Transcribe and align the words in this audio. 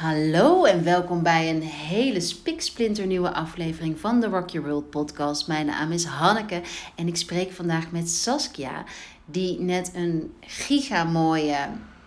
Hallo 0.00 0.64
en 0.64 0.84
welkom 0.84 1.22
bij 1.22 1.50
een 1.50 1.62
hele 1.62 2.20
spiksplinternieuwe 2.20 3.32
aflevering 3.32 3.98
van 3.98 4.20
de 4.20 4.26
Rock 4.26 4.50
Your 4.50 4.68
World 4.68 4.90
podcast. 4.90 5.48
Mijn 5.48 5.66
naam 5.66 5.92
is 5.92 6.04
Hanneke 6.04 6.62
en 6.96 7.06
ik 7.06 7.16
spreek 7.16 7.52
vandaag 7.52 7.90
met 7.90 8.08
Saskia, 8.08 8.84
die 9.24 9.60
net 9.60 9.90
een 9.94 10.32
giga 10.40 11.04
mooie 11.04 11.56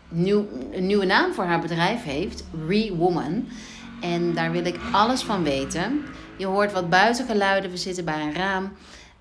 nieuw, 0.09 0.47
een 0.71 0.85
nieuwe 0.87 1.05
naam 1.05 1.33
voor 1.33 1.43
haar 1.43 1.61
bedrijf 1.61 2.03
heeft, 2.03 2.43
Re-Woman. 2.67 3.47
En 4.01 4.33
daar 4.33 4.51
wil 4.51 4.65
ik 4.65 4.79
alles 4.91 5.21
van 5.21 5.43
weten. 5.43 6.01
Je 6.37 6.45
hoort 6.45 6.71
wat 6.71 6.89
buitengeluiden, 6.89 7.71
we 7.71 7.77
zitten 7.77 8.05
bij 8.05 8.21
een 8.21 8.35
raam. 8.35 8.71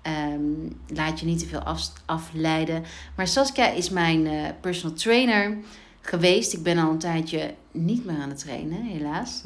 Ehm, 0.01 0.41
laat 0.87 1.19
je 1.19 1.25
niet 1.25 1.39
te 1.39 1.47
veel 1.47 1.63
af, 1.63 1.91
afleiden. 2.05 2.83
Maar 3.15 3.27
Saskia 3.27 3.67
is 3.67 3.89
mijn 3.89 4.25
uh, 4.25 4.41
personal 4.61 4.95
trainer 4.95 5.57
geweest. 6.03 6.53
Ik 6.53 6.63
ben 6.63 6.77
al 6.77 6.91
een 6.91 6.97
tijdje 6.97 7.53
niet 7.71 8.05
meer 8.05 8.17
aan 8.17 8.29
het 8.29 8.39
trainen, 8.39 8.81
helaas. 8.81 9.41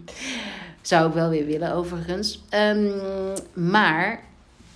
Zou 0.82 1.08
ik 1.08 1.14
wel 1.14 1.28
weer 1.28 1.46
willen, 1.46 1.74
overigens. 1.74 2.42
Um, 2.54 2.92
maar 3.52 4.22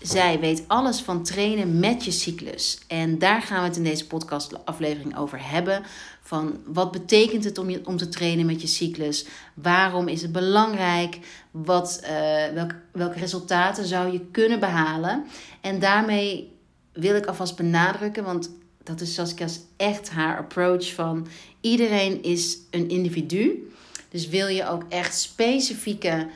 zij 0.00 0.40
weet 0.40 0.64
alles 0.66 1.00
van 1.00 1.22
trainen 1.22 1.78
met 1.78 2.04
je 2.04 2.10
cyclus. 2.10 2.78
En 2.86 3.18
daar 3.18 3.42
gaan 3.42 3.60
we 3.60 3.68
het 3.68 3.76
in 3.76 3.84
deze 3.84 4.06
podcastaflevering 4.06 5.16
over 5.16 5.50
hebben. 5.50 5.82
Van 6.22 6.60
wat 6.66 6.92
betekent 6.92 7.44
het 7.44 7.58
om, 7.58 7.70
je, 7.70 7.80
om 7.84 7.96
te 7.96 8.08
trainen 8.08 8.46
met 8.46 8.60
je 8.60 8.66
cyclus? 8.66 9.26
Waarom 9.54 10.08
is 10.08 10.22
het 10.22 10.32
belangrijk? 10.32 11.18
Wat, 11.50 12.00
uh, 12.02 12.08
welk, 12.54 12.74
welke 12.92 13.18
resultaten 13.18 13.86
zou 13.86 14.12
je 14.12 14.20
kunnen 14.20 14.60
behalen? 14.60 15.24
En 15.60 15.78
daarmee 15.78 16.52
wil 16.92 17.16
ik 17.16 17.26
alvast 17.26 17.56
benadrukken, 17.56 18.24
want 18.24 18.50
dat 18.86 19.00
is 19.00 19.14
Saskia's 19.14 19.60
echt 19.76 20.10
haar 20.10 20.38
approach 20.38 20.94
van 20.94 21.26
iedereen 21.60 22.22
is 22.22 22.58
een 22.70 22.88
individu. 22.88 23.70
Dus 24.08 24.28
wil 24.28 24.46
je 24.46 24.68
ook 24.68 24.82
echt 24.88 25.18
specifieke 25.18 26.28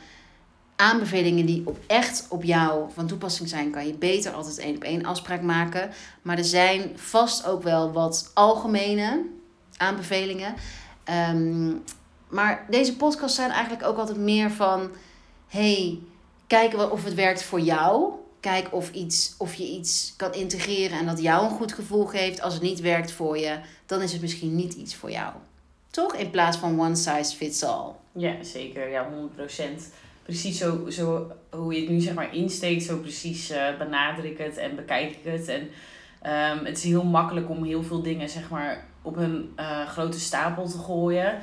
aanbevelingen 0.75 1.45
die 1.45 1.61
op 1.65 1.77
echt 1.87 2.25
op 2.29 2.43
jou 2.43 2.91
van 2.93 3.07
toepassing 3.07 3.49
zijn, 3.49 3.71
kan 3.71 3.87
je 3.87 3.93
beter 3.93 4.31
altijd 4.31 4.57
één 4.57 4.75
op 4.75 4.83
één 4.83 5.05
afspraak 5.05 5.41
maken. 5.41 5.89
Maar 6.21 6.37
er 6.37 6.43
zijn 6.43 6.91
vast 6.95 7.45
ook 7.45 7.63
wel 7.63 7.91
wat 7.91 8.31
algemene 8.33 9.25
aanbevelingen. 9.77 10.53
Um, 11.29 11.83
maar 12.29 12.65
deze 12.69 12.95
podcasts 12.95 13.35
zijn 13.35 13.51
eigenlijk 13.51 13.85
ook 13.87 13.97
altijd 13.97 14.17
meer 14.17 14.51
van: 14.51 14.89
hey, 15.47 15.99
kijken 16.47 16.91
of 16.91 17.03
het 17.03 17.13
werkt 17.13 17.43
voor 17.43 17.59
jou. 17.59 18.13
Kijk 18.41 18.73
of, 18.73 18.91
iets, 18.91 19.35
of 19.37 19.53
je 19.53 19.67
iets 19.67 20.13
kan 20.17 20.33
integreren 20.33 20.99
en 20.99 21.05
dat 21.05 21.21
jou 21.21 21.45
een 21.45 21.51
goed 21.51 21.73
gevoel 21.73 22.05
geeft. 22.05 22.41
Als 22.41 22.53
het 22.53 22.63
niet 22.63 22.79
werkt 22.79 23.11
voor 23.11 23.37
je, 23.37 23.59
dan 23.85 24.01
is 24.01 24.11
het 24.11 24.21
misschien 24.21 24.55
niet 24.55 24.73
iets 24.73 24.95
voor 24.95 25.11
jou. 25.11 25.33
Toch? 25.89 26.15
In 26.15 26.29
plaats 26.29 26.57
van 26.57 26.79
one 26.79 26.95
size 26.95 27.35
fits 27.35 27.63
all. 27.63 27.91
Ja, 28.11 28.43
zeker. 28.43 28.89
Ja, 28.89 29.09
100%. 29.37 29.61
Precies 30.23 30.57
zo, 30.57 30.89
zo 30.89 31.31
hoe 31.49 31.73
je 31.73 31.79
het 31.79 31.89
nu 31.89 31.99
zeg 31.99 32.13
maar 32.13 32.35
insteekt, 32.35 32.83
zo 32.83 32.97
precies 32.97 33.51
uh, 33.51 33.77
benadruk 33.77 34.37
het 34.37 34.57
en 34.57 34.75
bekijk 34.75 35.11
ik 35.11 35.31
het. 35.31 35.47
En 35.47 35.61
um, 36.57 36.65
het 36.65 36.77
is 36.77 36.83
heel 36.83 37.03
makkelijk 37.03 37.49
om 37.49 37.63
heel 37.63 37.83
veel 37.83 38.01
dingen 38.01 38.29
zeg 38.29 38.49
maar 38.49 38.85
op 39.01 39.17
een 39.17 39.53
uh, 39.59 39.87
grote 39.87 40.19
stapel 40.19 40.69
te 40.69 40.77
gooien. 40.77 41.39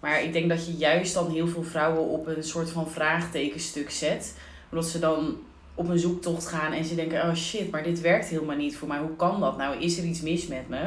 Maar 0.00 0.22
ik 0.22 0.32
denk 0.32 0.48
dat 0.48 0.66
je 0.66 0.72
juist 0.72 1.14
dan 1.14 1.30
heel 1.30 1.48
veel 1.48 1.62
vrouwen 1.62 2.08
op 2.08 2.26
een 2.26 2.44
soort 2.44 2.70
van 2.70 2.90
vraagtekenstuk 2.90 3.90
zet. 3.90 4.38
Omdat 4.70 4.88
ze 4.88 4.98
dan 4.98 5.38
op 5.80 5.88
een 5.88 5.98
zoektocht 5.98 6.46
gaan 6.46 6.72
en 6.72 6.84
ze 6.84 6.94
denken: 6.94 7.22
oh 7.22 7.34
shit, 7.34 7.70
maar 7.70 7.82
dit 7.82 8.00
werkt 8.00 8.26
helemaal 8.26 8.56
niet 8.56 8.76
voor 8.76 8.88
mij. 8.88 8.98
Hoe 8.98 9.16
kan 9.16 9.40
dat 9.40 9.56
nou? 9.56 9.76
Is 9.78 9.98
er 9.98 10.04
iets 10.04 10.20
mis 10.20 10.46
met 10.46 10.68
me? 10.68 10.84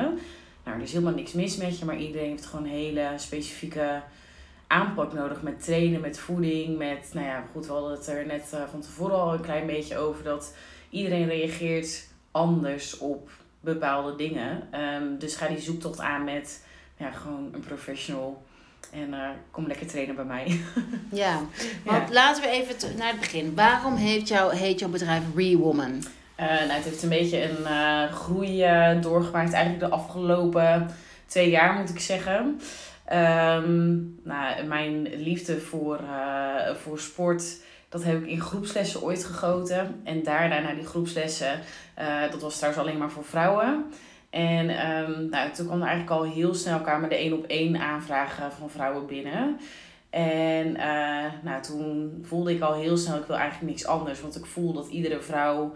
Nou, 0.63 0.77
er 0.77 0.81
is 0.81 0.91
helemaal 0.91 1.13
niks 1.13 1.33
mis 1.33 1.57
met 1.57 1.79
je, 1.79 1.85
maar 1.85 1.97
iedereen 1.97 2.29
heeft 2.29 2.45
gewoon 2.45 2.65
een 2.65 2.71
hele 2.71 3.13
specifieke 3.15 4.01
aanpak 4.67 5.13
nodig 5.13 5.41
met 5.41 5.63
trainen, 5.63 6.01
met 6.01 6.19
voeding, 6.19 6.77
met, 6.77 7.09
nou 7.13 7.25
ja, 7.25 7.43
goed, 7.51 7.65
we 7.65 7.71
hadden 7.71 7.91
het 7.91 8.07
er 8.07 8.25
net 8.25 8.51
uh, 8.53 8.59
van 8.71 8.81
tevoren 8.81 9.15
al 9.15 9.33
een 9.33 9.41
klein 9.41 9.67
beetje 9.67 9.97
over 9.97 10.23
dat 10.23 10.55
iedereen 10.89 11.27
reageert 11.27 12.07
anders 12.31 12.97
op 12.97 13.29
bepaalde 13.59 14.15
dingen. 14.15 14.67
Um, 14.79 15.19
dus 15.19 15.35
ga 15.35 15.47
die 15.47 15.59
zoektocht 15.59 15.99
aan 15.99 16.23
met 16.23 16.65
ja, 16.97 17.11
gewoon 17.11 17.49
een 17.53 17.59
professional 17.67 18.43
en 18.91 19.09
uh, 19.09 19.29
kom 19.51 19.67
lekker 19.67 19.87
trainen 19.87 20.15
bij 20.15 20.25
mij. 20.25 20.59
ja, 21.23 21.39
want 21.83 22.09
laten 22.09 22.43
we 22.43 22.49
even 22.49 22.97
naar 22.97 23.11
het 23.11 23.19
begin. 23.19 23.55
Waarom 23.55 23.95
heeft 23.95 24.27
jou, 24.27 24.55
heet 24.55 24.79
jouw 24.79 24.89
bedrijf 24.89 25.23
ReWoman? 25.35 26.03
Uh, 26.39 26.47
nou, 26.47 26.71
het 26.71 26.83
heeft 26.83 27.03
een 27.03 27.09
beetje 27.09 27.49
een 27.49 27.61
uh, 27.61 28.11
groei 28.11 28.65
doorgemaakt. 29.01 29.53
Eigenlijk 29.53 29.85
de 29.85 29.95
afgelopen 29.95 30.87
twee 31.25 31.49
jaar 31.49 31.73
moet 31.73 31.89
ik 31.89 31.99
zeggen. 31.99 32.61
Um, 33.13 34.19
nou, 34.23 34.63
mijn 34.65 35.15
liefde 35.15 35.59
voor, 35.59 35.99
voor 36.81 36.99
sport, 36.99 37.43
dat 37.89 38.03
heb 38.03 38.21
ik 38.21 38.29
in 38.29 38.41
groepslessen 38.41 39.01
ooit 39.01 39.25
gegoten. 39.25 40.01
En 40.03 40.23
daarna 40.23 40.59
naar 40.59 40.75
die 40.75 40.85
groepslessen, 40.85 41.59
dat 42.31 42.41
was 42.41 42.57
trouwens 42.57 42.83
alleen 42.83 42.97
maar 42.97 43.11
voor 43.11 43.25
vrouwen. 43.25 43.85
En 44.33 44.89
um, 44.89 45.29
nou, 45.29 45.51
toen 45.51 45.65
kwam 45.65 45.81
er 45.81 45.87
eigenlijk 45.87 46.19
al 46.19 46.23
heel 46.23 46.53
snel 46.53 46.99
met 46.99 47.09
de 47.09 47.15
één 47.15 47.33
op 47.33 47.45
één 47.45 47.77
aanvragen 47.77 48.51
van 48.51 48.69
vrouwen 48.69 49.05
binnen. 49.05 49.59
En 50.09 50.67
uh, 50.67 51.25
nou, 51.43 51.61
toen 51.61 52.19
voelde 52.23 52.53
ik 52.53 52.61
al 52.61 52.73
heel 52.73 52.97
snel, 52.97 53.17
ik 53.17 53.25
wil 53.25 53.37
eigenlijk 53.37 53.71
niks 53.71 53.85
anders. 53.85 54.21
Want 54.21 54.35
ik 54.35 54.45
voel 54.45 54.73
dat 54.73 54.87
iedere 54.87 55.21
vrouw 55.21 55.73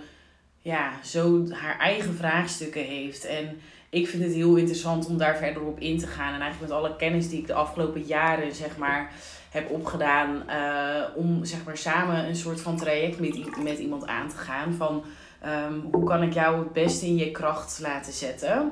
ja, 0.59 0.91
zo 1.03 1.49
haar 1.49 1.79
eigen 1.79 2.13
vraagstukken 2.13 2.83
heeft. 2.83 3.25
En 3.25 3.59
ik 3.89 4.07
vind 4.07 4.23
het 4.23 4.33
heel 4.33 4.55
interessant 4.55 5.07
om 5.07 5.17
daar 5.17 5.37
verder 5.37 5.63
op 5.63 5.79
in 5.79 5.97
te 5.97 6.07
gaan. 6.07 6.33
En 6.33 6.41
eigenlijk 6.41 6.71
met 6.71 6.79
alle 6.81 6.95
kennis 6.95 7.29
die 7.29 7.39
ik 7.39 7.47
de 7.47 7.53
afgelopen 7.53 8.01
jaren 8.01 8.53
zeg 8.53 8.77
maar, 8.77 9.11
heb 9.49 9.69
opgedaan. 9.69 10.43
Uh, 10.49 11.03
om 11.15 11.45
zeg 11.45 11.63
maar, 11.65 11.77
samen 11.77 12.27
een 12.27 12.35
soort 12.35 12.61
van 12.61 12.77
traject 12.77 13.19
met, 13.19 13.63
met 13.63 13.77
iemand 13.77 14.07
aan 14.07 14.29
te 14.29 14.37
gaan. 14.37 14.73
Van 14.73 15.03
Um, 15.45 15.87
hoe 15.91 16.03
kan 16.03 16.23
ik 16.23 16.33
jou 16.33 16.59
het 16.59 16.73
beste 16.73 17.05
in 17.05 17.17
je 17.17 17.31
kracht 17.31 17.79
laten 17.79 18.13
zetten? 18.13 18.71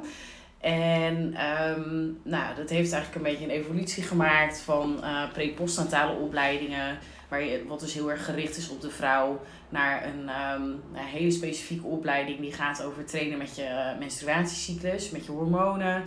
En 0.60 1.16
um, 1.18 2.20
nou, 2.24 2.56
dat 2.56 2.70
heeft 2.70 2.92
eigenlijk 2.92 3.16
een 3.16 3.32
beetje 3.32 3.44
een 3.44 3.62
evolutie 3.62 4.04
gemaakt 4.04 4.60
van 4.60 5.00
uh, 5.02 5.32
pre-postnatale 5.34 6.20
opleidingen, 6.20 6.98
waar 7.28 7.44
je, 7.44 7.66
wat 7.68 7.80
dus 7.80 7.94
heel 7.94 8.12
erg 8.12 8.26
gericht 8.26 8.58
is 8.58 8.70
op 8.70 8.82
de 8.82 8.90
vrouw, 8.90 9.42
naar 9.76 10.06
een, 10.06 10.20
um, 10.20 10.84
een 10.94 11.06
hele 11.06 11.32
specifieke 11.32 11.86
opleiding 11.86 12.40
die 12.40 12.54
gaat 12.54 12.84
over 12.84 13.06
trainen 13.06 13.38
met 13.38 13.56
je 13.56 13.96
menstruatiecyclus, 14.00 15.10
met 15.10 15.26
je 15.26 15.32
hormonen. 15.32 16.04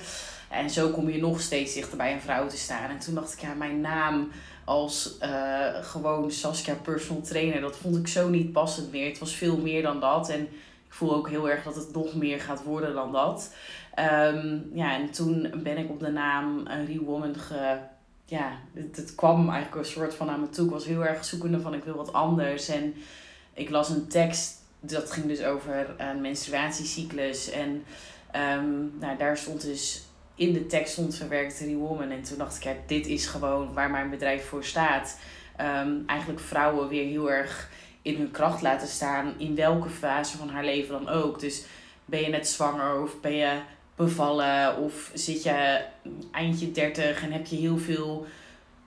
En 0.51 0.71
zo 0.71 0.91
kom 0.91 1.11
je 1.11 1.21
nog 1.21 1.41
steeds 1.41 1.75
dichter 1.75 1.97
bij 1.97 2.13
een 2.13 2.21
vrouw 2.21 2.47
te 2.47 2.57
staan. 2.57 2.91
En 2.91 2.99
toen 2.99 3.15
dacht 3.15 3.33
ik, 3.33 3.41
ja, 3.41 3.55
mijn 3.55 3.81
naam 3.81 4.31
als 4.65 5.19
uh, 5.23 5.85
gewoon 5.85 6.31
Saskia 6.31 6.75
personal 6.75 7.23
trainer, 7.23 7.61
dat 7.61 7.77
vond 7.77 7.97
ik 7.97 8.09
zo 8.09 8.29
niet 8.29 8.53
passend 8.53 8.91
meer. 8.93 9.09
Het 9.09 9.19
was 9.19 9.35
veel 9.35 9.57
meer 9.57 9.83
dan 9.83 10.01
dat. 10.01 10.29
En 10.29 10.41
ik 10.87 10.95
voel 10.95 11.15
ook 11.15 11.29
heel 11.29 11.51
erg 11.51 11.63
dat 11.63 11.75
het 11.75 11.93
nog 11.93 12.15
meer 12.15 12.41
gaat 12.41 12.63
worden 12.63 12.95
dan 12.95 13.13
dat. 13.13 13.55
Um, 13.99 14.71
ja, 14.73 14.95
en 14.95 15.11
toen 15.11 15.51
ben 15.63 15.79
ik 15.79 15.91
op 15.91 16.01
de 16.01 16.11
naam 16.11 16.67
uh, 16.67 16.87
Rewoman 16.87 17.35
ge... 17.35 17.79
Ja, 18.25 18.53
het, 18.75 18.97
het 18.97 19.15
kwam 19.15 19.51
eigenlijk 19.51 19.87
een 19.87 19.93
soort 19.93 20.15
van 20.15 20.31
aan 20.31 20.41
me 20.41 20.49
toe. 20.49 20.65
Ik 20.65 20.73
was 20.73 20.85
heel 20.85 21.07
erg 21.07 21.25
zoekende 21.25 21.61
van 21.61 21.75
ik 21.75 21.85
wil 21.85 21.97
wat 21.97 22.13
anders. 22.13 22.69
En 22.69 22.95
ik 23.59 23.71
las 23.71 23.89
een 23.89 24.09
tekst, 24.09 24.57
dat 24.81 25.11
ging 25.11 25.27
dus 25.27 25.43
over 25.43 25.95
een 25.99 26.21
menstruatiecyclus. 26.21 27.51
En 27.51 27.85
um, 28.37 28.93
nou, 29.01 29.17
daar 29.19 29.37
stond 29.37 29.63
dus 29.63 30.03
in 30.35 30.53
de 30.53 30.67
tekst 30.67 30.93
stond 30.93 31.17
verwerkt 31.17 31.59
Rewoman. 31.59 32.11
En 32.11 32.23
toen 32.23 32.39
dacht 32.39 32.57
ik, 32.57 32.63
ja, 32.63 32.75
dit 32.87 33.07
is 33.07 33.27
gewoon 33.27 33.73
waar 33.73 33.91
mijn 33.91 34.11
bedrijf 34.11 34.49
voor 34.49 34.65
staat. 34.65 35.19
Um, 35.61 36.03
eigenlijk 36.07 36.41
vrouwen 36.41 36.89
weer 36.89 37.05
heel 37.05 37.31
erg 37.31 37.71
in 38.03 38.17
hun 38.17 38.31
kracht 38.31 38.63
laten 38.63 38.89
staan. 38.89 39.35
In 39.39 39.55
welke 39.55 39.89
fase 39.89 40.37
van 40.37 40.49
haar 40.49 40.65
leven 40.65 40.93
dan 40.93 41.09
ook. 41.09 41.41
Dus 41.41 41.65
ben 42.05 42.21
je 42.21 42.29
net 42.29 42.49
zwanger 42.49 43.03
of 43.03 43.21
ben 43.21 43.35
je 43.35 43.61
bevallen 43.97 44.77
of 44.77 45.11
zit 45.15 45.43
je 45.43 45.85
eindje 46.33 46.73
30 46.73 47.23
en 47.23 47.33
heb 47.33 47.47
je 47.47 47.57
heel 47.57 47.79
veel 47.79 48.27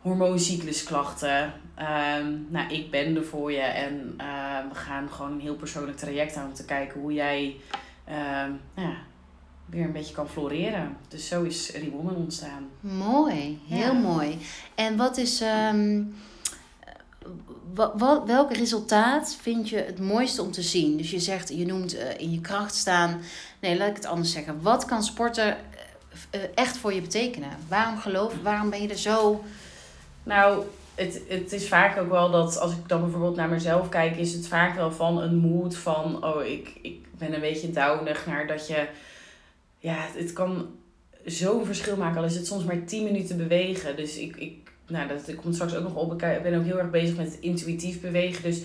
hormooncyclusklachten. 0.02 1.54
Um, 1.80 2.48
nou, 2.50 2.74
ik 2.74 2.92
ben 2.92 3.16
er 3.16 3.26
voor 3.26 3.52
je 3.52 3.60
en 3.60 4.14
uh, 4.18 4.58
we 4.70 4.76
gaan 4.76 5.10
gewoon 5.10 5.32
een 5.32 5.40
heel 5.40 5.56
persoonlijk 5.56 5.98
traject 5.98 6.36
aan 6.36 6.48
om 6.48 6.54
te 6.54 6.66
kijken 6.66 7.00
hoe 7.00 7.14
jij 7.14 7.56
um, 8.10 8.60
nou 8.76 8.88
ja, 8.90 8.96
weer 9.66 9.86
een 9.86 9.92
beetje 9.92 10.14
kan 10.14 10.30
floreren. 10.30 10.98
Dus 11.08 11.28
zo 11.28 11.44
is 11.44 11.72
Rewoman 11.72 12.16
ontstaan. 12.16 12.70
Mooi, 12.80 13.62
heel 13.68 13.94
mooi. 13.94 14.38
En 14.76 14.98
wat 14.98 15.18
is, 15.18 15.44
wat, 17.74 18.24
welk 18.26 18.54
resultaat 18.56 19.38
vind 19.42 19.70
je 19.70 19.78
het 19.78 20.00
mooiste 20.00 20.42
om 20.42 20.52
te 20.52 20.62
zien? 20.62 20.98
Dus 20.98 21.12
je 21.12 21.20
zegt, 21.20 21.50
je 21.50 21.66
noemt 21.66 21.96
uh, 21.96 22.18
in 22.18 22.32
je 22.32 22.42
kracht 22.42 22.76
staan. 22.76 23.22
Nee, 23.60 23.78
laat 23.78 23.90
ik 23.90 23.96
het 23.96 24.06
anders 24.06 24.32
zeggen. 24.32 24.62
Wat 24.62 24.86
kan 24.86 25.04
sporten 25.04 25.58
uh, 26.36 26.42
echt 26.56 26.78
voor 26.78 26.94
je 26.94 27.02
betekenen? 27.02 27.50
Waarom 27.68 27.98
geloof, 27.98 28.34
waarom 28.44 28.70
ben 28.70 28.82
je 28.82 28.88
er 28.88 28.98
zo... 28.98 29.44
Nou, 30.24 30.66
het, 31.02 31.22
het 31.28 31.54
is 31.54 31.68
vaak 31.68 31.98
ook 31.98 32.10
wel 32.10 32.32
dat 32.32 32.60
als 32.60 32.72
ik 32.72 32.88
dan 32.88 33.02
bijvoorbeeld 33.02 33.36
naar 33.36 33.50
mezelf 33.50 33.90
kijk, 33.90 34.18
is 34.18 34.34
het 34.34 34.48
vaak 34.48 34.76
wel 34.76 34.92
van 34.92 35.22
een 35.22 35.36
moed 35.36 35.78
van, 35.78 36.26
oh, 36.26 36.46
ik, 36.46 36.74
ik 36.82 37.00
ben 37.18 37.34
een 37.34 37.40
beetje 37.40 37.72
downig 37.72 38.26
naar 38.26 38.48
dat 38.48 38.68
je 38.68 38.88
ja, 39.80 40.06
het 40.14 40.34
kan 40.34 40.70
zo'n 41.26 41.66
verschil 41.66 41.98
maken. 41.98 42.18
Al 42.18 42.26
is 42.26 42.36
het 42.36 42.48
soms 42.48 42.64
maar 42.64 42.84
10 42.84 43.04
minuten 43.04 43.38
bewegen. 43.38 43.96
Dus 43.96 44.18
ik, 44.18 44.36
ik 44.36 44.72
nou, 44.88 45.08
dat 45.08 45.36
komt 45.36 45.54
straks 45.54 45.76
ook 45.76 45.84
nog 45.84 45.96
op. 45.96 46.12
Ik 46.12 46.44
ben 46.44 46.58
ook 46.58 46.66
heel 46.66 46.80
erg 46.80 46.90
bezig 46.90 47.18
met 47.18 47.38
intuïtief 47.40 48.02
bewegen. 48.02 48.44
Dus 48.44 48.62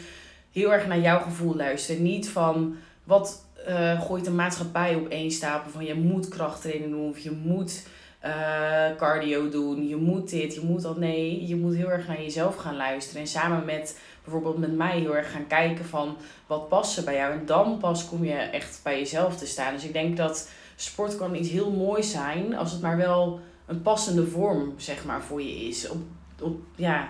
heel 0.52 0.72
erg 0.72 0.86
naar 0.86 1.00
jouw 1.00 1.20
gevoel 1.20 1.56
luisteren. 1.56 2.02
Niet 2.02 2.28
van 2.28 2.76
wat 3.04 3.44
uh, 3.68 4.00
gooit 4.00 4.24
de 4.24 4.30
maatschappij 4.30 4.94
op 4.94 5.08
één 5.08 5.30
stapel 5.30 5.70
van 5.70 5.84
je 5.84 5.94
moet 5.94 6.28
krachttraining 6.28 6.90
doen 6.90 7.08
of 7.08 7.18
je 7.18 7.30
moet 7.30 7.82
uh, 8.24 8.96
cardio 8.96 9.48
doen, 9.48 9.88
je 9.88 9.96
moet 9.96 10.30
dit, 10.30 10.54
je 10.54 10.60
moet 10.60 10.82
dat. 10.82 10.96
Nee, 10.96 11.46
je 11.46 11.56
moet 11.56 11.74
heel 11.74 11.90
erg 11.90 12.06
naar 12.06 12.22
jezelf 12.22 12.56
gaan 12.56 12.76
luisteren. 12.76 13.20
En 13.20 13.26
samen 13.26 13.64
met 13.64 13.98
bijvoorbeeld 14.24 14.58
met 14.58 14.76
mij 14.76 14.98
heel 14.98 15.16
erg 15.16 15.32
gaan 15.32 15.46
kijken 15.46 15.84
van 15.84 16.16
wat 16.46 16.68
past 16.68 16.96
er 16.96 17.04
bij 17.04 17.16
jou. 17.16 17.32
En 17.32 17.46
dan 17.46 17.78
pas 17.78 18.08
kom 18.08 18.24
je 18.24 18.32
echt 18.32 18.80
bij 18.82 18.98
jezelf 18.98 19.36
te 19.36 19.46
staan. 19.46 19.74
Dus 19.74 19.84
ik 19.84 19.92
denk 19.92 20.16
dat 20.16 20.48
sport 20.76 21.16
kan 21.16 21.34
iets 21.34 21.50
heel 21.50 21.70
moois 21.70 22.10
zijn 22.10 22.56
als 22.56 22.72
het 22.72 22.80
maar 22.80 22.96
wel 22.96 23.40
een 23.66 23.82
passende 23.82 24.26
vorm 24.26 24.74
zeg 24.76 25.04
maar 25.04 25.22
voor 25.22 25.42
je 25.42 25.68
is. 25.68 25.88
Op, 25.88 25.98
op, 26.40 26.60
ja, 26.74 27.08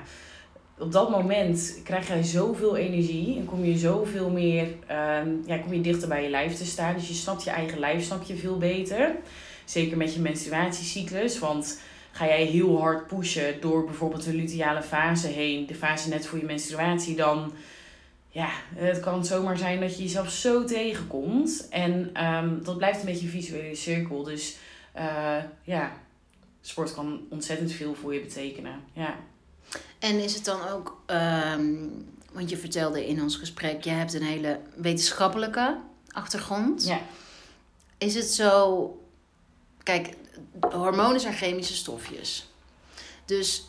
op 0.79 0.93
dat 0.93 1.11
moment 1.11 1.81
krijg 1.85 2.09
jij 2.09 2.23
zoveel 2.23 2.77
energie 2.77 3.37
en 3.37 3.45
kom 3.45 3.65
je 3.65 3.79
zoveel 3.79 4.31
meer, 4.31 4.69
ehm, 4.87 5.29
ja, 5.47 5.59
kom 5.59 5.73
je 5.73 5.81
dichter 5.81 6.09
bij 6.09 6.23
je 6.23 6.31
lijf 6.31 6.57
te 6.57 6.67
staan. 6.67 6.95
Dus 6.95 7.09
je 7.09 7.15
snapt 7.15 7.45
je 7.45 7.51
eigen 7.51 7.79
lijf, 7.79 8.05
snap 8.05 8.23
je 8.23 8.37
veel 8.37 8.59
beter. 8.59 9.15
Zeker 9.67 9.97
met 9.97 10.15
je 10.15 10.21
menstruatiecyclus, 10.21 11.39
want 11.39 11.81
ga 12.13 12.27
jij 12.27 12.45
heel 12.45 12.81
hard 12.81 13.07
pushen 13.07 13.61
door 13.61 13.85
bijvoorbeeld 13.85 14.25
de 14.25 14.35
luteale 14.35 14.83
fase 14.83 15.27
heen, 15.27 15.67
de 15.67 15.75
fase 15.75 16.09
net 16.09 16.27
voor 16.27 16.39
je 16.39 16.45
menstruatie, 16.45 17.17
dan 17.17 17.53
ja, 18.29 18.51
het 18.75 19.01
kan 19.01 19.25
zomaar 19.25 19.59
zijn 19.59 19.81
dat 19.81 19.97
je 19.97 20.03
jezelf 20.03 20.31
zo 20.31 20.65
tegenkomt. 20.65 21.67
En 21.71 22.25
um, 22.25 22.65
dat 22.65 22.77
blijft 22.77 23.01
een 23.01 23.07
beetje 23.07 23.25
een 23.25 23.33
visuele 23.33 23.75
cirkel. 23.75 24.23
Dus 24.23 24.57
uh, 24.97 25.37
ja, 25.63 25.93
sport 26.61 26.95
kan 26.95 27.21
ontzettend 27.31 27.73
veel 27.73 27.95
voor 27.95 28.15
je 28.15 28.21
betekenen. 28.21 28.81
Ja. 28.93 29.15
En 29.99 30.23
is 30.23 30.35
het 30.35 30.45
dan 30.45 30.69
ook, 30.69 31.03
um, 31.07 32.07
want 32.33 32.51
je 32.51 32.57
vertelde 32.57 33.07
in 33.07 33.23
ons 33.23 33.37
gesprek, 33.37 33.85
je 33.85 33.91
hebt 33.91 34.15
een 34.15 34.23
hele 34.23 34.61
wetenschappelijke 34.75 35.77
achtergrond. 36.11 36.87
Ja. 36.87 37.01
Is 37.99 38.15
het 38.15 38.27
zo, 38.27 39.06
kijk, 39.87 40.15
hormonen 40.61 41.21
zijn 41.21 41.35
chemische 41.35 41.75
stofjes. 41.75 42.49
Dus 43.25 43.65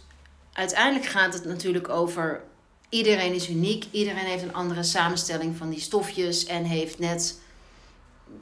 uiteindelijk 0.53 1.05
gaat 1.05 1.33
het 1.33 1.45
natuurlijk 1.45 1.89
over 1.89 2.43
iedereen 2.89 3.33
is 3.33 3.49
uniek, 3.49 3.85
iedereen 3.91 4.25
heeft 4.25 4.43
een 4.43 4.53
andere 4.53 4.83
samenstelling 4.83 5.57
van 5.57 5.69
die 5.69 5.79
stofjes 5.79 6.45
en 6.45 6.63
heeft 6.63 6.99
net 6.99 7.39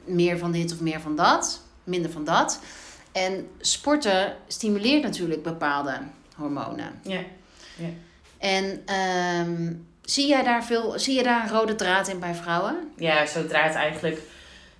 meer 0.04 0.38
van 0.38 0.52
dit 0.52 0.72
of 0.72 0.80
meer 0.80 1.00
van 1.00 1.16
dat, 1.16 1.60
minder 1.84 2.10
van 2.10 2.24
dat. 2.24 2.60
En 3.12 3.48
sporten 3.60 4.36
stimuleert 4.46 5.02
natuurlijk 5.02 5.42
bepaalde 5.42 5.98
hormonen. 6.36 7.00
Ja. 7.02 7.20
ja. 7.76 7.88
En 8.38 8.94
um, 9.46 9.86
zie 10.02 10.28
jij 10.28 10.42
daar 10.42 10.64
veel, 10.64 10.98
zie 10.98 11.16
je 11.16 11.22
daar 11.22 11.42
een 11.42 11.58
rode 11.58 11.74
draad 11.74 12.08
in 12.08 12.18
bij 12.18 12.34
vrouwen? 12.34 12.92
Ja, 12.96 13.26
zodra 13.26 13.62
het 13.62 13.74
eigenlijk, 13.74 14.20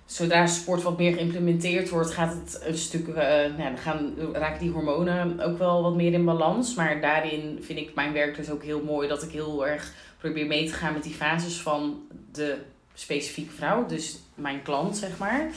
zodra 0.07 0.47
sport 0.47 0.81
wat 0.81 0.97
meer 0.97 1.13
geïmplementeerd 1.13 1.89
wordt, 1.89 2.11
gaat 2.11 2.33
het 2.33 2.61
een 2.63 2.77
stuk, 2.77 3.07
uh, 3.07 3.15
nou, 3.15 3.57
dan 3.57 3.77
gaan, 3.77 4.13
raken 4.33 4.59
die 4.59 4.71
hormonen 4.71 5.39
ook 5.39 5.57
wel 5.57 5.81
wat 5.81 5.95
meer 5.95 6.13
in 6.13 6.25
balans. 6.25 6.75
Maar 6.75 7.01
daarin 7.01 7.57
vind 7.61 7.79
ik 7.79 7.95
mijn 7.95 8.13
werk 8.13 8.35
dus 8.35 8.49
ook 8.49 8.63
heel 8.63 8.83
mooi 8.83 9.07
dat 9.07 9.23
ik 9.23 9.31
heel 9.31 9.67
erg 9.67 9.93
probeer 10.17 10.47
mee 10.47 10.67
te 10.67 10.73
gaan 10.73 10.93
met 10.93 11.03
die 11.03 11.13
fases 11.13 11.61
van 11.61 12.07
de 12.31 12.57
specifieke 12.93 13.53
vrouw, 13.53 13.85
dus 13.85 14.19
mijn 14.35 14.61
klant, 14.61 14.97
zeg 14.97 15.17
maar. 15.17 15.49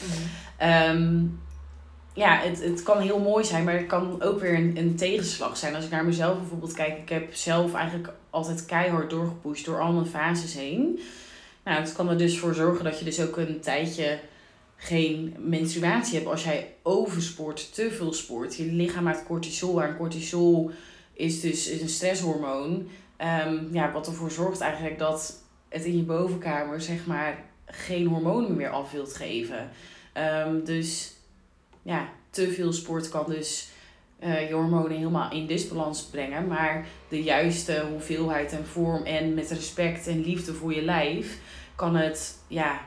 Mm 0.60 1.38
ja, 2.14 2.38
het, 2.38 2.62
het 2.62 2.82
kan 2.82 3.00
heel 3.00 3.18
mooi 3.18 3.44
zijn, 3.44 3.64
maar 3.64 3.74
het 3.74 3.86
kan 3.86 4.22
ook 4.22 4.40
weer 4.40 4.54
een, 4.54 4.76
een 4.76 4.96
tegenslag 4.96 5.56
zijn. 5.56 5.74
Als 5.74 5.84
ik 5.84 5.90
naar 5.90 6.04
mezelf 6.04 6.38
bijvoorbeeld 6.38 6.72
kijk, 6.72 6.98
ik 6.98 7.08
heb 7.08 7.34
zelf 7.34 7.74
eigenlijk 7.74 8.12
altijd 8.30 8.66
keihard 8.66 9.10
doorgepusht 9.10 9.64
door 9.64 9.80
al 9.80 9.92
mijn 9.92 10.06
fases 10.06 10.54
heen. 10.54 11.00
Nou, 11.64 11.84
dat 11.84 11.92
kan 11.92 12.08
er 12.08 12.18
dus 12.18 12.38
voor 12.38 12.54
zorgen 12.54 12.84
dat 12.84 12.98
je 12.98 13.04
dus 13.04 13.20
ook 13.20 13.36
een 13.36 13.60
tijdje 13.60 14.18
geen 14.82 15.36
menstruatie 15.38 16.14
hebt 16.14 16.26
als 16.26 16.44
jij 16.44 16.74
oversport, 16.82 17.74
te 17.74 17.90
veel 17.90 18.12
sport. 18.12 18.56
Je 18.56 18.64
lichaam 18.64 19.04
maakt 19.04 19.24
cortisol 19.24 19.82
aan. 19.82 19.96
Cortisol 19.96 20.70
is 21.12 21.40
dus 21.40 21.66
een 21.66 21.88
stresshormoon. 21.88 22.88
Um, 23.46 23.68
ja, 23.72 23.92
wat 23.92 24.06
ervoor 24.06 24.30
zorgt 24.30 24.60
eigenlijk 24.60 24.98
dat 24.98 25.42
het 25.68 25.84
in 25.84 25.96
je 25.96 26.02
bovenkamer 26.02 26.80
zeg 26.80 27.06
maar 27.06 27.44
geen 27.66 28.06
hormonen 28.06 28.56
meer 28.56 28.70
af 28.70 28.92
wilt 28.92 29.14
geven. 29.14 29.70
Um, 30.46 30.64
dus 30.64 31.14
ja, 31.82 32.08
te 32.30 32.52
veel 32.52 32.72
sport 32.72 33.08
kan 33.08 33.24
dus 33.28 33.68
uh, 34.24 34.48
je 34.48 34.54
hormonen 34.54 34.96
helemaal 34.96 35.32
in 35.32 35.46
disbalans 35.46 36.02
brengen. 36.02 36.46
Maar 36.46 36.86
de 37.08 37.22
juiste 37.22 37.84
hoeveelheid 37.90 38.52
en 38.52 38.66
vorm 38.66 39.04
en 39.04 39.34
met 39.34 39.50
respect 39.50 40.06
en 40.06 40.20
liefde 40.20 40.54
voor 40.54 40.74
je 40.74 40.82
lijf 40.82 41.38
kan 41.74 41.96
het 41.96 42.38
ja, 42.46 42.80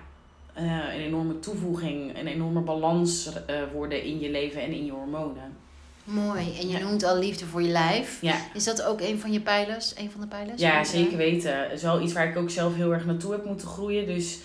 uh, 0.58 0.94
een 0.94 1.02
enorme 1.02 1.40
toevoeging, 1.40 2.18
een 2.18 2.28
enorme 2.28 2.62
balans 2.62 3.28
uh, 3.28 3.56
worden 3.74 4.04
in 4.04 4.20
je 4.20 4.30
leven 4.30 4.62
en 4.62 4.72
in 4.72 4.86
je 4.86 4.92
hormonen. 4.92 5.62
Mooi. 6.04 6.60
En 6.60 6.70
je 6.70 6.80
noemt 6.80 7.04
al 7.04 7.18
liefde 7.18 7.46
voor 7.46 7.62
je 7.62 7.70
lijf. 7.70 8.22
Ja. 8.22 8.36
Is 8.54 8.64
dat 8.64 8.84
ook 8.84 9.02
een 9.02 9.20
van 9.20 9.32
je 9.32 9.42
pijlers? 9.42 9.98
Een 9.98 10.12
van 10.12 10.22
de 10.22 10.28
pijlers? 10.28 10.62
Ja, 10.62 10.84
zeker 10.84 11.18
weten. 11.18 11.64
Het 11.64 11.72
is 11.72 11.82
wel 11.82 12.02
iets 12.02 12.14
waar 12.14 12.28
ik 12.28 12.38
ook 12.38 12.50
zelf 12.50 12.76
heel 12.76 12.94
erg 12.94 13.06
naartoe 13.06 13.32
heb 13.32 13.46
moeten 13.46 13.68
groeien. 13.68 14.06
Dus 14.06 14.40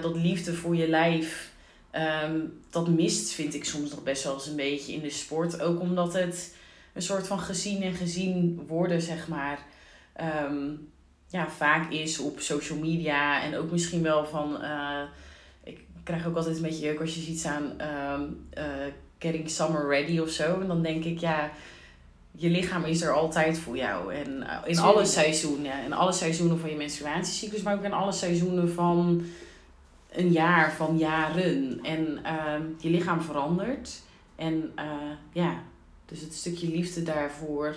dat 0.00 0.16
liefde 0.16 0.54
voor 0.54 0.76
je 0.76 0.88
lijf 0.88 1.54
Ehm, 1.96 2.40
dat 2.70 2.88
mist, 2.88 3.32
vind 3.32 3.54
ik 3.54 3.64
soms 3.64 3.90
nog 3.90 4.02
best 4.02 4.24
wel 4.24 4.34
eens 4.34 4.46
een 4.46 4.56
beetje 4.56 4.92
in 4.92 5.00
de 5.00 5.10
sport. 5.10 5.60
Ook 5.60 5.80
omdat 5.80 6.12
het 6.12 6.54
een 6.92 7.02
soort 7.02 7.26
van 7.26 7.38
gezien 7.38 7.82
en 7.82 7.94
gezien 7.94 8.64
worden, 8.66 9.02
zeg 9.02 9.28
maar, 9.28 9.58
ehm, 10.12 10.70
ja, 11.28 11.48
vaak 11.48 11.90
is 11.90 12.18
op 12.18 12.40
social 12.40 12.78
media. 12.78 13.42
En 13.42 13.56
ook 13.56 13.70
misschien 13.70 14.02
wel 14.02 14.26
van. 14.26 14.58
Uh, 14.62 15.02
krijg 16.06 16.26
ook 16.26 16.36
altijd 16.36 16.56
een 16.56 16.62
beetje 16.62 16.84
jeuk 16.84 17.00
als 17.00 17.14
je 17.14 17.20
ziet 17.20 17.38
staan. 17.38 17.64
Um, 17.64 18.46
uh, 18.58 18.64
getting 19.18 19.50
summer 19.50 19.88
ready 19.88 20.18
of 20.18 20.28
zo. 20.28 20.60
En 20.60 20.66
dan 20.66 20.82
denk 20.82 21.04
ik, 21.04 21.18
ja. 21.18 21.50
Je 22.38 22.48
lichaam 22.48 22.84
is 22.84 23.02
er 23.02 23.12
altijd 23.12 23.58
voor 23.58 23.76
jou. 23.76 24.14
En 24.14 24.28
uh, 24.40 24.58
in 24.64 24.78
alle 24.78 25.04
seizoenen. 25.04 25.84
In 25.84 25.92
alle 25.92 26.12
seizoenen 26.12 26.58
van 26.58 26.70
je 26.70 26.76
menstruatiecyclus, 26.76 27.62
maar 27.62 27.74
ook 27.74 27.84
in 27.84 27.92
alle 27.92 28.12
seizoenen 28.12 28.72
van 28.72 29.24
een 30.12 30.32
jaar 30.32 30.72
van 30.72 30.98
jaren. 30.98 31.78
En 31.82 32.18
uh, 32.22 32.66
je 32.78 32.90
lichaam 32.90 33.20
verandert. 33.20 34.02
En 34.36 34.72
uh, 34.76 34.82
ja, 35.32 35.62
dus 36.06 36.20
het 36.20 36.34
stukje 36.34 36.68
liefde 36.68 37.02
daarvoor 37.02 37.76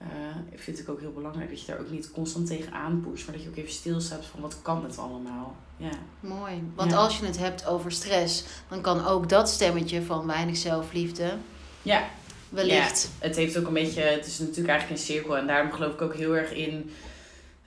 uh, 0.00 0.06
vind 0.54 0.78
ik 0.78 0.88
ook 0.88 1.00
heel 1.00 1.12
belangrijk. 1.12 1.50
Dat 1.50 1.60
je 1.60 1.66
daar 1.66 1.80
ook 1.80 1.90
niet 1.90 2.10
constant 2.10 2.46
tegen 2.46 3.00
pusht. 3.00 3.26
Maar 3.26 3.34
dat 3.34 3.44
je 3.44 3.50
ook 3.50 3.56
even 3.56 3.72
stilstaat 3.72 4.24
van 4.24 4.40
wat 4.40 4.58
kan 4.62 4.84
het 4.84 4.98
allemaal. 4.98 5.56
Ja. 5.76 5.90
Mooi. 6.20 6.62
Want 6.74 6.92
als 6.92 7.18
je 7.18 7.26
het 7.26 7.38
hebt 7.38 7.66
over 7.66 7.92
stress, 7.92 8.44
dan 8.68 8.80
kan 8.80 9.06
ook 9.06 9.28
dat 9.28 9.48
stemmetje 9.48 10.02
van 10.02 10.26
weinig 10.26 10.56
zelfliefde. 10.56 11.36
Ja. 11.82 12.04
Wellicht. 12.48 13.10
Ja, 13.20 13.26
het 13.26 13.36
heeft 13.36 13.58
ook 13.58 13.66
een 13.66 13.72
beetje, 13.72 14.00
het 14.00 14.26
is 14.26 14.38
natuurlijk 14.38 14.68
eigenlijk 14.68 15.00
een 15.00 15.06
cirkel. 15.06 15.36
En 15.36 15.46
daarom 15.46 15.72
geloof 15.72 15.92
ik 15.92 16.02
ook 16.02 16.14
heel 16.14 16.36
erg 16.36 16.52
in 16.52 16.90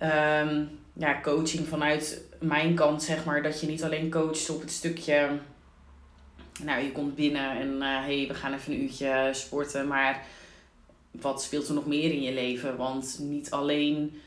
um, 0.02 0.70
ja, 0.94 1.22
coaching 1.22 1.68
vanuit 1.68 2.22
mijn 2.40 2.76
kant, 2.76 3.04
zeg 3.04 3.26
maar, 3.26 3.44
dat 3.44 3.62
je 3.62 3.68
niet 3.68 3.84
alleen 3.84 4.10
coacht 4.10 4.50
op 4.50 4.62
het 4.62 4.72
stukje. 4.72 5.40
Nou, 6.64 6.84
je 6.84 6.92
komt 6.92 7.16
binnen 7.16 7.60
en 7.60 7.74
uh, 7.74 8.06
hey, 8.06 8.26
we 8.28 8.34
gaan 8.34 8.54
even 8.54 8.74
een 8.74 8.82
uurtje 8.82 9.30
sporten. 9.32 9.88
Maar 9.88 10.26
wat 11.12 11.44
speelt 11.44 11.68
er 11.68 11.74
nog 11.74 11.86
meer 11.86 12.12
in 12.12 12.22
je 12.22 12.34
leven? 12.34 12.78
Want 12.78 13.18
niet 13.22 13.52
alleen. 13.52 14.22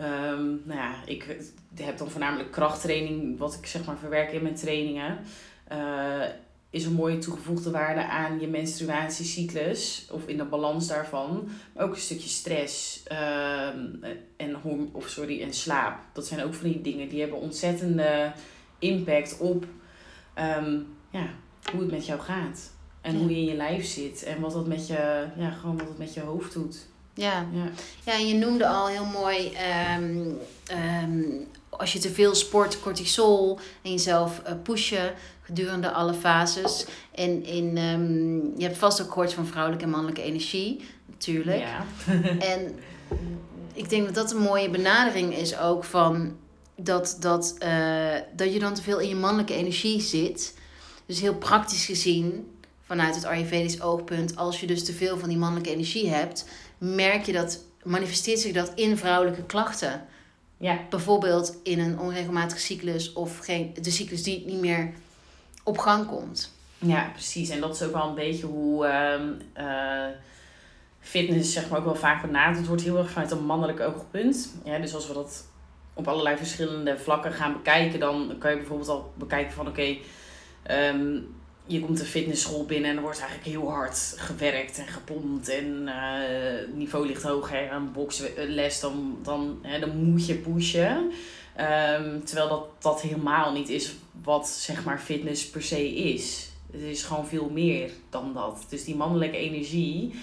Um, 0.00 0.62
nou 0.64 0.80
ja, 0.80 0.94
ik 1.06 1.36
heb 1.74 1.98
dan 1.98 2.10
voornamelijk 2.10 2.50
krachttraining, 2.50 3.38
wat 3.38 3.54
ik 3.54 3.66
zeg 3.66 3.84
maar 3.84 3.98
verwerk 3.98 4.32
in 4.32 4.42
mijn 4.42 4.54
trainingen. 4.54 5.18
Uh, 5.72 6.22
is 6.70 6.84
een 6.84 6.92
mooie 6.92 7.18
toegevoegde 7.18 7.70
waarde 7.70 8.06
aan 8.06 8.40
je 8.40 8.46
menstruatiecyclus 8.46 10.06
of 10.10 10.26
in 10.26 10.36
de 10.36 10.44
balans 10.44 10.86
daarvan. 10.86 11.48
Maar 11.72 11.84
ook 11.84 11.94
een 11.94 12.00
stukje 12.00 12.28
stress 12.28 13.02
uh, 13.12 13.66
en, 14.36 14.56
of 14.92 15.08
sorry, 15.08 15.42
en 15.42 15.52
slaap. 15.52 15.98
Dat 16.12 16.26
zijn 16.26 16.44
ook 16.44 16.54
van 16.54 16.68
die 16.68 16.80
dingen 16.80 17.08
die 17.08 17.20
hebben 17.20 17.38
ontzettende 17.38 18.32
impact 18.78 19.38
op 19.38 19.64
um, 20.38 20.86
ja, 21.10 21.28
hoe 21.70 21.80
het 21.80 21.90
met 21.90 22.06
jou 22.06 22.20
gaat. 22.20 22.74
En 23.06 23.16
hoe 23.16 23.30
je 23.30 23.36
in 23.36 23.44
je 23.44 23.54
lijf 23.54 23.86
zit 23.86 24.22
en 24.22 24.40
wat 24.40 24.52
dat 24.52 24.66
met 24.66 24.86
je, 24.86 25.26
ja, 25.36 25.50
gewoon 25.50 25.78
wat 25.78 25.88
het 25.88 25.98
met 25.98 26.14
je 26.14 26.20
hoofd 26.20 26.52
doet. 26.52 26.86
Ja, 27.14 27.46
ja. 27.52 27.70
ja 28.04 28.12
en 28.12 28.28
je 28.28 28.34
noemde 28.34 28.66
al 28.66 28.86
heel 28.86 29.04
mooi 29.04 29.52
um, 29.98 30.38
als 31.70 31.92
je 31.92 31.98
te 31.98 32.10
veel 32.10 32.34
sport, 32.34 32.80
cortisol 32.80 33.58
en 33.82 33.90
jezelf 33.90 34.42
uh, 34.46 34.52
pushen 34.62 35.14
gedurende 35.42 35.90
alle 35.90 36.14
fases. 36.14 36.86
En 37.14 37.44
in, 37.44 37.78
um, 37.78 38.52
je 38.56 38.64
hebt 38.64 38.78
vast 38.78 39.02
ook 39.02 39.08
gehoord 39.08 39.32
van 39.32 39.46
vrouwelijke 39.46 39.84
en 39.84 39.90
mannelijke 39.90 40.22
energie, 40.22 40.84
natuurlijk. 41.06 41.60
Ja. 41.60 41.86
en 42.54 42.78
ik 43.72 43.88
denk 43.90 44.04
dat 44.04 44.14
dat 44.14 44.32
een 44.32 44.42
mooie 44.42 44.70
benadering 44.70 45.36
is 45.36 45.58
ook 45.58 45.84
van 45.84 46.36
dat, 46.76 47.16
dat, 47.20 47.56
uh, 47.62 48.14
dat 48.36 48.52
je 48.52 48.58
dan 48.58 48.74
te 48.74 48.82
veel 48.82 48.98
in 48.98 49.08
je 49.08 49.16
mannelijke 49.16 49.54
energie 49.54 50.00
zit. 50.00 50.54
Dus 51.06 51.20
heel 51.20 51.34
praktisch 51.34 51.84
gezien 51.84 52.50
vanuit 52.86 53.14
het 53.14 53.24
Ayurvedisch 53.24 53.80
oogpunt, 53.80 54.36
als 54.36 54.60
je 54.60 54.66
dus 54.66 54.84
te 54.84 54.92
veel 54.92 55.18
van 55.18 55.28
die 55.28 55.38
mannelijke 55.38 55.70
energie 55.70 56.08
hebt, 56.08 56.48
merk 56.78 57.26
je 57.26 57.32
dat, 57.32 57.64
manifesteert 57.82 58.38
zich 58.38 58.52
dat 58.52 58.72
in 58.74 58.96
vrouwelijke 58.96 59.42
klachten. 59.42 60.04
Ja. 60.56 60.78
Bijvoorbeeld 60.90 61.56
in 61.62 61.78
een 61.78 61.98
onregelmatige 61.98 62.60
cyclus 62.60 63.12
of 63.12 63.38
geen, 63.38 63.74
de 63.80 63.90
cyclus 63.90 64.22
die 64.22 64.46
niet 64.46 64.60
meer 64.60 64.92
op 65.64 65.78
gang 65.78 66.06
komt. 66.06 66.54
Ja, 66.78 67.10
precies. 67.12 67.48
En 67.48 67.60
dat 67.60 67.74
is 67.74 67.82
ook 67.82 67.92
wel 67.92 68.08
een 68.08 68.14
beetje 68.14 68.46
hoe 68.46 68.86
ehm, 68.86 69.32
eh, 69.52 70.06
fitness 71.00 71.52
zeg 71.52 71.68
maar 71.68 71.78
ook 71.78 71.84
wel 71.84 71.94
vaak 71.94 72.22
benaderd 72.22 72.66
wordt. 72.66 72.82
Heel 72.82 72.98
erg 72.98 73.10
vanuit 73.10 73.30
een 73.30 73.44
mannelijk 73.44 73.80
oogpunt. 73.80 74.54
Ja, 74.64 74.78
dus 74.78 74.94
als 74.94 75.06
we 75.06 75.14
dat 75.14 75.44
op 75.94 76.08
allerlei 76.08 76.36
verschillende 76.36 76.98
vlakken 76.98 77.32
gaan 77.32 77.52
bekijken, 77.52 78.00
dan 78.00 78.36
kan 78.38 78.50
je 78.50 78.56
bijvoorbeeld 78.56 78.88
al 78.88 79.12
bekijken 79.14 79.52
van 79.52 79.68
oké, 79.68 79.96
ehm, 80.62 81.18
je 81.66 81.80
komt 81.80 81.98
de 81.98 82.04
fitnessschool 82.04 82.64
binnen 82.64 82.90
en 82.90 82.96
er 82.96 83.02
wordt 83.02 83.20
eigenlijk 83.20 83.48
heel 83.48 83.70
hard 83.70 84.14
gewerkt 84.16 84.78
en 84.78 84.86
gepompt 84.86 85.48
en 85.48 85.82
uh, 85.82 86.74
niveau 86.74 87.06
ligt 87.06 87.22
hoog 87.22 87.50
hè, 87.50 87.70
aan 87.70 87.92
boxles, 87.92 88.80
dan, 88.80 89.18
dan, 89.22 89.58
hè, 89.62 89.78
dan 89.78 89.96
moet 89.96 90.26
je 90.26 90.34
pushen. 90.34 91.12
Um, 91.60 92.24
terwijl 92.24 92.48
dat, 92.48 92.66
dat 92.78 93.02
helemaal 93.02 93.52
niet 93.52 93.68
is 93.68 93.94
wat 94.22 94.48
zeg 94.48 94.84
maar 94.84 94.98
fitness 94.98 95.50
per 95.50 95.62
se 95.62 95.94
is. 95.94 96.50
Het 96.72 96.82
is 96.82 97.02
gewoon 97.02 97.26
veel 97.26 97.50
meer 97.50 97.90
dan 98.10 98.34
dat. 98.34 98.66
Dus 98.68 98.84
die 98.84 98.96
mannelijke 98.96 99.36
energie, 99.36 100.14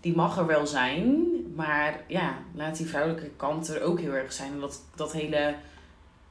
die 0.00 0.14
mag 0.14 0.38
er 0.38 0.46
wel 0.46 0.66
zijn. 0.66 1.26
Maar 1.54 2.04
ja, 2.08 2.38
laat 2.54 2.76
die 2.76 2.86
vrouwelijke 2.86 3.30
kant 3.36 3.68
er 3.68 3.82
ook 3.82 4.00
heel 4.00 4.12
erg 4.12 4.32
zijn. 4.32 4.52
En 4.52 4.60
dat, 4.60 4.82
dat 4.94 5.12
hele 5.12 5.54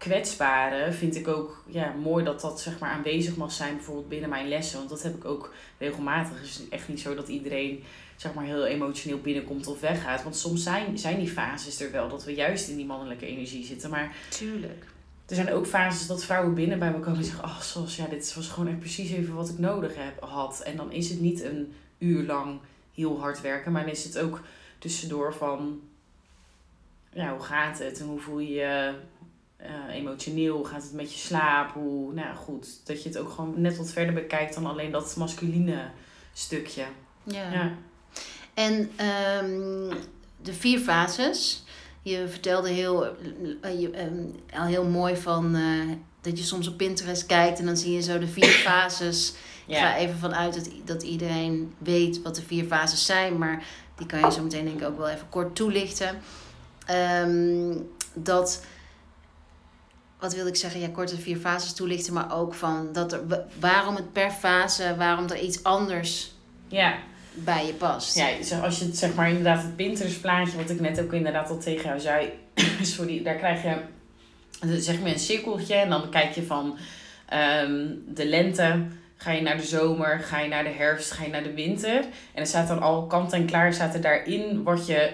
kwetsbare 0.05 0.91
vind 0.91 1.15
ik 1.15 1.27
ook 1.27 1.63
ja, 1.67 1.93
mooi 2.01 2.23
dat 2.23 2.41
dat 2.41 2.61
zeg 2.61 2.79
maar 2.79 2.89
aanwezig 2.89 3.35
mag 3.35 3.51
zijn. 3.51 3.75
Bijvoorbeeld 3.75 4.09
binnen 4.09 4.29
mijn 4.29 4.47
lessen. 4.47 4.77
Want 4.77 4.89
dat 4.89 5.03
heb 5.03 5.15
ik 5.15 5.25
ook 5.25 5.53
regelmatig. 5.77 6.37
Het 6.37 6.45
is 6.45 6.61
echt 6.69 6.87
niet 6.87 6.99
zo 6.99 7.15
dat 7.15 7.27
iedereen 7.27 7.83
zeg 8.15 8.33
maar 8.33 8.45
heel 8.45 8.65
emotioneel 8.65 9.21
binnenkomt 9.21 9.67
of 9.67 9.79
weggaat. 9.79 10.23
Want 10.23 10.35
soms 10.35 10.63
zijn, 10.63 10.97
zijn 10.97 11.19
die 11.19 11.29
fases 11.29 11.81
er 11.81 11.91
wel. 11.91 12.09
Dat 12.09 12.23
we 12.23 12.33
juist 12.33 12.69
in 12.69 12.75
die 12.75 12.85
mannelijke 12.85 13.25
energie 13.25 13.65
zitten. 13.65 13.89
Maar 13.89 14.15
Tuurlijk. 14.29 14.85
Er 15.25 15.35
zijn 15.35 15.53
ook 15.53 15.67
fases 15.67 16.07
dat 16.07 16.25
vrouwen 16.25 16.53
binnen 16.53 16.79
bij 16.79 16.91
me 16.91 16.99
komen 16.99 17.19
en 17.19 17.25
zeggen: 17.25 17.43
Ach, 17.43 17.63
zoals 17.63 17.95
ja, 17.95 18.05
dit 18.07 18.33
was 18.33 18.47
gewoon 18.47 18.69
echt 18.69 18.79
precies 18.79 19.11
even 19.11 19.35
wat 19.35 19.49
ik 19.49 19.59
nodig 19.59 19.95
heb, 19.95 20.19
had. 20.19 20.59
En 20.59 20.75
dan 20.75 20.91
is 20.91 21.09
het 21.09 21.19
niet 21.19 21.43
een 21.43 21.73
uur 21.97 22.25
lang 22.25 22.59
heel 22.93 23.19
hard 23.19 23.41
werken, 23.41 23.71
maar 23.71 23.81
dan 23.81 23.91
is 23.91 24.03
het 24.03 24.19
ook 24.19 24.41
tussendoor 24.79 25.33
van: 25.33 25.81
ja, 27.13 27.31
hoe 27.31 27.43
gaat 27.43 27.79
het 27.79 27.99
en 27.99 28.05
hoe 28.05 28.19
voel 28.19 28.39
je 28.39 28.53
je 28.53 28.93
uh, 29.69 29.95
emotioneel? 29.95 30.55
Hoe 30.55 30.65
gaat 30.65 30.83
het 30.83 30.93
met 30.93 31.13
je 31.13 31.19
slaap? 31.19 31.73
Hoe, 31.73 32.13
nou 32.13 32.35
goed, 32.35 32.67
dat 32.85 33.03
je 33.03 33.09
het 33.09 33.17
ook 33.17 33.29
gewoon 33.29 33.53
net 33.61 33.77
wat 33.77 33.89
verder 33.89 34.13
bekijkt 34.13 34.53
dan 34.53 34.65
alleen 34.65 34.91
dat 34.91 35.15
masculine 35.15 35.89
stukje. 36.33 36.83
Ja. 37.23 37.51
ja. 37.51 37.71
En 38.53 38.73
um, 38.73 39.89
de 40.41 40.53
vier 40.53 40.79
fases 40.79 41.63
je 42.05 42.27
vertelde 42.27 42.69
heel, 42.69 43.05
uh, 43.05 43.79
je, 43.81 44.01
um, 44.05 44.35
al 44.53 44.65
heel 44.65 44.85
mooi 44.85 45.15
van 45.17 45.55
uh, 45.55 45.91
dat 46.21 46.37
je 46.37 46.43
soms 46.43 46.67
op 46.67 46.77
Pinterest 46.77 47.25
kijkt 47.25 47.59
en 47.59 47.65
dan 47.65 47.77
zie 47.77 47.93
je 47.93 48.01
zo 48.01 48.19
de 48.19 48.27
vier 48.27 48.49
fases. 48.67 49.33
Ik 49.67 49.75
ga 49.75 49.97
even 49.97 50.17
vanuit 50.17 50.53
dat, 50.53 50.69
dat 50.85 51.03
iedereen 51.03 51.73
weet 51.77 52.21
wat 52.21 52.35
de 52.35 52.41
vier 52.41 52.65
fases 52.65 53.05
zijn, 53.05 53.37
maar 53.37 53.65
die 53.95 54.05
kan 54.05 54.19
je 54.19 54.31
zo 54.31 54.43
meteen 54.43 54.65
denk 54.65 54.81
ik 54.81 54.87
ook 54.87 54.97
wel 54.97 55.09
even 55.09 55.29
kort 55.29 55.55
toelichten. 55.55 56.21
Um, 56.91 57.89
dat, 58.13 58.65
wat 60.25 60.35
wil 60.35 60.47
ik 60.47 60.55
zeggen? 60.55 60.79
Ja, 60.79 60.87
kort 60.93 61.09
de 61.09 61.17
vier 61.17 61.37
fases 61.37 61.73
toelichten, 61.73 62.13
maar 62.13 62.37
ook 62.37 62.53
van 62.53 62.89
dat 62.93 63.13
er, 63.13 63.21
waarom 63.59 63.95
het 63.95 64.13
per 64.13 64.31
fase, 64.31 64.95
waarom 64.97 65.29
er 65.29 65.39
iets 65.39 65.63
anders 65.63 66.31
ja 66.67 66.97
bij 67.33 67.65
je 67.65 67.73
past. 67.73 68.15
Ja, 68.15 68.27
als 68.61 68.79
je 68.79 68.85
het 68.85 68.97
zeg 68.97 69.13
maar 69.13 69.27
inderdaad 69.29 69.63
het 69.63 69.75
Pinterest 69.75 70.21
plaatje, 70.21 70.57
wat 70.57 70.69
ik 70.69 70.79
net 70.79 71.01
ook 71.01 71.13
inderdaad 71.13 71.49
al 71.49 71.57
tegen 71.57 71.85
jou 71.85 71.99
zei, 71.99 72.31
sorry, 72.95 73.23
daar 73.23 73.35
krijg 73.35 73.63
je 73.63 73.75
zeg 74.81 74.99
maar 74.99 75.11
een 75.11 75.19
cirkeltje 75.19 75.75
en 75.75 75.89
dan 75.89 76.09
kijk 76.09 76.31
je 76.31 76.43
van 76.43 76.77
um, 77.63 78.03
de 78.07 78.25
lente, 78.25 78.85
ga 79.17 79.31
je 79.31 79.41
naar 79.41 79.57
de 79.57 79.63
zomer, 79.63 80.19
ga 80.19 80.39
je 80.39 80.49
naar 80.49 80.63
de 80.63 80.69
herfst, 80.69 81.11
ga 81.11 81.23
je 81.23 81.29
naar 81.29 81.43
de 81.43 81.53
winter. 81.53 81.97
En 82.33 82.41
er 82.41 82.47
staat 82.47 82.67
dan 82.67 82.81
al 82.81 83.07
kant 83.07 83.33
en 83.33 83.45
klaar, 83.45 83.73
staat 83.73 83.93
er 83.93 84.01
daarin 84.01 84.63
wat 84.63 84.87
je 84.87 85.13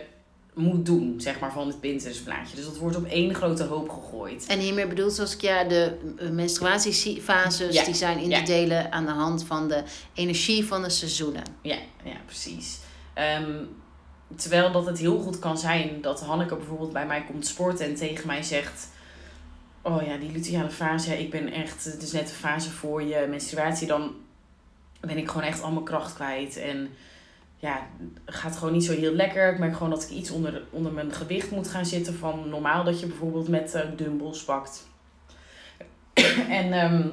moet 0.54 0.86
doen, 0.86 1.22
zeg 1.22 1.40
maar, 1.40 1.52
van 1.52 1.68
het 1.68 1.80
Pinterest-plaatje. 1.80 2.56
Dus 2.56 2.66
dat 2.66 2.78
wordt 2.78 2.96
op 2.96 3.06
één 3.06 3.36
grote 3.36 3.64
hoop 3.64 3.90
gegooid. 3.90 4.46
En 4.48 4.60
hiermee 4.60 4.88
bedoelt, 4.88 5.14
zoals 5.14 5.34
ik 5.34 5.42
ja, 5.42 5.64
de 5.64 5.98
eh, 6.18 6.30
menstruatiefases, 6.30 7.86
die 7.86 7.94
zijn 7.94 8.18
in 8.18 8.30
te 8.30 8.44
delen 8.44 8.92
aan 8.92 9.06
de 9.06 9.12
hand 9.12 9.44
van 9.44 9.68
de 9.68 9.84
energie 10.14 10.66
van 10.66 10.82
de 10.82 10.90
seizoenen. 10.90 11.44
Ja, 11.62 11.78
ja 12.04 12.16
precies. 12.26 12.80
Um, 13.42 13.70
terwijl 14.36 14.72
dat 14.72 14.86
het 14.86 15.00
heel 15.00 15.20
goed 15.20 15.40
kan 15.40 15.58
zijn 15.58 16.02
dat 16.02 16.22
Hanneke 16.22 16.56
bijvoorbeeld 16.56 16.94
bij 16.94 17.06
mij 17.06 17.24
komt 17.24 17.48
sporten 17.48 17.86
en 17.86 17.96
tegen 17.96 18.28
mij 18.28 18.44
zegt... 18.44 18.90
Oh 19.84 20.04
ja, 20.04 20.18
die 20.18 20.32
luteale 20.32 20.70
fase, 20.70 21.20
ik 21.20 21.30
ben 21.30 21.52
echt, 21.52 21.84
het 21.84 22.02
is 22.02 22.12
net 22.12 22.28
de 22.28 22.34
fase 22.34 22.70
voor 22.70 23.04
je 23.04 23.26
menstruatie. 23.30 23.88
Dan 23.88 24.16
ben 25.00 25.18
ik 25.18 25.28
gewoon 25.28 25.48
echt 25.48 25.62
al 25.62 25.72
mijn 25.72 25.86
kracht 25.86 26.14
kwijt 26.14 26.58
en 26.58 26.90
ja, 27.62 27.88
gaat 28.26 28.58
gewoon 28.58 28.74
niet 28.74 28.84
zo 28.84 28.94
heel 28.94 29.14
lekker. 29.14 29.52
Ik 29.54 29.60
merk 29.60 29.74
gewoon 29.74 29.90
dat 29.90 30.04
ik 30.04 30.10
iets 30.10 30.32
onder, 30.32 30.64
onder 30.70 30.92
mijn 30.92 31.12
gewicht 31.12 31.52
moet 31.52 31.68
gaan 31.68 31.86
zitten 31.86 32.14
van 32.14 32.50
normaal 32.50 32.84
dat 32.84 33.00
je 33.00 33.06
bijvoorbeeld 33.06 33.48
met 33.48 33.76
uh, 33.76 33.82
dumbbells 33.96 34.44
pakt. 34.44 34.88
en 36.60 36.74
ehm, 36.74 37.08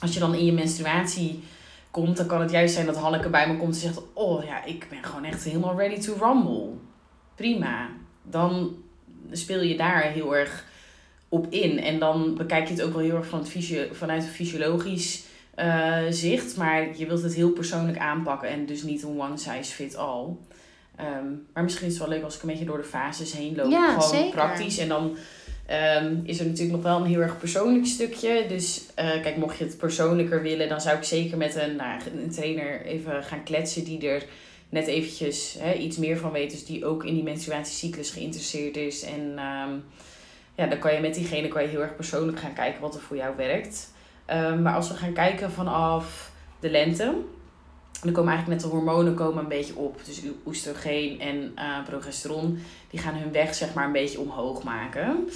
als 0.00 0.14
je 0.14 0.20
dan 0.20 0.34
in 0.34 0.44
je 0.44 0.52
menstruatie 0.52 1.42
komt, 1.90 2.16
dan 2.16 2.26
kan 2.26 2.40
het 2.40 2.50
juist 2.50 2.74
zijn 2.74 2.86
dat 2.86 2.96
Hanneke 2.96 3.28
bij 3.28 3.48
me 3.48 3.56
komt 3.56 3.74
en 3.74 3.80
zegt: 3.80 4.00
Oh 4.12 4.44
ja, 4.44 4.64
ik 4.64 4.86
ben 4.90 5.04
gewoon 5.04 5.24
echt 5.24 5.44
helemaal 5.44 5.76
ready 5.76 6.00
to 6.00 6.14
rumble. 6.20 6.68
Prima. 7.34 7.88
Dan 8.22 8.76
speel 9.30 9.62
je 9.62 9.76
daar 9.76 10.02
heel 10.02 10.36
erg 10.36 10.64
op 11.28 11.46
in. 11.50 11.78
En 11.80 11.98
dan 11.98 12.34
bekijk 12.34 12.66
je 12.66 12.74
het 12.74 12.82
ook 12.82 12.92
wel 12.92 13.02
heel 13.02 13.16
erg 13.16 13.26
van 13.26 13.38
het 13.38 13.88
vanuit 13.92 14.22
een 14.22 14.28
fysiologisch 14.28 15.24
uh, 15.62 15.98
zicht. 16.10 16.56
Maar 16.56 16.96
je 16.96 17.06
wilt 17.06 17.22
het 17.22 17.34
heel 17.34 17.50
persoonlijk 17.50 17.98
aanpakken 17.98 18.48
en 18.48 18.66
dus 18.66 18.82
niet 18.82 19.02
een 19.02 19.20
one 19.20 19.36
size 19.36 19.74
fit 19.74 19.96
all. 19.96 20.26
Um, 21.00 21.46
maar 21.54 21.62
misschien 21.62 21.86
is 21.86 21.92
het 21.92 22.02
wel 22.02 22.12
leuk 22.12 22.24
als 22.24 22.36
ik 22.36 22.42
een 22.42 22.48
beetje 22.48 22.64
door 22.64 22.76
de 22.76 22.84
fases 22.84 23.32
heen 23.32 23.56
loop. 23.56 23.70
Ja, 23.70 23.88
Gewoon 23.88 24.08
zeker. 24.08 24.30
praktisch. 24.30 24.78
En 24.78 24.88
dan 24.88 25.16
um, 25.70 26.22
is 26.24 26.38
er 26.38 26.46
natuurlijk 26.46 26.72
nog 26.72 26.82
wel 26.82 26.96
een 26.96 27.06
heel 27.06 27.20
erg 27.20 27.38
persoonlijk 27.38 27.86
stukje. 27.86 28.44
Dus 28.48 28.86
uh, 28.98 29.22
kijk, 29.22 29.36
mocht 29.36 29.58
je 29.58 29.64
het 29.64 29.76
persoonlijker 29.76 30.42
willen, 30.42 30.68
dan 30.68 30.80
zou 30.80 30.96
ik 30.96 31.04
zeker 31.04 31.36
met 31.36 31.54
een, 31.54 31.76
nou, 31.76 32.00
een 32.22 32.30
trainer 32.30 32.84
even 32.84 33.22
gaan 33.22 33.42
kletsen 33.42 33.84
die 33.84 34.08
er 34.08 34.22
net 34.68 34.86
eventjes 34.86 35.56
hè, 35.58 35.74
iets 35.74 35.96
meer 35.96 36.18
van 36.18 36.32
weet. 36.32 36.50
Dus 36.50 36.64
die 36.64 36.84
ook 36.84 37.04
in 37.04 37.14
die 37.14 37.22
menstruatiecyclus 37.22 38.10
geïnteresseerd 38.10 38.76
is. 38.76 39.02
En 39.02 39.20
um, 39.20 39.84
ja, 40.54 40.66
dan 40.66 40.78
kan 40.78 40.94
je 40.94 41.00
met 41.00 41.14
diegene 41.14 41.48
kan 41.48 41.62
je 41.62 41.68
heel 41.68 41.82
erg 41.82 41.96
persoonlijk 41.96 42.38
gaan 42.38 42.54
kijken 42.54 42.80
wat 42.80 42.94
er 42.94 43.00
voor 43.00 43.16
jou 43.16 43.36
werkt. 43.36 43.91
Um, 44.34 44.62
maar 44.62 44.74
als 44.74 44.88
we 44.88 44.94
gaan 44.94 45.12
kijken 45.12 45.50
vanaf 45.50 46.30
de 46.60 46.70
lente, 46.70 47.14
dan 48.02 48.12
komen 48.12 48.32
eigenlijk 48.32 48.62
net 48.62 48.70
de 48.70 48.76
hormonen 48.76 49.14
komen 49.14 49.42
een 49.42 49.48
beetje 49.48 49.76
op. 49.76 50.00
Dus 50.04 50.22
oestrogeen 50.46 51.20
en 51.20 51.52
uh, 51.56 51.84
progesteron, 51.88 52.62
die 52.90 53.00
gaan 53.00 53.14
hun 53.14 53.32
weg 53.32 53.54
zeg 53.54 53.74
maar 53.74 53.86
een 53.86 53.92
beetje 53.92 54.20
omhoog 54.20 54.62
maken. 54.62 55.28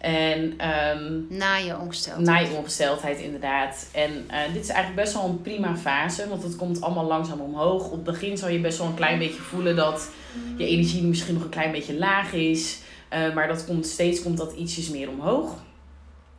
En, 0.00 0.40
um, 0.40 1.26
na 1.28 1.56
je 1.56 1.78
ongesteldheid. 1.78 2.26
Na 2.26 2.38
je 2.38 2.56
ongesteldheid, 2.56 3.18
inderdaad. 3.18 3.88
En 3.92 4.10
uh, 4.10 4.52
dit 4.52 4.62
is 4.62 4.68
eigenlijk 4.68 5.02
best 5.02 5.14
wel 5.14 5.24
een 5.24 5.42
prima 5.42 5.76
fase, 5.76 6.28
want 6.28 6.42
het 6.42 6.56
komt 6.56 6.80
allemaal 6.80 7.06
langzaam 7.06 7.40
omhoog. 7.40 7.84
Op 7.84 7.92
het 7.92 8.04
begin 8.04 8.36
zal 8.38 8.48
je 8.48 8.60
best 8.60 8.78
wel 8.78 8.86
een 8.86 8.94
klein 8.94 9.18
beetje 9.18 9.40
voelen 9.40 9.76
dat 9.76 10.10
je 10.56 10.66
energie 10.66 11.02
misschien 11.02 11.34
nog 11.34 11.42
een 11.42 11.48
klein 11.48 11.72
beetje 11.72 11.98
laag 11.98 12.32
is. 12.32 12.78
Uh, 13.14 13.34
maar 13.34 13.48
dat 13.48 13.64
komt 13.64 13.86
steeds 13.86 14.22
komt 14.22 14.36
dat 14.36 14.52
ietsjes 14.52 14.90
meer 14.90 15.08
omhoog. 15.08 15.66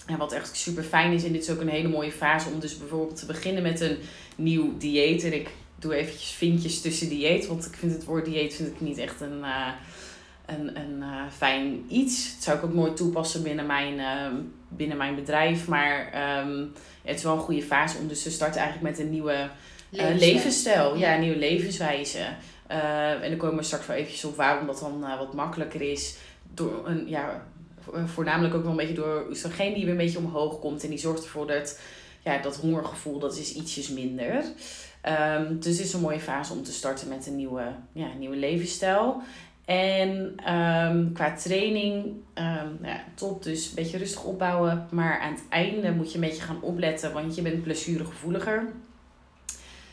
En 0.09 0.17
wat 0.17 0.31
echt 0.31 0.55
super 0.55 0.83
fijn 0.83 1.13
is, 1.13 1.23
en 1.23 1.31
dit 1.31 1.41
is 1.41 1.49
ook 1.49 1.61
een 1.61 1.69
hele 1.69 1.87
mooie 1.87 2.11
fase 2.11 2.49
om 2.49 2.59
dus 2.59 2.77
bijvoorbeeld 2.77 3.19
te 3.19 3.25
beginnen 3.25 3.63
met 3.63 3.81
een 3.81 3.97
nieuw 4.35 4.77
dieet. 4.77 5.23
En 5.23 5.33
ik 5.33 5.49
doe 5.75 5.95
eventjes 5.95 6.31
vinkjes 6.31 6.81
tussen 6.81 7.09
dieet, 7.09 7.47
want 7.47 7.65
ik 7.65 7.73
vind 7.73 7.91
het 7.91 8.05
woord 8.05 8.25
dieet 8.25 8.53
vind 8.53 8.69
ik 8.69 8.81
niet 8.81 8.97
echt 8.97 9.21
een, 9.21 9.39
uh, 9.39 9.67
een, 10.45 10.77
een 10.77 10.97
uh, 10.99 11.21
fijn 11.37 11.85
iets. 11.87 12.33
Dat 12.33 12.43
zou 12.43 12.57
ik 12.57 12.63
ook 12.63 12.73
nooit 12.73 12.95
toepassen 12.95 13.43
binnen 13.43 13.65
mijn, 13.65 13.93
uh, 13.93 14.39
binnen 14.67 14.97
mijn 14.97 15.15
bedrijf. 15.15 15.67
Maar 15.67 16.05
um, 16.39 16.73
het 17.03 17.17
is 17.17 17.23
wel 17.23 17.33
een 17.33 17.39
goede 17.39 17.63
fase 17.63 17.97
om 17.97 18.07
dus 18.07 18.23
te 18.23 18.31
starten 18.31 18.61
eigenlijk 18.61 18.97
met 18.97 19.05
een 19.05 19.11
nieuwe 19.11 19.49
levensstijl. 20.17 20.97
Ja, 20.97 21.13
een 21.13 21.21
nieuwe 21.21 21.37
levenswijze. 21.37 22.25
en 22.67 23.29
dan 23.29 23.37
komen 23.37 23.57
we 23.57 23.63
straks 23.63 23.87
wel 23.87 23.97
eventjes 23.97 24.25
op 24.25 24.35
waarom 24.35 24.67
dat 24.67 24.79
dan 24.79 24.99
wat 24.99 25.33
makkelijker 25.33 25.81
is. 25.81 26.17
Door 26.53 26.87
een, 26.87 27.07
ja, 27.07 27.45
voornamelijk 28.05 28.53
ook 28.53 28.61
wel 28.61 28.71
een 28.71 28.77
beetje 28.77 28.93
door 28.93 29.25
oestrogeen 29.29 29.73
die 29.73 29.83
weer 29.83 29.91
een 29.91 29.97
beetje 29.97 30.17
omhoog 30.17 30.59
komt. 30.59 30.83
En 30.83 30.89
die 30.89 30.99
zorgt 30.99 31.23
ervoor 31.23 31.47
dat 31.47 31.79
ja, 32.23 32.37
dat 32.37 32.55
hongergevoel 32.55 33.19
dat 33.19 33.37
is 33.37 33.53
ietsjes 33.53 33.89
minder. 33.89 34.43
Um, 35.03 35.59
dus 35.59 35.77
het 35.77 35.85
is 35.85 35.93
een 35.93 36.01
mooie 36.01 36.19
fase 36.19 36.53
om 36.53 36.63
te 36.63 36.71
starten 36.71 37.07
met 37.07 37.27
een 37.27 37.35
nieuwe, 37.35 37.63
ja, 37.93 38.07
nieuwe 38.17 38.35
levensstijl. 38.35 39.21
En 39.65 40.09
um, 40.53 41.13
qua 41.13 41.35
training, 41.35 42.05
um, 42.35 42.79
ja, 42.81 43.03
top. 43.15 43.43
Dus 43.43 43.67
een 43.67 43.75
beetje 43.75 43.97
rustig 43.97 44.23
opbouwen. 44.23 44.87
Maar 44.91 45.19
aan 45.19 45.33
het 45.33 45.43
einde 45.49 45.91
moet 45.91 46.11
je 46.11 46.15
een 46.15 46.27
beetje 46.27 46.41
gaan 46.41 46.61
opletten, 46.61 47.13
want 47.13 47.35
je 47.35 47.41
bent 47.41 47.63
blessuregevoeliger. 47.63 48.67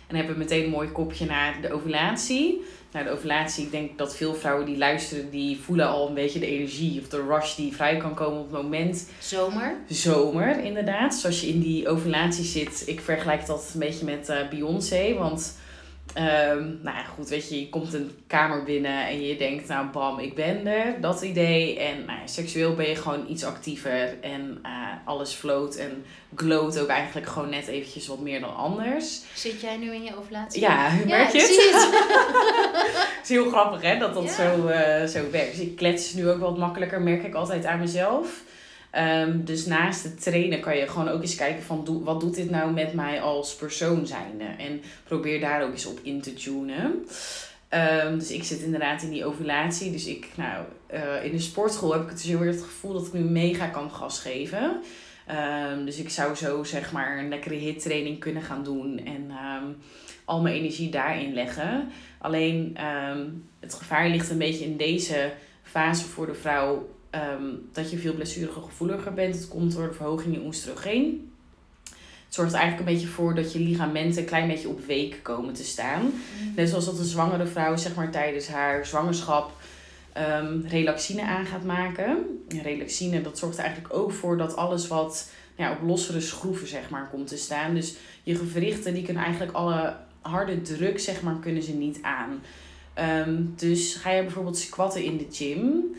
En 0.07 0.17
hebben 0.17 0.38
meteen 0.38 0.65
een 0.65 0.71
mooi 0.71 0.88
kopje 0.88 1.26
naar 1.26 1.61
de 1.61 1.73
ovulatie. 1.73 2.65
Nou, 2.97 3.09
de 3.09 3.15
ovulatie, 3.15 3.65
ik 3.65 3.71
denk 3.71 3.99
dat 3.99 4.17
veel 4.17 4.35
vrouwen 4.35 4.67
die 4.67 4.76
luisteren, 4.76 5.31
die 5.31 5.59
voelen 5.61 5.88
al 5.88 6.09
een 6.09 6.15
beetje 6.15 6.38
de 6.38 6.47
energie 6.47 7.00
of 7.00 7.09
de 7.09 7.25
rush 7.29 7.55
die 7.55 7.75
vrij 7.75 7.97
kan 7.97 8.15
komen 8.15 8.38
op 8.38 8.53
het 8.53 8.62
moment. 8.62 9.09
Zomer. 9.19 9.76
Zomer, 9.88 10.65
inderdaad. 10.65 11.15
Zoals 11.15 11.41
je 11.41 11.47
in 11.47 11.61
die 11.61 11.88
ovulatie 11.88 12.45
zit. 12.45 12.83
Ik 12.87 13.00
vergelijk 13.00 13.47
dat 13.47 13.71
een 13.73 13.81
beetje 13.81 14.05
met 14.05 14.29
uh, 14.29 14.49
Beyoncé, 14.50 15.15
want 15.15 15.57
Ehm, 16.14 16.64
nou 16.82 16.96
ja, 16.96 17.04
goed, 17.04 17.28
weet 17.28 17.48
je, 17.48 17.60
je 17.60 17.68
komt 17.68 17.94
een 17.94 18.10
kamer 18.26 18.62
binnen 18.62 19.06
en 19.06 19.26
je 19.26 19.36
denkt, 19.36 19.68
nou 19.68 19.86
bam, 19.86 20.18
ik 20.18 20.34
ben 20.34 20.66
er, 20.66 21.00
dat 21.00 21.22
idee. 21.22 21.78
En 21.78 22.04
nou 22.04 22.18
ja, 22.18 22.26
seksueel 22.26 22.75
ben 22.75 22.88
je 22.88 22.96
gewoon 22.96 23.25
iets 23.28 23.44
actiever 23.44 24.20
en 24.20 24.58
uh, 24.62 24.70
alles 25.04 25.32
float 25.32 25.75
en 25.75 26.04
glowt 26.34 26.78
ook 26.78 26.88
eigenlijk 26.88 27.26
gewoon 27.26 27.48
net 27.48 27.66
eventjes 27.66 28.06
wat 28.06 28.20
meer 28.20 28.40
dan 28.40 28.56
anders. 28.56 29.22
Zit 29.34 29.60
jij 29.60 29.76
nu 29.76 29.94
in 29.94 30.02
je 30.02 30.18
ovulatie? 30.18 30.60
Ja, 30.60 30.90
merk 31.06 31.32
je 31.32 31.40
het? 31.40 31.88
het 33.16 33.20
is 33.22 33.28
heel 33.28 33.50
grappig 33.50 33.82
hè, 33.82 33.98
dat 33.98 34.14
dat 34.14 34.30
zo, 34.30 34.68
uh, 34.68 35.04
zo 35.04 35.30
werkt. 35.30 35.50
Dus 35.50 35.60
ik 35.60 35.76
klets 35.76 36.12
nu 36.12 36.28
ook 36.28 36.40
wat 36.40 36.58
makkelijker, 36.58 37.00
merk 37.00 37.25
ik 37.25 37.34
altijd 37.34 37.64
aan 37.64 37.78
mezelf. 37.78 38.42
Um, 38.99 39.45
dus 39.45 39.67
naast 39.67 40.03
het 40.03 40.23
trainen 40.23 40.61
kan 40.61 40.76
je 40.76 40.88
gewoon 40.88 41.09
ook 41.09 41.23
eens 41.23 41.35
kijken 41.35 41.62
van 41.62 42.03
wat 42.05 42.21
doet 42.21 42.35
dit 42.35 42.50
nou 42.50 42.73
met 42.73 42.93
mij 42.93 43.21
als 43.21 43.55
persoon 43.55 44.07
zijnde. 44.07 44.45
En 44.45 44.81
probeer 45.05 45.41
daar 45.41 45.62
ook 45.62 45.73
eens 45.73 45.87
op 45.87 45.99
in 46.03 46.21
te 46.21 46.35
tunen. 46.35 47.07
Um, 48.05 48.19
dus 48.19 48.31
ik 48.31 48.45
zit 48.45 48.61
inderdaad 48.61 49.03
in 49.03 49.11
die 49.11 49.25
ovulatie. 49.25 49.93
Dus 49.93 50.07
ik, 50.07 50.29
nou, 50.35 50.65
uh, 50.95 51.25
in 51.25 51.33
de 51.33 51.38
sportschool 51.38 51.93
heb 51.93 52.03
ik 52.03 52.09
het 52.09 52.17
dus 52.17 52.26
heel 52.26 52.41
erg 52.41 52.55
het 52.55 52.65
gevoel 52.65 52.93
dat 52.93 53.07
ik 53.07 53.12
nu 53.12 53.21
mega 53.21 53.67
kan 53.67 53.91
gas 53.91 54.21
geven. 54.21 54.83
Um, 55.73 55.85
dus 55.85 55.99
ik 55.99 56.11
zou 56.11 56.35
zo 56.35 56.65
zeg 56.65 56.93
maar 56.93 57.19
een 57.19 57.29
lekkere 57.29 57.55
hittraining 57.55 58.19
kunnen 58.19 58.43
gaan 58.43 58.65
doen. 58.65 58.99
En 59.05 59.31
al 60.25 60.43
mijn 60.43 60.55
energie 60.55 60.91
daarin 60.91 61.35
leggen. 61.35 61.88
Alleen 62.19 62.76
het 63.61 63.75
gevaar 63.75 64.09
ligt 64.09 64.31
een 64.31 64.38
beetje 64.38 64.65
in 64.65 64.76
deze 64.76 65.33
fase 65.62 66.05
voor 66.05 66.26
de 66.26 66.35
vrouw 66.35 66.95
um, 67.16 67.68
dat 67.73 67.90
je 67.90 67.99
veel 67.99 68.14
gevoeliger 68.62 69.14
bent. 69.14 69.35
Het 69.35 69.49
komt 69.49 69.73
door 69.73 69.88
de 69.88 69.94
verhoging 69.94 70.35
in 70.35 70.46
oestrogeen. 70.46 71.30
Het 72.25 72.35
zorgt 72.35 72.52
er 72.52 72.58
eigenlijk 72.58 72.88
een 72.88 72.94
beetje 72.94 73.12
voor 73.12 73.35
dat 73.35 73.52
je 73.52 73.58
ligamenten 73.58 74.20
een 74.20 74.28
klein 74.28 74.49
beetje 74.49 74.68
op 74.68 74.87
week 74.87 75.20
komen 75.23 75.54
te 75.54 75.64
staan. 75.64 76.02
Mm. 76.02 76.52
Net 76.56 76.68
zoals 76.68 76.85
dat 76.85 76.99
een 76.99 77.04
zwangere 77.04 77.46
vrouw 77.46 77.76
zeg 77.76 77.94
maar, 77.94 78.11
tijdens 78.11 78.49
haar 78.49 78.87
zwangerschap 78.87 79.52
um, 80.40 80.64
relaxine 80.68 81.23
aan 81.23 81.46
gaat 81.46 81.64
maken. 81.64 82.16
En 82.49 82.62
relaxine 82.62 83.20
dat 83.20 83.38
zorgt 83.38 83.58
er 83.58 83.64
eigenlijk 83.64 83.94
ook 83.94 84.12
voor 84.12 84.37
dat 84.37 84.56
alles 84.56 84.88
wat 84.88 85.30
ja, 85.56 85.73
op 85.73 85.88
lossere 85.88 86.20
schroeven 86.20 86.68
zeg 86.68 86.90
maar, 86.90 87.08
komt 87.11 87.26
te 87.28 87.37
staan. 87.37 87.75
Dus 87.75 87.96
je 88.23 88.35
gewrichten 88.35 88.94
die 88.94 89.02
kunnen 89.02 89.23
eigenlijk 89.23 89.52
alle 89.52 89.96
harde 90.20 90.62
druk 90.62 91.00
zeg 91.00 91.23
maar, 91.23 91.38
kunnen 91.40 91.62
ze 91.62 91.73
niet 91.73 91.99
aan. 92.02 92.42
Um, 93.26 93.52
dus 93.56 93.94
ga 93.94 94.11
je 94.11 94.23
bijvoorbeeld 94.23 94.58
squatten 94.58 95.04
in 95.04 95.16
de 95.16 95.26
gym 95.30 95.96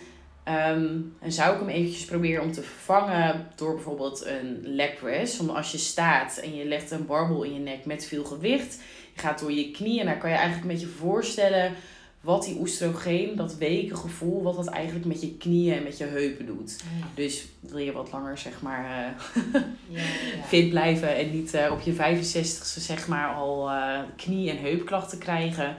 Um, 0.50 1.16
en 1.20 1.32
zou 1.32 1.54
ik 1.54 1.60
hem 1.60 1.70
eventjes 1.70 2.06
proberen 2.06 2.44
om 2.44 2.52
te 2.52 2.62
vervangen 2.62 3.48
door 3.56 3.74
bijvoorbeeld 3.74 4.26
een 4.26 4.60
leg 4.64 4.96
press. 4.96 5.38
Want 5.38 5.50
als 5.50 5.72
je 5.72 5.78
staat 5.78 6.38
en 6.38 6.56
je 6.56 6.66
legt 6.66 6.92
een 6.92 7.06
barbel 7.06 7.44
in 7.44 7.54
je 7.54 7.60
nek 7.60 7.86
met 7.86 8.06
veel 8.06 8.24
gewicht, 8.24 8.80
je 9.14 9.22
gaat 9.22 9.40
door 9.40 9.52
je 9.52 9.72
knieën, 9.72 10.06
dan 10.06 10.18
kan 10.18 10.30
je 10.30 10.36
eigenlijk 10.36 10.72
met 10.72 10.82
je 10.82 10.88
voorstellen 10.88 11.74
wat 12.22 12.44
die 12.44 12.60
oestrogeen, 12.60 13.36
dat 13.36 13.56
weken 13.56 13.98
gevoel, 13.98 14.44
wat 14.44 14.56
dat 14.56 14.68
eigenlijk 14.68 15.06
met 15.06 15.22
je 15.22 15.38
knieën 15.38 15.78
en 15.78 15.84
met 15.84 15.98
je 15.98 16.04
heupen 16.04 16.46
doet. 16.46 16.76
Dus 17.14 17.46
wil 17.60 17.78
je 17.78 17.92
wat 17.92 18.12
langer 18.12 18.38
zeg 18.38 18.62
maar 18.62 18.84
uh, 18.84 19.54
ja, 19.88 20.00
ja. 20.36 20.44
fit 20.52 20.70
blijven 20.70 21.16
en 21.16 21.32
niet 21.32 21.54
uh, 21.54 21.72
op 21.72 21.82
je 21.82 21.94
65ste 21.94 22.82
zeg 22.82 23.08
maar 23.08 23.34
al 23.34 23.70
uh, 23.70 24.00
knie- 24.16 24.50
en 24.50 24.58
heupklachten 24.58 25.18
krijgen 25.18 25.76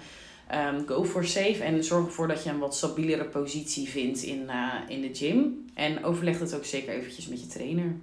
Um, 0.55 0.87
go 0.87 1.05
for 1.05 1.25
safe 1.25 1.63
en 1.63 1.85
zorg 1.85 2.07
ervoor 2.07 2.29
dat 2.29 2.45
je 2.45 2.51
een 2.51 2.59
wat 2.59 2.77
stabielere 2.77 3.25
positie 3.25 3.89
vindt 3.89 4.23
in, 4.23 4.43
uh, 4.47 4.75
in 4.87 5.01
de 5.01 5.15
gym. 5.15 5.67
En 5.75 6.05
overleg 6.05 6.39
het 6.39 6.55
ook 6.55 6.65
zeker 6.65 6.95
eventjes 6.95 7.29
met 7.29 7.41
je 7.41 7.47
trainer. 7.47 7.97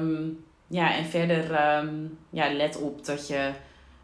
Um, 0.00 0.44
ja, 0.66 0.96
en 0.96 1.04
verder 1.04 1.44
um, 1.78 2.18
ja, 2.30 2.52
let 2.52 2.76
op 2.76 3.04
dat 3.04 3.28
je 3.28 3.50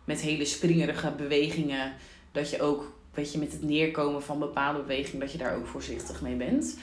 met 0.05 0.21
hele 0.21 0.45
springerige 0.45 1.11
bewegingen, 1.11 1.93
dat 2.33 2.51
je 2.51 2.63
ook 2.63 2.97
weet 3.15 3.33
je, 3.33 3.39
met 3.39 3.53
het 3.53 3.63
neerkomen 3.63 4.23
van 4.23 4.39
bepaalde 4.39 4.81
bewegingen, 4.81 5.21
dat 5.21 5.33
je 5.33 5.39
daar 5.39 5.57
ook 5.57 5.67
voorzichtig 5.67 6.21
mee 6.21 6.37
bent. 6.37 6.79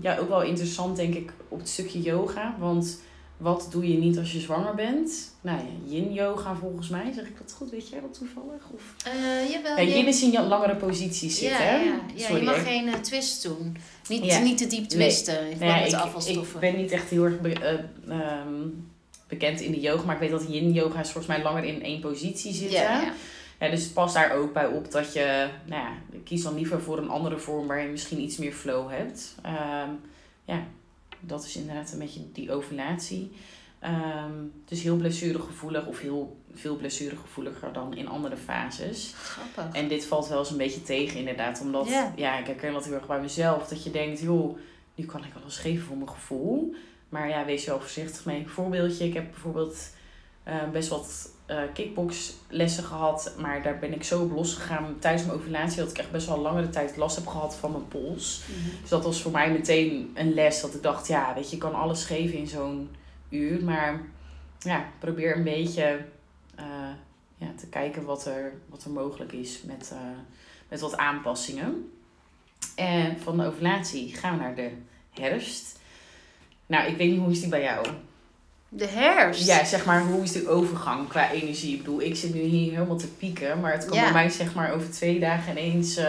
ja, 0.00 0.18
ook 0.18 0.28
wel 0.28 0.42
interessant 0.42 0.96
denk 0.96 1.14
ik 1.14 1.32
op 1.48 1.58
het 1.58 1.68
stukje 1.68 2.00
yoga, 2.00 2.56
want 2.58 3.02
wat 3.38 3.68
doe 3.70 3.88
je 3.88 3.98
niet 3.98 4.18
als 4.18 4.32
je 4.32 4.40
zwanger 4.40 4.74
bent? 4.74 5.34
Nou 5.40 5.58
ja, 5.58 5.94
yin 5.94 6.12
yoga 6.12 6.54
volgens 6.54 6.88
mij. 6.88 7.12
Zeg 7.14 7.26
ik 7.26 7.38
dat 7.38 7.52
goed? 7.52 7.70
Weet 7.70 7.88
jij 7.88 8.00
dat 8.00 8.14
toevallig? 8.14 8.68
Of... 8.74 8.94
Uh, 9.06 9.50
jawel. 9.50 9.76
Ja, 9.76 9.82
yin 9.96 10.06
is 10.06 10.22
in 10.22 10.46
langere 10.46 10.76
posities 10.76 11.38
zitten. 11.38 11.64
Ja, 11.64 11.76
ja. 11.76 12.00
ja 12.14 12.36
je 12.36 12.42
mag 12.42 12.62
geen 12.62 12.86
uh, 12.86 12.94
twist 12.94 13.42
doen. 13.42 13.76
Niet, 14.08 14.42
niet 14.42 14.58
te 14.58 14.66
diep 14.66 14.88
twisten 14.88 15.42
nee. 15.42 15.50
in 15.50 15.56
verband 15.56 15.82
met 15.82 15.94
afvalstoffen. 15.94 16.54
Ik 16.54 16.72
ben 16.72 16.80
niet 16.80 16.90
echt 16.90 17.08
heel 17.08 17.24
erg 17.24 17.40
be 17.40 17.52
uh, 18.08 18.18
um, 18.46 18.90
bekend 19.28 19.60
in 19.60 19.72
de 19.72 19.80
yoga. 19.80 20.04
Maar 20.04 20.14
ik 20.14 20.20
weet 20.20 20.30
dat 20.30 20.46
yin 20.48 20.72
yoga 20.72 21.00
is 21.00 21.10
volgens 21.10 21.36
mij 21.36 21.42
langer 21.42 21.64
in 21.64 21.82
één 21.82 22.00
positie 22.00 22.52
zitten. 22.52 22.80
Ja, 22.80 23.12
ja. 23.60 23.70
Dus 23.70 23.88
pas 23.88 24.12
daar 24.12 24.32
ook 24.32 24.52
bij 24.52 24.66
op 24.66 24.90
dat 24.90 25.12
je, 25.12 25.48
nou 25.64 25.82
ja, 25.82 25.92
kies 26.24 26.42
dan 26.42 26.54
liever 26.54 26.82
voor 26.82 26.98
een 26.98 27.08
andere 27.08 27.38
vorm 27.38 27.66
waar 27.66 27.82
je 27.82 27.88
misschien 27.88 28.20
iets 28.20 28.36
meer 28.36 28.52
flow 28.52 28.90
hebt. 28.90 29.34
Um, 29.46 30.00
ja, 30.44 30.66
dat 31.20 31.44
is 31.44 31.56
inderdaad 31.56 31.92
een 31.92 31.98
beetje 31.98 32.32
die 32.32 32.52
ovulatie. 32.52 33.30
Um, 33.84 34.52
dus 34.64 34.82
heel 34.82 34.96
blessuregevoelig 34.96 35.86
of 35.86 35.98
heel 36.00 36.36
veel 36.52 36.76
blessuregevoeliger 36.76 37.72
dan 37.72 37.96
in 37.96 38.08
andere 38.08 38.36
fases. 38.36 39.14
Grappig. 39.14 39.80
En 39.80 39.88
dit 39.88 40.04
valt 40.04 40.28
wel 40.28 40.38
eens 40.38 40.50
een 40.50 40.56
beetje 40.56 40.82
tegen 40.82 41.18
inderdaad. 41.18 41.60
Omdat, 41.60 41.88
ja, 42.16 42.38
ik 42.38 42.46
herken 42.46 42.72
dat 42.72 42.84
heel 42.84 42.94
erg 42.94 43.06
bij 43.06 43.20
mezelf. 43.20 43.68
Dat 43.68 43.84
je 43.84 43.90
denkt, 43.90 44.20
joh, 44.20 44.58
nu 44.94 45.04
kan 45.04 45.24
ik 45.24 45.32
alles 45.42 45.56
geven 45.56 45.86
voor 45.86 45.96
mijn 45.96 46.08
gevoel. 46.08 46.74
Maar 47.08 47.28
ja, 47.28 47.44
wees 47.44 47.64
wel 47.64 47.80
voorzichtig 47.80 48.24
mee. 48.24 48.48
Voorbeeldje, 48.48 49.04
ik 49.04 49.14
heb 49.14 49.30
bijvoorbeeld 49.30 49.90
uh, 50.48 50.70
best 50.70 50.88
wat 50.88 51.30
uh, 51.50 51.60
kickboxlessen 51.74 52.84
gehad. 52.84 53.34
Maar 53.38 53.62
daar 53.62 53.78
ben 53.78 53.94
ik 53.94 54.04
zo 54.04 54.22
op 54.22 54.32
losgegaan. 54.32 54.96
Tijdens 54.98 55.24
mijn 55.24 55.38
ovulatie 55.38 55.78
dat 55.78 55.90
ik 55.90 55.98
echt 55.98 56.10
best 56.10 56.26
wel 56.26 56.38
langere 56.38 56.70
tijd 56.70 56.96
last 56.96 57.16
heb 57.16 57.26
gehad 57.26 57.56
van 57.56 57.72
mijn 57.72 57.88
pols. 57.88 58.42
Mhm. 58.46 58.80
Dus 58.80 58.90
dat 58.90 59.04
was 59.04 59.22
voor 59.22 59.32
mij 59.32 59.50
meteen 59.50 60.10
een 60.14 60.34
les. 60.34 60.60
Dat 60.60 60.74
ik 60.74 60.82
dacht, 60.82 61.06
ja, 61.06 61.34
weet 61.34 61.50
je, 61.50 61.56
je 61.56 61.62
kan 61.62 61.74
alles 61.74 62.04
geven 62.04 62.38
in 62.38 62.46
zo'n 62.46 62.90
uur. 63.28 63.64
Maar 63.64 64.00
ja, 64.58 64.88
probeer 64.98 65.36
een 65.36 65.44
beetje 65.44 66.04
uh, 66.58 66.64
ja, 67.36 67.48
te 67.56 67.66
kijken 67.66 68.04
wat 68.04 68.26
er, 68.26 68.52
wat 68.66 68.84
er 68.84 68.90
mogelijk 68.90 69.32
is 69.32 69.62
met, 69.62 69.90
uh, 69.92 69.98
met 70.68 70.80
wat 70.80 70.96
aanpassingen. 70.96 71.92
En 72.74 73.20
van 73.20 73.36
de 73.36 73.46
ovulatie 73.46 74.14
gaan 74.14 74.36
we 74.36 74.42
naar 74.42 74.54
de 74.54 74.70
herfst. 75.10 75.78
Nou, 76.66 76.90
ik 76.90 76.96
weet 76.96 77.10
niet 77.10 77.20
hoe 77.20 77.30
is 77.30 77.40
die 77.40 77.48
bij 77.48 77.62
jou? 77.62 77.86
De 78.68 78.86
herfst. 78.86 79.46
Ja, 79.46 79.64
zeg 79.64 79.84
maar, 79.84 80.02
hoe 80.02 80.22
is 80.22 80.32
de 80.32 80.48
overgang 80.48 81.08
qua 81.08 81.30
energie? 81.30 81.72
Ik 81.72 81.78
bedoel, 81.78 82.02
ik 82.02 82.16
zit 82.16 82.34
nu 82.34 82.40
hier 82.40 82.72
helemaal 82.72 82.96
te 82.96 83.08
pieken, 83.08 83.60
maar 83.60 83.72
het 83.72 83.84
kan 83.84 84.00
bij 84.00 84.12
mij 84.12 84.28
zeg 84.28 84.54
maar 84.54 84.72
over 84.72 84.90
twee 84.90 85.20
dagen 85.20 85.50
ineens. 85.52 85.98
Uh... 85.98 86.04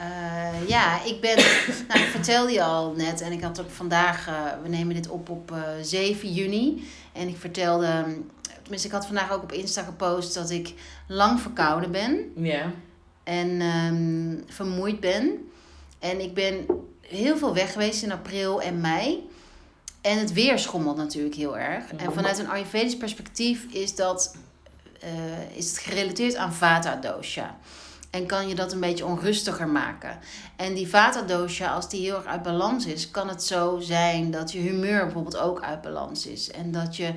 Uh, 0.00 0.68
ja, 0.68 1.04
ik 1.04 1.20
ben, 1.20 1.36
nou, 1.88 2.00
ik 2.00 2.10
vertelde 2.10 2.52
je 2.52 2.62
al 2.62 2.92
net 2.92 3.20
en 3.20 3.32
ik 3.32 3.42
had 3.42 3.60
ook 3.60 3.70
vandaag, 3.70 4.28
uh, 4.28 4.34
we 4.62 4.68
nemen 4.68 4.94
dit 4.94 5.08
op 5.08 5.28
op 5.28 5.54
7 5.82 6.32
juni. 6.32 6.88
En 7.12 7.28
ik 7.28 7.36
vertelde, 7.36 8.04
tenminste, 8.62 8.88
ik 8.88 8.94
had 8.94 9.06
vandaag 9.06 9.32
ook 9.32 9.42
op 9.42 9.52
Insta 9.52 9.82
gepost 9.82 10.34
dat 10.34 10.50
ik 10.50 10.74
lang 11.08 11.40
verkouden 11.40 11.90
ben. 11.90 12.32
Ja. 12.36 12.72
En 13.24 13.60
um, 13.60 14.44
vermoeid 14.46 15.00
ben. 15.00 15.50
En 15.98 16.20
ik 16.20 16.34
ben 16.34 16.66
heel 17.00 17.36
veel 17.36 17.54
weg 17.54 17.72
geweest 17.72 18.02
in 18.02 18.12
april 18.12 18.62
en 18.62 18.80
mei. 18.80 19.30
En 20.02 20.18
het 20.18 20.32
weer 20.32 20.58
schommelt 20.58 20.96
natuurlijk 20.96 21.34
heel 21.34 21.58
erg. 21.58 21.92
En 21.92 22.12
vanuit 22.12 22.38
een 22.38 22.48
Ayurvedisch 22.48 22.96
perspectief 22.96 23.64
is, 23.64 23.94
dat, 23.94 24.36
uh, 25.04 25.56
is 25.56 25.68
het 25.68 25.78
gerelateerd 25.78 26.36
aan 26.36 26.52
Vata 26.52 26.96
dosha. 26.96 27.56
En 28.10 28.26
kan 28.26 28.48
je 28.48 28.54
dat 28.54 28.72
een 28.72 28.80
beetje 28.80 29.06
onrustiger 29.06 29.68
maken. 29.68 30.18
En 30.56 30.74
die 30.74 30.88
Vata 30.88 31.22
dosha, 31.22 31.74
als 31.74 31.88
die 31.88 32.00
heel 32.00 32.16
erg 32.16 32.24
uit 32.24 32.42
balans 32.42 32.86
is, 32.86 33.10
kan 33.10 33.28
het 33.28 33.42
zo 33.42 33.78
zijn 33.80 34.30
dat 34.30 34.52
je 34.52 34.58
humeur 34.58 35.04
bijvoorbeeld 35.04 35.36
ook 35.36 35.62
uit 35.62 35.82
balans 35.82 36.26
is. 36.26 36.50
En 36.50 36.72
dat 36.72 36.96
je 36.96 37.12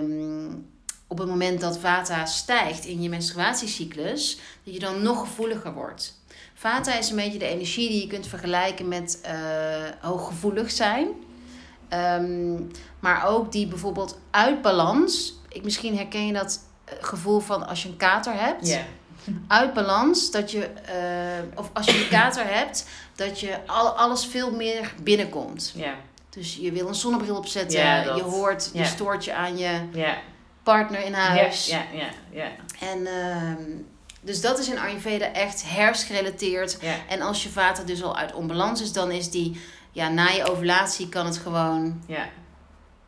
um, 0.00 0.66
op 1.06 1.18
het 1.18 1.28
moment 1.28 1.60
dat 1.60 1.78
Vata 1.78 2.26
stijgt 2.26 2.84
in 2.84 3.02
je 3.02 3.08
menstruatiecyclus, 3.08 4.38
dat 4.64 4.74
je 4.74 4.80
dan 4.80 5.02
nog 5.02 5.20
gevoeliger 5.20 5.72
wordt. 5.72 6.20
Vata 6.54 6.98
is 6.98 7.10
een 7.10 7.16
beetje 7.16 7.38
de 7.38 7.46
energie 7.46 7.88
die 7.88 8.00
je 8.00 8.06
kunt 8.06 8.26
vergelijken 8.26 8.88
met 8.88 9.20
uh, 9.24 9.30
hooggevoelig 10.00 10.70
zijn. 10.70 11.08
Um, 11.90 12.70
maar 13.00 13.26
ook 13.26 13.52
die 13.52 13.66
bijvoorbeeld 13.66 14.18
uit 14.30 14.62
balans. 14.62 15.34
Ik, 15.48 15.64
misschien 15.64 15.96
herken 15.96 16.26
je 16.26 16.32
dat 16.32 16.60
eh, 16.84 16.94
gevoel 17.00 17.40
van 17.40 17.66
als 17.66 17.82
je 17.82 17.88
een 17.88 17.96
kater 17.96 18.34
hebt. 18.34 18.66
Yeah. 18.66 18.82
Uit 19.48 19.74
balans, 19.74 20.30
dat 20.30 20.50
je, 20.50 20.58
uh, 20.58 21.58
of 21.58 21.70
als 21.72 21.86
je 21.86 22.02
een 22.02 22.08
kater 22.08 22.44
hebt, 22.46 22.86
dat 23.14 23.40
je 23.40 23.58
al, 23.66 23.88
alles 23.88 24.26
veel 24.26 24.50
meer 24.50 24.94
binnenkomt. 25.02 25.72
Ja. 25.74 25.94
Dus 26.30 26.56
je 26.60 26.72
wil 26.72 26.88
een 26.88 26.94
zonnebril 26.94 27.36
opzetten, 27.36 27.80
je 28.16 28.22
hoort, 28.22 28.70
je 28.72 28.84
stoort 28.84 29.24
je 29.24 29.34
aan 29.34 29.58
je. 29.58 29.80
Partner 30.62 31.04
in 31.04 31.12
huis. 31.12 31.66
Ja, 31.66 31.82
ja, 31.92 32.08
ja. 32.30 32.50
En 32.80 33.06
ehm, 33.06 33.62
dus 34.20 34.40
dat 34.40 34.58
is 34.58 34.68
in 34.68 34.78
Ayurveda 34.78 35.32
echt 35.32 35.62
herfstgerelateerd. 35.66 36.78
ja. 36.80 36.94
En 37.08 37.20
als 37.20 37.42
je 37.42 37.48
vater 37.48 37.86
dus 37.86 38.02
al 38.02 38.16
uit 38.16 38.34
onbalans 38.34 38.82
is, 38.82 38.92
dan 38.92 39.10
is 39.10 39.30
die, 39.30 39.60
ja, 39.96 40.08
na 40.08 40.28
je 40.28 40.50
ovulatie 40.50 41.08
kan 41.08 41.26
het 41.26 41.36
gewoon 41.36 42.02
ja. 42.06 42.28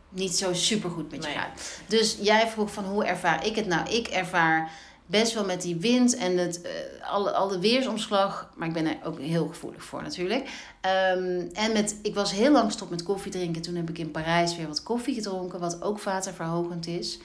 niet 0.09 0.37
zo 0.37 0.53
super 0.55 0.91
goed 0.91 1.11
met 1.11 1.23
je 1.23 1.29
Nee. 1.29 1.39
gaan. 1.39 1.51
Dus 1.87 2.17
jij 2.21 2.49
vroeg 2.49 2.73
van 2.73 2.85
hoe 2.85 3.05
ervaar 3.05 3.47
ik 3.47 3.57
het 3.57 3.67
nou? 3.67 3.89
Ik 3.91 4.07
ervaar 4.07 4.71
best 5.07 5.35
wel 5.35 5.45
met 5.45 5.63
die 5.63 5.77
wind 5.77 6.17
en 6.17 6.37
het, 6.37 6.63
eh, 6.63 6.71
alle, 7.11 7.33
alle 7.33 7.59
weersomslag, 7.59 8.53
maar 8.57 8.69
ik 8.69 8.75
ben 8.75 8.87
er 8.87 8.97
ook 9.05 9.19
heel 9.21 9.47
gevoelig 9.47 9.85
voor 9.85 10.03
natuurlijk. 10.03 10.49
Ehm, 10.81 11.43
en 11.53 11.73
met, 11.73 11.97
ik 12.03 12.15
was 12.15 12.33
heel 12.33 12.53
lang 12.53 12.73
stop 12.73 12.91
met 12.91 13.03
koffie 13.03 13.33
drinken. 13.33 13.63
Toen 13.63 13.75
heb 13.75 13.89
ik 13.89 13.99
in 13.99 14.11
Parijs 14.11 14.57
weer 14.57 14.67
wat 14.67 14.83
koffie 14.83 15.15
gedronken, 15.15 15.61
wat 15.61 15.83
ook 15.83 16.03
waterverhogend 16.03 16.87
is. 16.87 17.19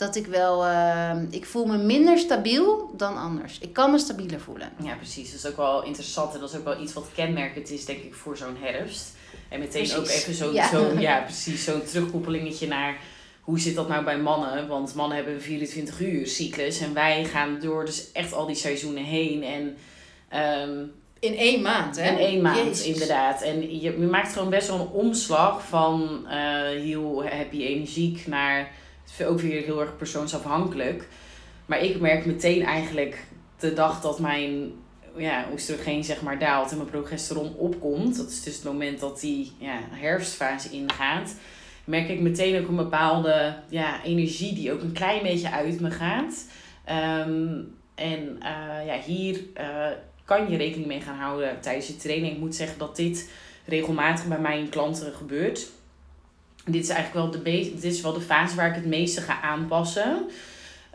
Dat 0.00 0.16
ik 0.16 0.26
wel, 0.26 0.64
ehm, 0.66 1.26
ik 1.30 1.46
voel 1.46 1.66
me 1.66 1.76
minder 1.78 2.18
stabiel 2.18 2.90
dan 2.96 3.16
anders. 3.16 3.58
Ik 3.58 3.72
kan 3.72 3.90
me 3.90 3.98
stabieler 3.98 4.40
voelen. 4.40 4.72
Ja, 4.82 4.94
precies. 4.94 5.30
Dat 5.30 5.40
is 5.40 5.46
ook 5.50 5.56
wel 5.56 5.84
interessant 5.84 6.34
en 6.34 6.40
dat 6.40 6.50
is 6.52 6.56
ook 6.58 6.64
wel 6.64 6.80
iets 6.80 6.92
wat 6.92 7.08
kenmerkend 7.14 7.70
is, 7.70 7.84
denk 7.84 8.02
ik, 8.02 8.14
voor 8.14 8.36
zo'n 8.36 8.56
herfst. 8.60 9.16
En 9.48 9.58
meteen 9.58 9.94
ook 9.96 10.06
even 10.06 10.34
zo'n, 10.34 10.52
Ja. 10.52 10.68
zo, 10.68 10.98
ja, 10.98 11.20
precies, 11.20 11.64
zo'n 11.64 11.84
terugkoppelingetje 11.84 12.66
naar 12.66 12.96
hoe 13.40 13.60
zit 13.60 13.74
dat 13.74 13.88
nou 13.88 14.04
bij 14.04 14.18
mannen? 14.18 14.68
Want 14.68 14.94
mannen 14.94 15.16
hebben 15.16 15.34
een 15.34 15.40
24 15.40 16.00
uur 16.00 16.26
cyclus 16.26 16.80
en 16.80 16.94
wij 16.94 17.24
gaan 17.24 17.58
door 17.60 17.84
dus 17.84 18.12
echt 18.12 18.32
al 18.32 18.46
die 18.46 18.56
seizoenen 18.56 19.04
heen. 19.04 19.42
En 19.42 19.76
ehm, 20.28 20.78
In 21.20 21.36
één 21.36 21.62
maand, 21.62 21.96
in 21.96 22.18
één 22.18 22.42
maand, 22.42 22.58
Jezus. 22.58 22.86
inderdaad. 22.86 23.42
En 23.42 23.80
je, 23.80 24.00
je 24.00 24.06
maakt 24.06 24.32
gewoon 24.32 24.50
best 24.50 24.68
wel 24.68 24.80
een 24.80 24.88
omslag 24.88 25.66
van 25.68 26.26
eh, 26.28 26.38
heel 26.62 27.24
happy, 27.24 27.62
energiek 27.62 28.26
naar 28.26 28.70
ook 29.22 29.40
weer 29.40 29.62
heel 29.62 29.80
erg 29.80 29.96
persoonsafhankelijk. 29.96 31.08
Maar 31.66 31.82
ik 31.82 32.00
merk 32.00 32.26
meteen 32.26 32.62
eigenlijk 32.62 33.24
de 33.58 33.72
dag 33.72 34.00
dat 34.00 34.18
mijn 34.18 34.72
ja, 35.16 35.46
oestrogeen 35.52 36.04
zeg 36.04 36.22
maar 36.22 36.38
daalt 36.38 36.70
en 36.70 36.76
mijn 36.76 36.88
progesteron 36.88 37.54
opkomt. 37.54 38.16
Dat 38.16 38.28
is 38.30 38.42
dus 38.42 38.54
het 38.54 38.64
moment 38.64 39.00
dat 39.00 39.20
die 39.20 39.52
ja, 39.58 39.78
herfstfase 39.90 40.70
ingaat. 40.70 41.34
Merk 41.84 42.08
ik 42.08 42.20
meteen 42.20 42.62
ook 42.62 42.68
een 42.68 42.76
bepaalde 42.76 43.54
ja, 43.68 44.04
energie 44.04 44.54
die 44.54 44.72
ook 44.72 44.82
een 44.82 44.92
klein 44.92 45.22
beetje 45.22 45.50
uit 45.50 45.80
me 45.80 45.90
gaat. 45.90 46.46
Ehm, 46.84 47.62
en 47.94 48.38
eh, 48.40 48.86
ja, 48.86 49.00
hier 49.06 49.40
eh, 49.54 49.86
kan 50.24 50.50
je 50.50 50.56
rekening 50.56 50.86
mee 50.86 51.00
gaan 51.00 51.18
houden 51.18 51.60
tijdens 51.60 51.86
je 51.86 51.96
training. 51.96 52.32
Ik 52.32 52.38
moet 52.38 52.54
zeggen 52.54 52.78
dat 52.78 52.96
dit 52.96 53.30
regelmatig 53.64 54.26
bij 54.26 54.40
mijn 54.40 54.68
klanten 54.68 55.12
gebeurt. 55.12 55.70
Dit 56.64 56.82
is 56.82 56.88
eigenlijk 56.88 57.32
wel 57.32 57.42
de, 57.42 57.70
dit 57.74 57.84
is 57.84 58.00
wel 58.00 58.12
de 58.12 58.20
fase 58.20 58.56
waar 58.56 58.68
ik 58.68 58.74
het 58.74 58.86
meeste 58.86 59.20
ga 59.20 59.40
aanpassen. 59.40 60.26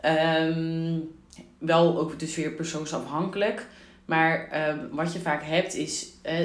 Ehm, 0.00 0.98
wel 1.58 1.98
ook 1.98 2.18
dus 2.18 2.36
weer 2.36 2.50
persoonsafhankelijk. 2.50 3.66
Maar 4.04 4.48
ehm, 4.48 4.78
wat 4.90 5.12
je 5.12 5.18
vaak 5.18 5.42
hebt 5.44 5.74
is, 5.74 6.06
eh, 6.22 6.38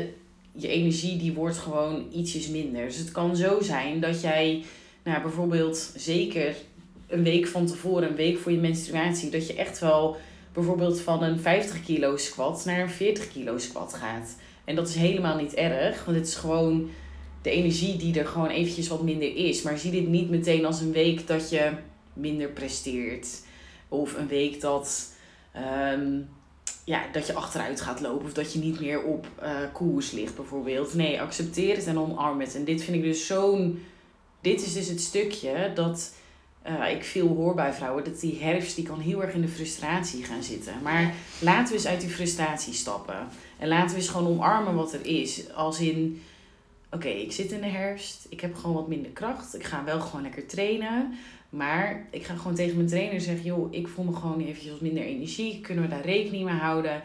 je 0.51 0.67
energie 0.67 1.17
die 1.17 1.33
wordt 1.33 1.57
gewoon 1.57 2.07
ietsjes 2.11 2.47
minder. 2.47 2.85
Dus 2.85 2.97
het 2.97 3.11
kan 3.11 3.35
zo 3.35 3.61
zijn 3.61 3.99
dat 3.99 4.21
jij 4.21 4.63
nou, 5.03 5.21
bijvoorbeeld 5.21 5.91
zeker 5.95 6.55
een 7.07 7.23
week 7.23 7.47
van 7.47 7.65
tevoren, 7.65 8.09
een 8.09 8.15
week 8.15 8.37
voor 8.37 8.51
je 8.51 8.57
menstruatie, 8.57 9.29
dat 9.29 9.47
je 9.47 9.55
echt 9.55 9.79
wel 9.79 10.17
bijvoorbeeld 10.53 11.01
van 11.01 11.23
een 11.23 11.39
50 11.39 11.83
kilo 11.83 12.17
squat 12.17 12.65
naar 12.65 12.79
een 12.79 12.89
40 12.89 13.31
kilo 13.31 13.57
squat 13.57 13.93
gaat. 13.93 14.35
En 14.65 14.75
dat 14.75 14.87
is 14.87 14.95
helemaal 14.95 15.37
niet 15.37 15.53
erg, 15.53 16.05
want 16.05 16.17
het 16.17 16.27
is 16.27 16.35
gewoon 16.35 16.89
de 17.41 17.49
energie 17.49 17.97
die 17.97 18.19
er 18.19 18.27
gewoon 18.27 18.49
eventjes 18.49 18.87
wat 18.87 19.03
minder 19.03 19.35
is. 19.35 19.61
Maar 19.61 19.77
zie 19.77 19.91
dit 19.91 20.07
niet 20.07 20.29
meteen 20.29 20.65
als 20.65 20.81
een 20.81 20.91
week 20.91 21.27
dat 21.27 21.49
je 21.49 21.71
minder 22.13 22.49
presteert. 22.49 23.27
Of 23.87 24.17
een 24.17 24.27
week 24.27 24.61
dat, 24.61 25.13
ehm, 25.51 26.19
ja, 26.83 27.03
dat 27.11 27.27
je 27.27 27.33
achteruit 27.33 27.81
gaat 27.81 28.01
lopen. 28.01 28.25
Of 28.25 28.33
dat 28.33 28.53
je 28.53 28.59
niet 28.59 28.79
meer 28.79 29.03
op 29.03 29.27
eh, 29.39 29.57
koers 29.73 30.11
ligt 30.11 30.35
bijvoorbeeld. 30.35 30.93
Nee, 30.93 31.21
accepteer 31.21 31.75
het 31.75 31.87
en 31.87 31.99
omarm 31.99 32.39
het. 32.39 32.55
En 32.55 32.63
dit 32.63 32.83
vind 32.83 32.97
ik 32.97 33.03
dus 33.03 33.27
zo'n... 33.27 33.83
Dit 34.41 34.61
is 34.61 34.73
dus 34.73 34.87
het 34.87 35.01
stukje 35.01 35.71
dat 35.75 36.13
eh, 36.61 36.91
ik 36.91 37.03
veel 37.03 37.27
hoor 37.27 37.55
bij 37.55 37.73
vrouwen. 37.73 38.03
Dat 38.03 38.19
die 38.19 38.37
herfst 38.41 38.75
die 38.75 38.85
kan 38.85 38.99
heel 38.99 39.23
erg 39.23 39.33
in 39.33 39.41
de 39.41 39.47
frustratie 39.47 40.23
gaan 40.23 40.43
zitten. 40.43 40.73
Maar 40.83 41.13
laten 41.39 41.67
we 41.67 41.73
eens 41.73 41.87
uit 41.87 42.01
die 42.01 42.09
frustratie 42.09 42.73
stappen. 42.73 43.27
En 43.59 43.67
laten 43.67 43.89
we 43.89 43.95
eens 43.95 44.09
gewoon 44.09 44.27
omarmen 44.27 44.75
wat 44.75 44.93
er 44.93 45.05
is. 45.05 45.53
Als 45.53 45.79
in, 45.79 46.21
oké, 46.91 47.07
ik 47.07 47.31
zit 47.31 47.51
in 47.51 47.61
de 47.61 47.67
herfst. 47.67 48.25
Ik 48.29 48.41
heb 48.41 48.55
gewoon 48.55 48.75
wat 48.75 48.87
minder 48.87 49.11
kracht. 49.11 49.55
Ik 49.55 49.63
ga 49.63 49.83
wel 49.83 49.99
gewoon 49.99 50.21
lekker 50.21 50.45
trainen. 50.45 51.13
Maar 51.49 52.07
ik 52.09 52.23
ga 52.23 52.35
gewoon 52.35 52.55
tegen 52.55 52.75
mijn 52.75 52.87
trainer 52.87 53.21
zeggen, 53.21 53.45
joh, 53.45 53.73
ik 53.73 53.87
voel 53.87 54.05
me 54.05 54.13
gewoon 54.15 54.41
eventjes 54.41 54.71
wat 54.71 54.81
minder 54.81 55.03
energie. 55.03 55.61
Kunnen 55.61 55.83
we 55.83 55.89
daar 55.89 56.05
rekening 56.05 56.45
mee 56.45 56.55
houden? 56.55 57.01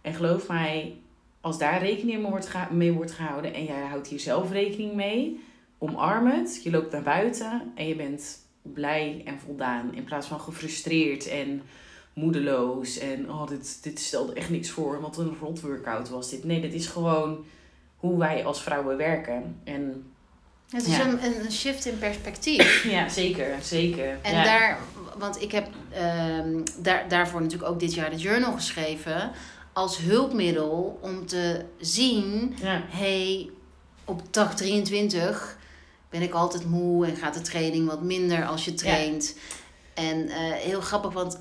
En 0.00 0.14
geloof 0.14 0.48
mij, 0.48 0.96
als 1.40 1.58
daar 1.58 1.82
rekening 1.82 2.22
mee 2.70 2.92
wordt, 2.92 3.12
gehouden 3.14 3.54
en 3.54 3.64
jij 3.64 3.80
houdt 3.80 4.08
hier 4.08 4.20
zelf 4.20 4.50
rekening 4.52 4.94
mee, 4.94 5.40
omarm 5.78 6.26
het. 6.26 6.60
Je 6.62 6.70
loopt 6.70 6.92
naar 6.92 7.02
buiten 7.02 7.72
en 7.74 7.88
je 7.88 7.94
bent 7.96 8.38
blij 8.62 9.22
en 9.24 9.38
voldaan. 9.38 9.94
In 9.94 10.04
plaats 10.04 10.26
van 10.26 10.40
gefrustreerd 10.40 11.28
en 11.28 11.62
moedeloos. 12.12 12.98
En 12.98 13.30
oh, 13.30 13.46
dit, 13.46 13.82
dit 13.82 13.98
stelde 13.98 14.32
echt 14.32 14.50
niks 14.50 14.70
voor. 14.70 15.00
Wat 15.00 15.18
een 15.18 15.36
rot 15.40 15.60
workout 15.60 16.08
was 16.08 16.30
dit. 16.30 16.44
Nee, 16.44 16.60
dit 16.60 16.74
is 16.74 16.86
gewoon 16.86 17.44
hoe 17.98 18.18
wij 18.18 18.44
als 18.44 18.62
vrouwen 18.62 18.96
werken. 18.96 19.60
En 19.64 20.12
Het 20.70 20.86
is 20.86 20.96
Ja. 20.96 21.06
een, 21.06 21.24
een 21.44 21.52
shift 21.52 21.84
in 21.86 21.98
perspectief. 21.98 22.84
ja, 22.96 23.08
zeker, 23.08 23.54
zeker. 23.62 24.18
En 24.22 24.34
ja. 24.34 24.42
daar, 24.44 24.78
want 25.16 25.42
ik 25.42 25.52
heb 25.52 25.68
ehm, 25.92 26.60
daar, 26.78 27.08
daarvoor 27.08 27.42
natuurlijk 27.42 27.70
ook 27.70 27.80
dit 27.80 27.94
jaar 27.94 28.10
de 28.10 28.16
journal 28.16 28.52
geschreven. 28.52 29.30
Als 29.72 29.98
hulpmiddel 29.98 30.98
om 31.02 31.26
te 31.26 31.64
zien, 31.80 32.54
Ja, 32.62 32.82
hey, 32.88 33.50
op 34.04 34.22
dag 34.30 34.54
23 34.54 35.56
ben 36.10 36.22
ik 36.22 36.32
altijd 36.32 36.64
moe 36.64 37.06
en 37.06 37.16
gaat 37.16 37.34
de 37.34 37.40
training 37.40 37.86
wat 37.88 38.02
minder 38.02 38.46
als 38.46 38.64
je 38.64 38.74
traint. 38.74 39.36
En 39.94 40.28
eh, 40.28 40.36
heel 40.52 40.80
grappig, 40.80 41.12
want 41.12 41.38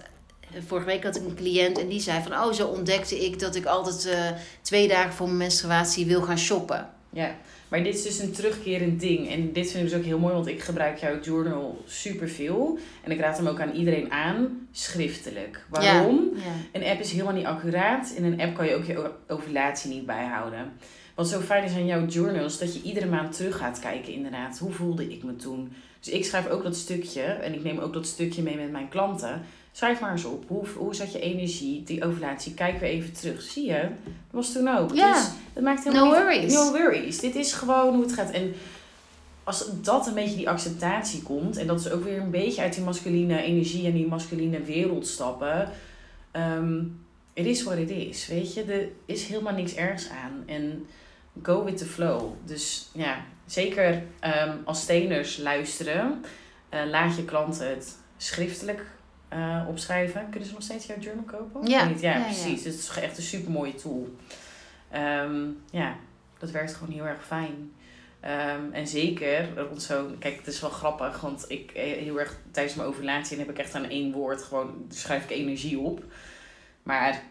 vorige 0.67 0.85
week 0.87 1.03
had 1.03 1.15
ik 1.15 1.23
een 1.23 1.35
cliënt 1.35 1.79
en 1.79 1.87
die 1.87 1.99
zei 1.99 2.23
van, 2.23 2.31
oh, 2.31 2.53
zo 2.53 2.67
ontdekte 2.67 3.25
ik 3.25 3.39
dat 3.39 3.55
ik 3.55 3.65
altijd 3.65 4.05
eh, 4.05 4.29
twee 4.61 4.87
dagen 4.87 5.13
voor 5.13 5.25
mijn 5.25 5.37
menstruatie 5.37 6.05
wil 6.05 6.21
gaan 6.21 6.37
shoppen. 6.37 6.89
ja. 7.09 7.35
Maar 7.67 7.83
dit 7.83 7.95
is 7.95 8.03
dus 8.03 8.19
een 8.19 8.31
terugkerend 8.31 8.99
ding. 8.99 9.29
En 9.29 9.53
dit 9.53 9.71
vind 9.71 9.83
ik 9.83 9.89
dus 9.89 9.99
ook 9.99 10.05
heel 10.05 10.19
mooi, 10.19 10.33
want 10.33 10.47
ik 10.47 10.61
gebruik 10.61 10.97
jouw 10.97 11.19
journal 11.19 11.83
superveel. 11.85 12.77
En 13.03 13.11
ik 13.11 13.19
raad 13.19 13.37
hem 13.37 13.47
ook 13.47 13.59
aan 13.59 13.73
iedereen 13.73 14.11
aan, 14.11 14.67
schriftelijk. 14.71 15.65
Waarom? 15.69 16.29
Ja. 16.35 16.79
Een 16.79 16.87
app 16.87 16.99
is 16.99 17.11
helemaal 17.11 17.33
niet 17.33 17.45
accuraat. 17.45 18.13
In 18.15 18.23
een 18.23 18.41
app 18.41 18.55
kan 18.55 18.65
je 18.65 18.75
ook 18.75 18.85
je 18.85 19.11
ovulatie 19.27 19.89
niet 19.93 20.05
bijhouden. 20.05 20.71
Wat 21.15 21.29
zo 21.29 21.39
fijn 21.39 21.63
is 21.63 21.73
aan 21.73 21.85
jouw 21.85 22.05
journals, 22.05 22.59
dat 22.59 22.73
je 22.73 22.81
iedere 22.81 23.05
maand 23.05 23.35
terug 23.35 23.57
gaat 23.57 23.79
kijken 23.79 24.13
inderdaad. 24.13 24.59
Hoe 24.59 24.71
voelde 24.71 25.11
ik 25.11 25.23
me 25.23 25.35
toen? 25.35 25.73
Dus 25.99 26.13
ik 26.13 26.25
schrijf 26.25 26.47
ook 26.49 26.63
dat 26.63 26.75
stukje 26.75 27.21
en 27.21 27.53
ik 27.53 27.63
neem 27.63 27.79
ook 27.79 27.93
dat 27.93 28.05
stukje 28.05 28.41
mee 28.41 28.55
met 28.55 28.71
mijn 28.71 28.89
klanten. 28.89 29.41
Schrijf 29.77 29.99
maar 29.99 30.11
eens 30.11 30.25
op. 30.25 30.43
Hoe, 30.47 30.67
hoe 30.77 30.95
zat 30.95 31.11
je 31.11 31.19
energie, 31.19 31.83
die 31.83 32.03
ovulatie? 32.05 32.53
Kijk 32.53 32.79
weer 32.79 32.89
even 32.89 33.13
terug. 33.13 33.41
Zie 33.41 33.65
je? 33.65 33.81
Dat 33.81 34.11
was 34.31 34.51
toen 34.51 34.67
ook. 34.67 34.93
Ja. 34.93 35.13
Dus 35.13 35.27
het 35.53 35.63
maakt 35.63 35.83
helemaal 35.83 36.05
No 36.05 36.11
niet- 36.11 36.21
worries. 36.23 36.53
No 36.53 36.71
worries. 36.71 37.19
Dit 37.19 37.35
is 37.35 37.53
gewoon 37.53 37.93
hoe 37.93 38.03
het 38.03 38.13
gaat. 38.13 38.31
En 38.31 38.53
als 39.43 39.65
dat 39.81 40.07
een 40.07 40.13
beetje 40.13 40.35
die 40.35 40.49
acceptatie 40.49 41.21
komt, 41.21 41.57
en 41.57 41.67
dat 41.67 41.79
is 41.79 41.89
ook 41.91 42.03
weer 42.03 42.17
een 42.21 42.31
beetje 42.31 42.61
uit 42.61 42.73
die 42.73 42.83
masculine 42.83 43.41
energie 43.41 43.85
en 43.85 43.93
die 43.93 44.07
masculine 44.07 44.61
wereld 44.61 45.07
stappen. 45.07 45.69
ehm 46.31 46.79
it 47.33 47.45
is 47.45 47.63
what 47.63 47.77
it 47.77 47.89
is. 47.89 48.27
Weet 48.27 48.53
je, 48.53 48.63
er 48.63 48.87
is 49.05 49.23
helemaal 49.25 49.53
niks 49.53 49.75
ergs 49.75 50.09
aan. 50.09 50.43
En 50.45 50.85
go 51.43 51.63
with 51.63 51.77
the 51.77 51.85
flow. 51.85 52.21
Dus 52.45 52.89
ja, 52.93 53.25
zeker 53.45 54.03
ehm, 54.19 54.55
als 54.63 54.85
trainers 54.85 55.37
luisteren, 55.37 56.23
eh, 56.69 56.79
laat 56.89 57.15
je 57.15 57.25
klanten 57.25 57.69
het 57.69 57.95
schriftelijk 58.17 58.85
eh, 59.29 59.65
opschrijven. 59.67 60.29
Kunnen 60.29 60.47
ze 60.47 60.55
nog 60.55 60.63
steeds 60.63 60.85
jouw 60.85 60.99
journal 60.99 61.23
kopen? 61.23 61.67
Ja. 61.69 61.91
ja, 61.99 62.21
precies. 62.21 62.63
Het 62.63 62.73
is 62.73 62.89
echt 63.01 63.17
een 63.17 63.23
super 63.23 63.51
mooie 63.51 63.75
tool. 63.75 64.15
Ehm, 64.91 65.45
ja, 65.71 65.95
dat 66.39 66.51
werkt 66.51 66.73
gewoon 66.73 66.93
heel 66.93 67.05
erg 67.05 67.25
fijn. 67.25 67.71
Ehm, 68.19 68.71
en 68.71 68.87
zeker 68.87 69.53
rond 69.55 69.81
zo'n... 69.81 70.17
Kijk, 70.19 70.37
het 70.37 70.47
is 70.47 70.61
wel 70.61 70.69
grappig, 70.69 71.21
want 71.21 71.45
ik 71.47 71.71
eh, 71.71 71.83
heel 71.83 72.19
erg 72.19 72.37
tijdens 72.51 72.75
mijn 72.75 72.87
ovulatie 72.87 73.37
heb 73.37 73.49
ik 73.49 73.57
echt 73.57 73.75
aan 73.75 73.89
één 73.89 74.11
woord 74.11 74.43
gewoon... 74.43 74.85
schrijf 74.89 75.23
ik 75.23 75.29
energie 75.29 75.79
op. 75.79 76.03
Maar 76.83 77.23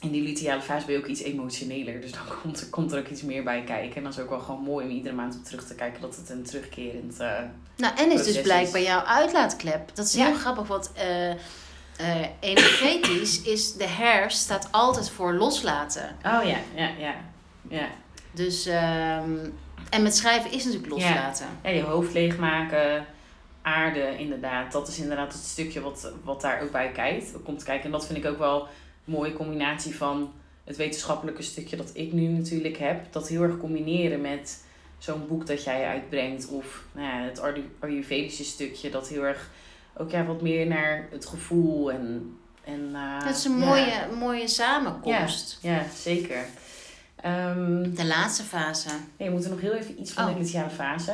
in 0.00 0.10
die 0.10 0.22
luteale 0.22 0.60
fase 0.60 0.86
ben 0.86 0.94
je 0.94 1.00
ook 1.00 1.06
iets 1.06 1.22
emotioneler. 1.22 2.00
Dus 2.00 2.12
dan 2.12 2.22
komt 2.42 2.60
er, 2.60 2.68
komt 2.68 2.92
er 2.92 2.98
ook 2.98 3.08
iets 3.08 3.22
meer 3.22 3.42
bij 3.42 3.64
kijken. 3.64 3.96
En 3.96 4.02
dat 4.02 4.12
is 4.12 4.18
ook 4.18 4.28
wel 4.28 4.40
gewoon 4.40 4.62
mooi 4.62 4.86
om 4.86 4.90
iedere 4.90 5.14
maand 5.14 5.36
op 5.36 5.44
terug 5.44 5.66
te 5.66 5.74
kijken 5.74 6.00
dat 6.00 6.16
het 6.16 6.30
een 6.30 6.42
terugkerend... 6.42 7.20
eh, 7.20 7.42
Nou, 7.76 7.96
en 7.96 8.10
is 8.12 8.24
dus 8.24 8.40
blijkbaar 8.40 8.80
jouw 8.82 9.00
uitlaatklep. 9.00 9.90
Dat 9.94 10.06
is 10.06 10.12
Ja. 10.14 10.24
heel 10.26 10.34
grappig, 10.34 10.66
want 10.66 10.90
eh, 10.94 11.30
eh, 11.30 11.36
energetisch 12.40 13.42
is 13.54 13.72
de 13.74 13.86
herfst 13.88 14.38
staat 14.38 14.68
altijd 14.70 15.10
voor 15.10 15.34
loslaten. 15.34 16.16
Oh 16.26 16.44
ja, 16.44 16.58
ja, 16.74 16.90
ja. 16.98 17.14
Ja, 17.68 17.86
Dus, 18.30 18.66
ehm, 18.66 19.30
en 19.90 20.02
met 20.02 20.16
schrijven 20.16 20.52
is 20.52 20.64
natuurlijk 20.64 20.92
loslaten. 20.92 21.46
ja 21.62 21.70
je 21.70 21.82
hoofd 21.82 22.12
leegmaken. 22.12 23.06
aarde 23.62 24.18
inderdaad. 24.18 24.72
Dat 24.72 24.88
is 24.88 24.98
inderdaad 24.98 25.32
het 25.32 25.42
stukje 25.42 25.80
wat, 25.80 26.12
wat 26.24 26.40
daar 26.40 26.62
ook 26.62 26.70
bij 26.70 26.90
kijkt, 26.92 27.32
komt 27.44 27.62
kijken. 27.62 27.84
En 27.84 27.90
dat 27.90 28.06
vind 28.06 28.18
ik 28.18 28.26
ook 28.26 28.38
wel 28.38 28.60
een 28.62 28.68
mooie 29.12 29.32
combinatie 29.32 29.96
van 29.96 30.32
het 30.64 30.76
wetenschappelijke 30.76 31.42
stukje 31.42 31.76
dat 31.76 31.90
ik 31.92 32.12
nu 32.12 32.26
natuurlijk 32.26 32.76
heb. 32.78 33.12
Dat 33.12 33.28
heel 33.28 33.42
erg 33.42 33.58
combineren 33.58 34.20
met 34.20 34.63
zo'n 35.04 35.26
boek 35.28 35.46
dat 35.46 35.64
jij 35.64 35.86
uitbrengt. 35.86 36.48
Of 36.48 36.84
nou 36.92 37.06
ja, 37.06 37.22
het 37.22 37.42
Ayurvedische 37.80 38.44
stukje 38.44 38.90
dat 38.90 39.08
heel 39.08 39.22
erg 39.22 39.50
ook 39.96 40.10
ja, 40.10 40.24
wat 40.24 40.42
meer 40.42 40.66
naar 40.66 41.08
het 41.10 41.26
gevoel 41.26 41.92
en... 41.92 42.36
en 42.64 42.90
uh, 42.92 43.24
het 43.24 43.36
is 43.36 43.44
een 43.44 43.58
mooie, 43.58 44.08
mooie 44.18 44.48
samenkomst. 44.48 45.58
Ja, 45.62 45.70
ja 45.70 45.84
zeker. 45.94 46.44
Um, 47.26 47.94
de 47.94 48.06
laatste 48.06 48.42
fase. 48.42 48.88
Nee, 49.18 49.28
we 49.28 49.34
moeten 49.34 49.50
nog 49.50 49.60
heel 49.60 49.72
even 49.72 50.00
iets 50.00 50.12
van 50.12 50.24
oh. 50.24 50.30
de 50.30 50.36
initiale 50.36 50.70
fase. 50.70 51.12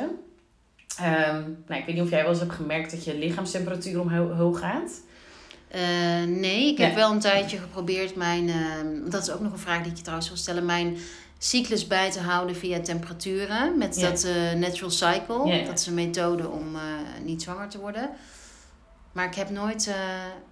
Um, 1.01 1.65
nou, 1.67 1.81
ik 1.81 1.87
weet 1.87 1.95
niet 1.95 2.05
of 2.05 2.11
jij 2.11 2.21
wel 2.21 2.31
eens 2.31 2.41
hebt 2.41 2.53
gemerkt 2.53 2.91
dat 2.91 3.05
je 3.05 3.19
lichaamstemperatuur 3.19 4.01
omhoog 4.01 4.59
gaat. 4.59 5.01
Uh, 5.75 5.81
nee, 6.27 6.73
ik 6.73 6.79
heb 6.79 6.95
wel 6.95 7.11
een 7.11 7.21
tijdje 7.21 7.59
geprobeerd 7.59 8.17
mijn... 8.17 8.49
Uh, 8.49 9.11
dat 9.11 9.23
is 9.23 9.31
ook 9.31 9.41
nog 9.41 9.53
een 9.53 9.59
vraag 9.59 9.83
die 9.83 9.91
ik 9.91 9.97
je 9.97 10.03
trouwens 10.03 10.29
wil 10.29 10.39
stellen. 10.39 10.65
Mijn 10.65 10.97
cyclus 11.43 11.87
bij 11.87 12.11
te 12.11 12.21
houden 12.21 12.57
via 12.57 12.81
temperaturen. 12.81 13.79
Met 13.79 14.01
dat 14.01 14.25
uh, 14.25 14.53
natural 14.53 14.91
cycle. 14.91 15.65
Dat 15.65 15.79
is 15.79 15.87
een 15.87 15.95
methode 15.95 16.49
om 16.49 16.77
niet 17.25 17.43
zwanger 17.43 17.69
te 17.69 17.79
worden. 17.79 18.11
Maar 19.13 19.27
ik 19.27 19.35
heb 19.35 19.51
nooit, 19.51 19.87
uh, 19.87 19.95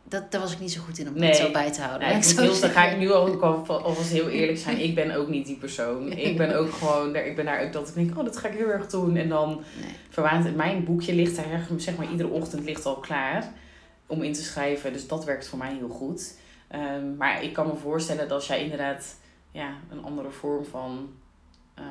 dat, 0.04 0.30
daar 0.32 0.40
was 0.40 0.52
ik 0.52 0.60
niet 0.60 0.72
zo 0.72 0.80
goed 0.80 0.98
in 0.98 1.08
om 1.08 1.14
nee. 1.14 1.34
zo 1.34 1.50
bij 1.50 1.72
te 1.72 1.80
houden. 1.80 2.08
Nee, 2.08 2.22
heel, 2.36 2.60
dan 2.60 2.70
ga 2.70 2.86
ik 2.86 2.98
nu 2.98 3.12
ook 3.12 3.42
alvast 3.42 4.10
heel 4.10 4.28
eerlijk 4.38 4.58
zijn. 4.58 4.80
Ik 4.80 4.94
ben 4.94 5.16
ook 5.16 5.28
niet 5.28 5.46
die 5.46 5.56
persoon. 5.56 6.12
Ik 6.12 6.36
ben 6.36 6.56
ook 6.56 6.72
gewoon, 6.72 7.16
ik 7.16 7.36
ben 7.36 7.44
daar 7.44 7.64
ook 7.64 7.72
dat 7.72 7.88
ik 7.88 7.94
denk, 7.94 8.18
oh 8.18 8.24
dat 8.24 8.36
ga 8.36 8.48
ik 8.48 8.58
heel 8.58 8.68
erg 8.68 8.86
doen. 8.86 9.16
En 9.16 9.28
dan 9.28 9.48
nee. 9.80 9.90
verwaant 10.10 10.56
mijn 10.56 10.84
boekje 10.84 11.14
ligt 11.14 11.36
daar, 11.36 11.66
zeg 11.76 11.96
maar 11.96 12.10
iedere 12.10 12.28
ochtend 12.28 12.64
ligt 12.64 12.86
al 12.86 12.96
klaar 12.96 13.52
om 14.06 14.22
in 14.22 14.32
te 14.32 14.42
schrijven. 14.42 14.92
Dus 14.92 15.06
dat 15.06 15.24
werkt 15.24 15.48
voor 15.48 15.58
mij 15.58 15.74
heel 15.74 15.88
goed. 15.88 16.34
Um, 16.74 17.16
maar 17.16 17.42
ik 17.42 17.52
kan 17.52 17.66
me 17.66 17.74
voorstellen 17.74 18.22
dat 18.22 18.32
als 18.32 18.46
jij 18.46 18.62
inderdaad 18.62 19.16
ja, 19.58 19.76
een 19.90 20.04
andere 20.04 20.30
vorm 20.30 20.64
van, 20.64 21.08
uh, 21.78 21.84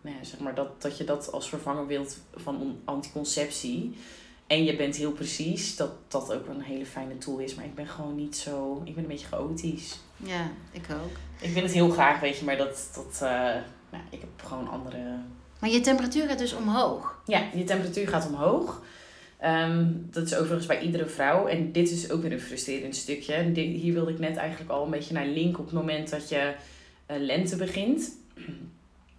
nou 0.00 0.16
ja, 0.16 0.24
zeg 0.24 0.40
maar 0.40 0.54
dat, 0.54 0.82
dat 0.82 0.98
je 0.98 1.04
dat 1.04 1.32
als 1.32 1.48
vervanger 1.48 1.86
wilt 1.86 2.18
van 2.34 2.80
anticonceptie 2.84 3.96
en 4.46 4.64
je 4.64 4.76
bent 4.76 4.96
heel 4.96 5.12
precies, 5.12 5.76
dat 5.76 5.90
dat 6.08 6.32
ook 6.32 6.46
een 6.46 6.60
hele 6.60 6.86
fijne 6.86 7.18
tool 7.18 7.38
is. 7.38 7.54
Maar 7.54 7.64
ik 7.64 7.74
ben 7.74 7.86
gewoon 7.86 8.14
niet 8.14 8.36
zo... 8.36 8.82
Ik 8.84 8.94
ben 8.94 9.02
een 9.02 9.10
beetje 9.10 9.26
chaotisch. 9.26 9.98
Ja, 10.16 10.50
ik 10.72 10.86
ook. 10.90 11.16
Ik 11.40 11.52
wil 11.52 11.62
het 11.62 11.72
heel 11.72 11.90
graag, 11.90 12.20
weet 12.20 12.38
je, 12.38 12.44
maar 12.44 12.56
dat... 12.56 12.90
dat 12.94 13.14
uh, 13.14 13.30
nou, 13.90 14.04
ik 14.10 14.20
heb 14.20 14.30
gewoon 14.44 14.68
andere... 14.68 15.18
Maar 15.58 15.70
je 15.70 15.80
temperatuur 15.80 16.28
gaat 16.28 16.38
dus 16.38 16.52
omhoog? 16.52 17.22
Ja, 17.26 17.42
je 17.54 17.64
temperatuur 17.64 18.08
gaat 18.08 18.28
omhoog. 18.28 18.82
Um, 19.44 20.08
dat 20.10 20.26
is 20.26 20.34
overigens 20.34 20.66
bij 20.66 20.80
iedere 20.80 21.06
vrouw. 21.06 21.46
En 21.46 21.72
dit 21.72 21.90
is 21.90 22.10
ook 22.10 22.22
weer 22.22 22.32
een 22.32 22.40
frustrerend 22.40 22.96
stukje. 22.96 23.42
Hier 23.54 23.92
wilde 23.92 24.10
ik 24.10 24.18
net 24.18 24.36
eigenlijk 24.36 24.70
al 24.70 24.84
een 24.84 24.90
beetje 24.90 25.14
naar 25.14 25.26
link 25.26 25.58
op 25.58 25.64
het 25.64 25.74
moment 25.74 26.10
dat 26.10 26.28
je 26.28 26.54
lente 27.18 27.56
begint. 27.56 28.16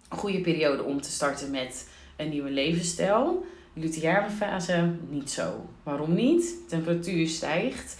Een 0.08 0.18
goede 0.18 0.40
periode 0.40 0.82
om 0.82 1.00
te 1.00 1.10
starten 1.10 1.50
met 1.50 1.88
een 2.16 2.28
nieuwe 2.28 2.50
levensstijl 2.50 3.44
luteale 3.72 4.30
fase 4.30 4.90
niet 5.08 5.30
zo. 5.30 5.68
Waarom 5.82 6.14
niet? 6.14 6.54
Temperatuur 6.68 7.28
stijgt. 7.28 7.96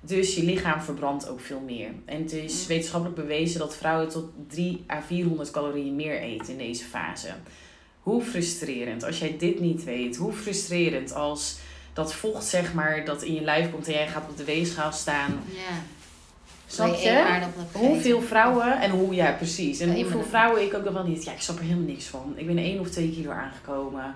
Dus 0.00 0.34
je 0.34 0.42
lichaam 0.42 0.80
verbrandt 0.80 1.28
ook 1.28 1.40
veel 1.40 1.60
meer. 1.60 1.90
En 2.04 2.22
het 2.22 2.32
is 2.32 2.66
wetenschappelijk 2.66 3.20
bewezen 3.20 3.58
dat 3.58 3.76
vrouwen 3.76 4.08
tot 4.08 4.30
3 4.48 4.84
à 4.90 5.00
400 5.02 5.50
calorieën 5.50 5.96
meer 5.96 6.20
eten 6.20 6.52
in 6.52 6.58
deze 6.58 6.84
fase. 6.84 7.28
Hoe 8.00 8.22
frustrerend 8.22 9.04
als 9.04 9.18
jij 9.18 9.36
dit 9.38 9.60
niet 9.60 9.84
weet. 9.84 10.16
Hoe 10.16 10.32
frustrerend 10.32 11.14
als 11.14 11.58
dat 11.92 12.14
vocht 12.14 12.44
zeg 12.44 12.74
maar 12.74 13.04
dat 13.04 13.22
in 13.22 13.34
je 13.34 13.40
lijf 13.40 13.70
komt 13.70 13.86
en 13.86 13.92
jij 13.92 14.08
gaat 14.08 14.30
op 14.30 14.36
de 14.36 14.44
weegschaal 14.44 14.92
staan. 14.92 15.42
Snap 16.70 16.94
je? 16.94 17.42
Hoeveel 17.72 18.22
vrouwen, 18.22 18.80
en 18.80 18.90
hoe, 18.90 19.14
ja 19.14 19.32
precies. 19.32 19.80
En 19.80 19.94
hoeveel 19.94 20.22
vrouwen 20.22 20.62
ik 20.62 20.74
ook 20.74 20.84
nog 20.84 20.94
wel 20.94 21.06
niet, 21.06 21.24
ja 21.24 21.32
ik 21.32 21.40
snap 21.40 21.58
er 21.58 21.64
helemaal 21.64 21.88
niks 21.88 22.06
van. 22.06 22.32
Ik 22.36 22.46
ben 22.46 22.58
1 22.58 22.80
of 22.80 22.90
2 22.90 23.10
kilo 23.10 23.30
aangekomen 23.30 24.14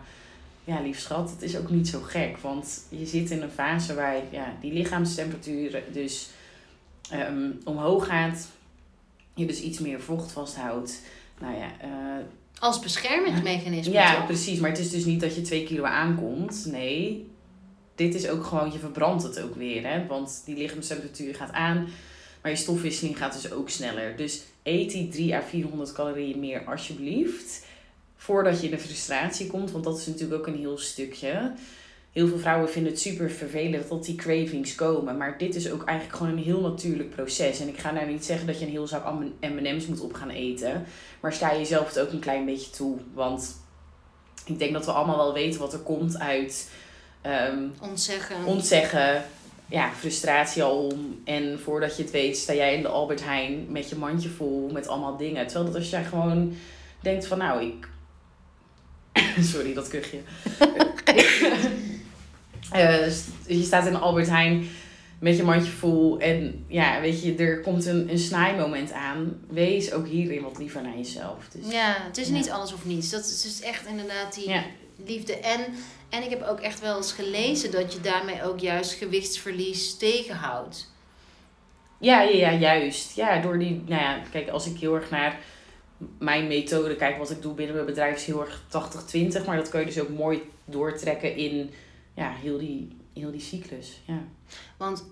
ja, 0.64 0.80
lief 0.80 1.00
schat, 1.00 1.30
het 1.30 1.42
is 1.42 1.56
ook 1.56 1.70
niet 1.70 1.88
zo 1.88 2.00
gek. 2.00 2.38
Want 2.38 2.84
je 2.88 3.06
zit 3.06 3.30
in 3.30 3.42
een 3.42 3.50
fase 3.50 3.94
waar 3.94 4.16
ja, 4.30 4.56
die 4.60 4.72
lichaamstemperatuur 4.72 5.82
dus 5.92 6.28
um, 7.12 7.60
omhoog 7.64 8.06
gaat. 8.06 8.48
Je 9.34 9.46
dus 9.46 9.60
iets 9.60 9.78
meer 9.78 10.00
vocht 10.00 10.32
vasthoudt. 10.32 11.00
Nou 11.40 11.56
ja, 11.56 11.66
uh, 11.84 12.24
Als 12.58 12.80
beschermingsmechanisme. 12.80 13.92
Ja, 13.92 14.20
precies. 14.20 14.58
Maar 14.58 14.70
het 14.70 14.78
is 14.78 14.90
dus 14.90 15.04
niet 15.04 15.20
dat 15.20 15.34
je 15.34 15.42
twee 15.42 15.64
kilo 15.64 15.84
aankomt. 15.84 16.66
Nee, 16.66 17.26
dit 17.94 18.14
is 18.14 18.28
ook 18.28 18.44
gewoon, 18.44 18.72
je 18.72 18.78
verbrandt 18.78 19.22
het 19.22 19.40
ook 19.40 19.54
weer. 19.54 19.86
Hè? 19.86 20.06
Want 20.06 20.42
die 20.44 20.56
lichaamstemperatuur 20.56 21.34
gaat 21.34 21.52
aan. 21.52 21.88
Maar 22.44 22.52
je 22.52 22.58
stofwisseling 22.58 23.18
gaat 23.18 23.42
dus 23.42 23.52
ook 23.52 23.70
sneller. 23.70 24.16
Dus 24.16 24.42
eet 24.62 24.90
die 24.90 25.08
3 25.08 25.34
à 25.34 25.42
400 25.42 25.92
calorieën 25.92 26.38
meer 26.38 26.64
alsjeblieft 26.64 27.64
voordat 28.16 28.60
je 28.60 28.64
in 28.64 28.70
de 28.70 28.78
frustratie 28.78 29.46
komt. 29.46 29.70
Want 29.70 29.84
dat 29.84 29.98
is 29.98 30.06
natuurlijk 30.06 30.40
ook 30.40 30.46
een 30.46 30.58
heel 30.58 30.78
stukje. 30.78 31.52
Heel 32.12 32.28
veel 32.28 32.38
vrouwen 32.38 32.70
vinden 32.70 32.92
het 32.92 33.00
super 33.00 33.30
vervelend 33.30 33.88
dat 33.88 34.04
die 34.04 34.14
cravings 34.14 34.74
komen. 34.74 35.16
Maar 35.16 35.38
dit 35.38 35.54
is 35.54 35.70
ook 35.70 35.84
eigenlijk 35.84 36.18
gewoon 36.18 36.32
een 36.32 36.44
heel 36.44 36.60
natuurlijk 36.60 37.10
proces. 37.10 37.60
En 37.60 37.68
ik 37.68 37.78
ga 37.78 37.90
nou 37.90 38.06
niet 38.06 38.24
zeggen 38.24 38.46
dat 38.46 38.58
je 38.58 38.64
een 38.64 38.70
heel 38.70 38.86
zak 38.86 39.12
M&M's 39.40 39.86
moet 39.86 40.00
op 40.00 40.14
gaan 40.14 40.30
eten. 40.30 40.84
Maar 41.20 41.32
sta 41.32 41.54
jezelf 41.56 41.86
het 41.88 41.98
ook 41.98 42.12
een 42.12 42.18
klein 42.18 42.44
beetje 42.44 42.70
toe. 42.70 42.98
Want 43.14 43.56
ik 44.44 44.58
denk 44.58 44.72
dat 44.72 44.84
we 44.84 44.92
allemaal 44.92 45.16
wel 45.16 45.32
weten 45.32 45.60
wat 45.60 45.72
er 45.72 45.78
komt 45.78 46.18
uit... 46.18 46.70
Um, 47.26 47.74
ontzeggen. 47.80 48.44
Ontzeggen. 48.44 49.24
Ja, 49.66 49.90
frustratie 49.90 50.62
al 50.62 50.86
om. 50.86 51.20
En 51.24 51.60
voordat 51.60 51.96
je 51.96 52.02
het 52.02 52.12
weet 52.12 52.36
sta 52.36 52.54
jij 52.54 52.74
in 52.74 52.82
de 52.82 52.88
Albert 52.88 53.24
Heijn 53.24 53.66
met 53.68 53.88
je 53.88 53.96
mandje 53.96 54.28
vol 54.28 54.70
met 54.72 54.88
allemaal 54.88 55.16
dingen. 55.16 55.46
Terwijl 55.46 55.66
dat 55.66 55.74
als 55.74 55.90
jij 55.90 56.04
gewoon 56.04 56.54
denkt 57.00 57.26
van 57.26 57.38
nou, 57.38 57.64
ik 57.64 57.88
Sorry, 59.52 59.74
dat 59.74 59.88
kuchje. 59.88 60.18
uh, 62.74 63.06
je 63.46 63.62
staat 63.62 63.86
in 63.86 63.96
Albert 63.96 64.28
Heijn 64.28 64.68
met 65.18 65.36
je 65.36 65.42
mandje 65.42 65.72
vol. 65.72 66.18
En 66.18 66.64
ja, 66.68 67.00
weet 67.00 67.22
je, 67.22 67.34
er 67.34 67.60
komt 67.60 67.86
een, 67.86 68.10
een 68.10 68.18
snijmoment 68.18 68.92
aan. 68.92 69.40
Wees 69.48 69.92
ook 69.92 70.06
hierin 70.06 70.42
wat 70.42 70.58
liever 70.58 70.82
naar 70.82 70.96
jezelf. 70.96 71.48
Dus, 71.48 71.72
ja, 71.72 71.96
het 72.06 72.18
is 72.18 72.28
niet 72.28 72.50
alles 72.50 72.72
of 72.72 72.84
niets. 72.84 73.10
Dat 73.10 73.24
is 73.24 73.42
dus 73.42 73.60
echt 73.60 73.86
inderdaad 73.86 74.34
die 74.34 74.52
liefde. 74.96 75.36
En, 75.36 75.60
en 76.08 76.22
ik 76.22 76.30
heb 76.30 76.42
ook 76.42 76.60
echt 76.60 76.80
wel 76.80 76.96
eens 76.96 77.12
gelezen 77.12 77.70
dat 77.70 77.92
je 77.92 78.00
daarmee 78.00 78.42
ook 78.42 78.58
juist 78.58 78.92
gewichtsverlies 78.92 79.96
tegenhoudt. 79.96 80.92
Ja, 81.98 82.20
ja, 82.22 82.50
ja, 82.50 82.52
juist. 82.52 83.14
Ja, 83.16 83.40
door 83.40 83.58
die, 83.58 83.82
nou 83.86 84.02
ja, 84.02 84.22
kijk, 84.30 84.48
als 84.48 84.66
ik 84.66 84.78
heel 84.78 84.94
erg 84.94 85.10
naar 85.10 85.40
mijn 86.18 86.46
methode, 86.46 86.96
kijk 86.96 87.18
wat 87.18 87.30
ik 87.30 87.42
doe 87.42 87.54
binnen 87.54 87.74
mijn 87.74 87.86
bedrijf 87.86 88.16
is 88.16 88.24
heel 88.24 88.40
erg 88.40 88.62
80-20. 89.42 89.44
Maar 89.46 89.56
dat 89.56 89.68
kun 89.68 89.80
je 89.80 89.86
dus 89.86 90.00
ook 90.00 90.08
mooi 90.08 90.42
doortrekken 90.64 91.36
in 91.36 91.70
ja, 92.14 92.32
heel, 92.32 92.58
die, 92.58 92.96
heel 93.14 93.30
die 93.30 93.40
cyclus. 93.40 94.00
Ja. 94.06 94.18
Want, 94.78 95.04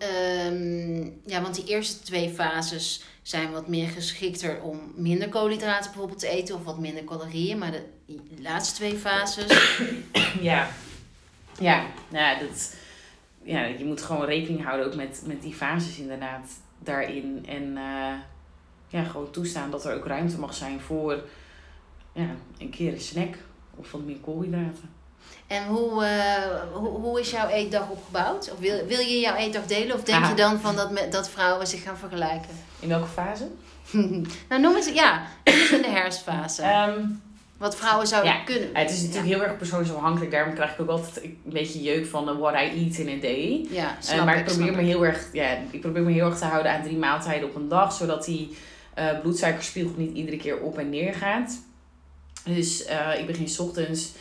um, 0.49 1.21
ja, 1.27 1.43
want 1.43 1.55
die 1.55 1.67
eerste 1.67 2.03
twee 2.03 2.31
fases 2.31 3.05
zijn 3.23 3.53
wat 3.53 3.69
meer 3.69 3.89
geschikter 3.89 4.63
om 4.63 4.93
minder 4.95 5.29
koolhydraten 5.29 5.91
bijvoorbeeld 5.91 6.19
te 6.19 6.29
eten 6.29 6.55
of 6.55 6.65
wat 6.65 6.79
minder 6.79 7.05
calorieën. 7.05 7.59
Maar 7.59 7.71
de 7.71 7.83
laatste 8.39 8.75
twee 8.75 8.99
fases. 8.99 9.79
ja, 10.41 10.69
ja, 11.59 11.85
ja, 12.09 12.39
dat, 12.39 12.75
ja, 13.43 13.65
je 13.65 13.85
moet 13.85 14.03
gewoon 14.03 14.25
rekening 14.25 14.65
houden 14.65 14.87
ook 14.87 14.95
met, 14.95 15.23
met 15.27 15.43
die 15.43 15.55
fases 15.55 15.99
inderdaad 15.99 16.49
daarin. 16.79 17.45
En 17.49 17.63
uh, 17.63 18.13
ja, 18.89 19.05
gewoon 19.05 19.31
toestaan 19.31 19.71
dat 19.71 19.85
er 19.85 19.95
ook 19.95 20.07
ruimte 20.07 20.39
mag 20.39 20.55
zijn 20.55 20.81
voor 20.81 21.23
ja, 22.13 22.29
een 22.59 22.71
keer 22.71 22.93
een 22.93 23.01
snack 23.01 23.35
of 23.77 23.91
wat 23.91 24.03
meer 24.03 24.19
koolhydraten. 24.19 24.91
En 25.47 25.67
hoe, 25.67 26.05
uh, 26.05 26.73
hoe, 26.73 26.89
hoe 26.89 27.21
is 27.21 27.31
jouw 27.31 27.49
eetdag 27.49 27.89
opgebouwd? 27.89 28.53
Of 28.53 28.59
wil, 28.59 28.87
wil 28.87 28.99
je 28.99 29.21
jouw 29.21 29.35
eetdag 29.35 29.67
delen? 29.67 29.97
Of 29.97 30.03
denk 30.03 30.27
je 30.27 30.35
dan 30.35 30.61
van 30.61 30.77
dat, 30.77 31.13
dat 31.13 31.31
vrouwen 31.31 31.67
zich 31.67 31.83
gaan 31.83 31.97
vergelijken? 31.97 32.51
In 32.81 32.89
welke 32.89 33.07
fase? 33.07 33.49
nou, 34.49 34.61
noem 34.61 34.77
eens, 34.77 34.89
ja, 34.89 35.27
eens 35.43 35.71
in 35.71 35.83
de 35.83 35.89
herfstfase. 35.89 36.65
Um, 36.65 37.23
wat 37.63 37.77
vrouwen 37.77 38.07
zouden 38.07 38.33
ja, 38.33 38.39
kunnen. 38.39 38.69
Het 38.73 38.91
is 38.91 39.01
natuurlijk 39.03 39.27
heel 39.27 39.43
erg 39.43 39.57
persoonsafhankelijk. 39.57 40.31
Daarom 40.31 40.55
krijg 40.55 40.73
ik 40.73 40.81
ook 40.81 40.89
altijd 40.89 41.25
een 41.25 41.39
beetje 41.45 41.83
jeuk 41.83 42.07
van 42.07 42.29
uh, 42.29 42.39
what 42.39 42.55
I 42.55 42.85
eat 42.85 42.97
in 42.97 43.19
a 43.19 43.21
day. 43.21 43.67
Ja, 43.71 43.97
uh, 44.13 44.25
maar 44.25 44.39
ik 44.39 44.45
probeer, 44.45 44.75
me 44.75 44.83
heel 44.83 45.05
erg, 45.05 45.29
ja, 45.33 45.59
ik 45.71 45.81
probeer 45.81 46.03
me 46.03 46.13
heel 46.13 46.27
erg 46.27 46.39
te 46.39 46.45
houden 46.45 46.73
aan 46.73 46.83
drie 46.83 46.97
maaltijden 46.97 47.49
op 47.49 47.55
een 47.55 47.69
dag. 47.69 47.93
Zodat 47.93 48.25
die 48.25 48.57
uh, 48.99 49.21
bloedsuikerspiegel 49.21 49.93
niet 49.97 50.17
iedere 50.17 50.37
keer 50.37 50.61
op 50.61 50.79
en 50.79 50.91
neer 50.91 51.15
gaat. 51.15 51.61
Dus 52.45 52.85
ik 53.19 53.27
begin 53.27 53.49
s 53.49 53.59
ochtends 53.59 54.13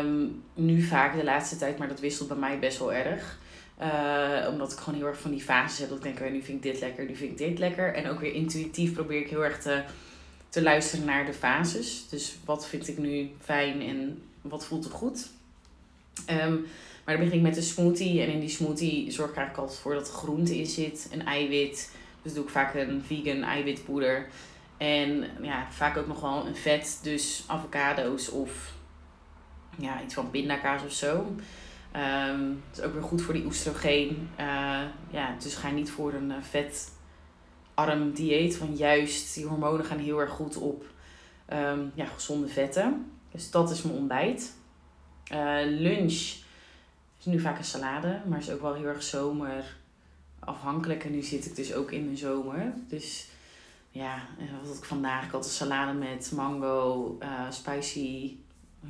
um, 0.00 0.42
nu 0.54 0.82
vaak 0.82 1.16
de 1.16 1.24
laatste 1.24 1.56
tijd, 1.56 1.78
maar 1.78 1.88
dat 1.88 2.00
wisselt 2.00 2.28
bij 2.28 2.36
mij 2.36 2.58
best 2.58 2.78
wel 2.78 2.92
erg. 2.92 3.38
Uh, 3.82 4.48
omdat 4.50 4.72
ik 4.72 4.78
gewoon 4.78 4.98
heel 4.98 5.08
erg 5.08 5.20
van 5.20 5.30
die 5.30 5.40
fases 5.40 5.78
heb. 5.78 5.88
Dat 5.88 5.98
ik 5.98 6.04
denk, 6.04 6.20
oh, 6.20 6.30
nu 6.32 6.42
vind 6.42 6.64
ik 6.64 6.72
dit 6.72 6.80
lekker, 6.80 7.04
nu 7.04 7.16
vind 7.16 7.30
ik 7.30 7.38
dit 7.38 7.58
lekker. 7.58 7.94
En 7.94 8.08
ook 8.08 8.20
weer 8.20 8.34
intuïtief 8.34 8.92
probeer 8.92 9.20
ik 9.20 9.28
heel 9.28 9.44
erg 9.44 9.58
te, 9.58 9.82
te 10.52 10.62
luisteren 10.62 11.04
naar 11.04 11.26
de 11.26 11.32
fases. 11.32 12.08
Dus 12.08 12.36
wat 12.44 12.68
vind 12.68 12.88
ik 12.88 12.98
nu 12.98 13.30
fijn 13.40 13.82
en 13.82 14.22
wat 14.40 14.64
voelt 14.64 14.84
er 14.84 14.90
goed. 14.90 15.28
Um, 16.30 16.66
Maar 17.04 17.16
dan 17.16 17.24
begin 17.24 17.38
ik 17.38 17.46
met 17.46 17.56
een 17.56 17.62
smoothie. 17.62 18.22
En 18.22 18.28
in 18.28 18.40
die 18.40 18.48
smoothie 18.48 19.10
zorg 19.10 19.30
ik 19.30 19.36
eigenlijk 19.36 19.66
altijd 19.66 19.78
voor 19.78 19.94
dat 19.94 20.08
er 20.08 20.14
groente 20.14 20.58
in 20.58 20.66
zit. 20.66 21.08
Een 21.12 21.26
eiwit. 21.26 21.90
Dus 22.22 22.34
doe 22.34 22.44
ik 22.44 22.50
vaak 22.50 22.74
een 22.74 23.02
vegan 23.06 23.42
eiwitpoeder. 23.42 24.26
En 24.76 25.24
ja, 25.42 25.66
vaak 25.70 25.96
ook 25.96 26.06
nog 26.06 26.20
wel 26.20 26.46
een 26.46 26.56
vet. 26.56 26.98
Dus 27.02 27.44
avocado's 27.46 28.28
of 28.28 28.72
ja, 29.78 30.02
iets 30.02 30.14
van 30.14 30.30
pindakaas 30.30 30.84
of 30.84 30.92
zo. 30.92 31.34
Het 31.92 32.78
is 32.78 32.80
ook 32.84 32.92
weer 32.92 33.02
goed 33.02 33.22
voor 33.22 33.34
die 33.34 33.44
oestrogeen. 33.44 34.28
Uh, 34.40 34.82
ja, 35.10 35.36
dus 35.42 35.54
ga 35.54 35.70
niet 35.70 35.90
voor 35.90 36.12
een 36.12 36.30
uh, 36.30 36.36
vetarm 37.74 38.12
dieet. 38.12 38.58
Want 38.58 38.78
juist 38.78 39.34
die 39.34 39.46
hormonen 39.46 39.84
gaan 39.84 39.98
heel 39.98 40.20
erg 40.20 40.30
goed 40.30 40.56
op 40.56 40.84
um, 41.52 41.92
ja, 41.94 42.04
gezonde 42.04 42.48
vetten. 42.48 43.10
Dus 43.30 43.50
dat 43.50 43.70
is 43.70 43.82
mijn 43.82 43.96
ontbijt. 43.96 44.56
Uh, 45.32 45.58
lunch 45.64 46.12
is 47.18 47.24
nu 47.24 47.40
vaak 47.40 47.58
een 47.58 47.64
salade, 47.64 48.20
maar 48.26 48.38
is 48.38 48.50
ook 48.50 48.60
wel 48.60 48.74
heel 48.74 48.86
erg 48.86 49.02
zomer 49.02 49.76
afhankelijk. 50.38 51.04
En 51.04 51.10
nu 51.10 51.22
zit 51.22 51.46
ik 51.46 51.56
dus 51.56 51.74
ook 51.74 51.90
in 51.90 52.04
mijn 52.04 52.16
zomer. 52.16 52.72
Dus 52.88 53.28
ja, 53.90 54.22
wat 54.60 54.68
had 54.68 54.78
ik 54.78 54.84
vandaag? 54.84 55.24
Ik 55.24 55.30
had 55.30 55.44
een 55.44 55.50
salade 55.50 55.98
met 55.98 56.32
mango, 56.34 57.18
spicy 57.50 58.36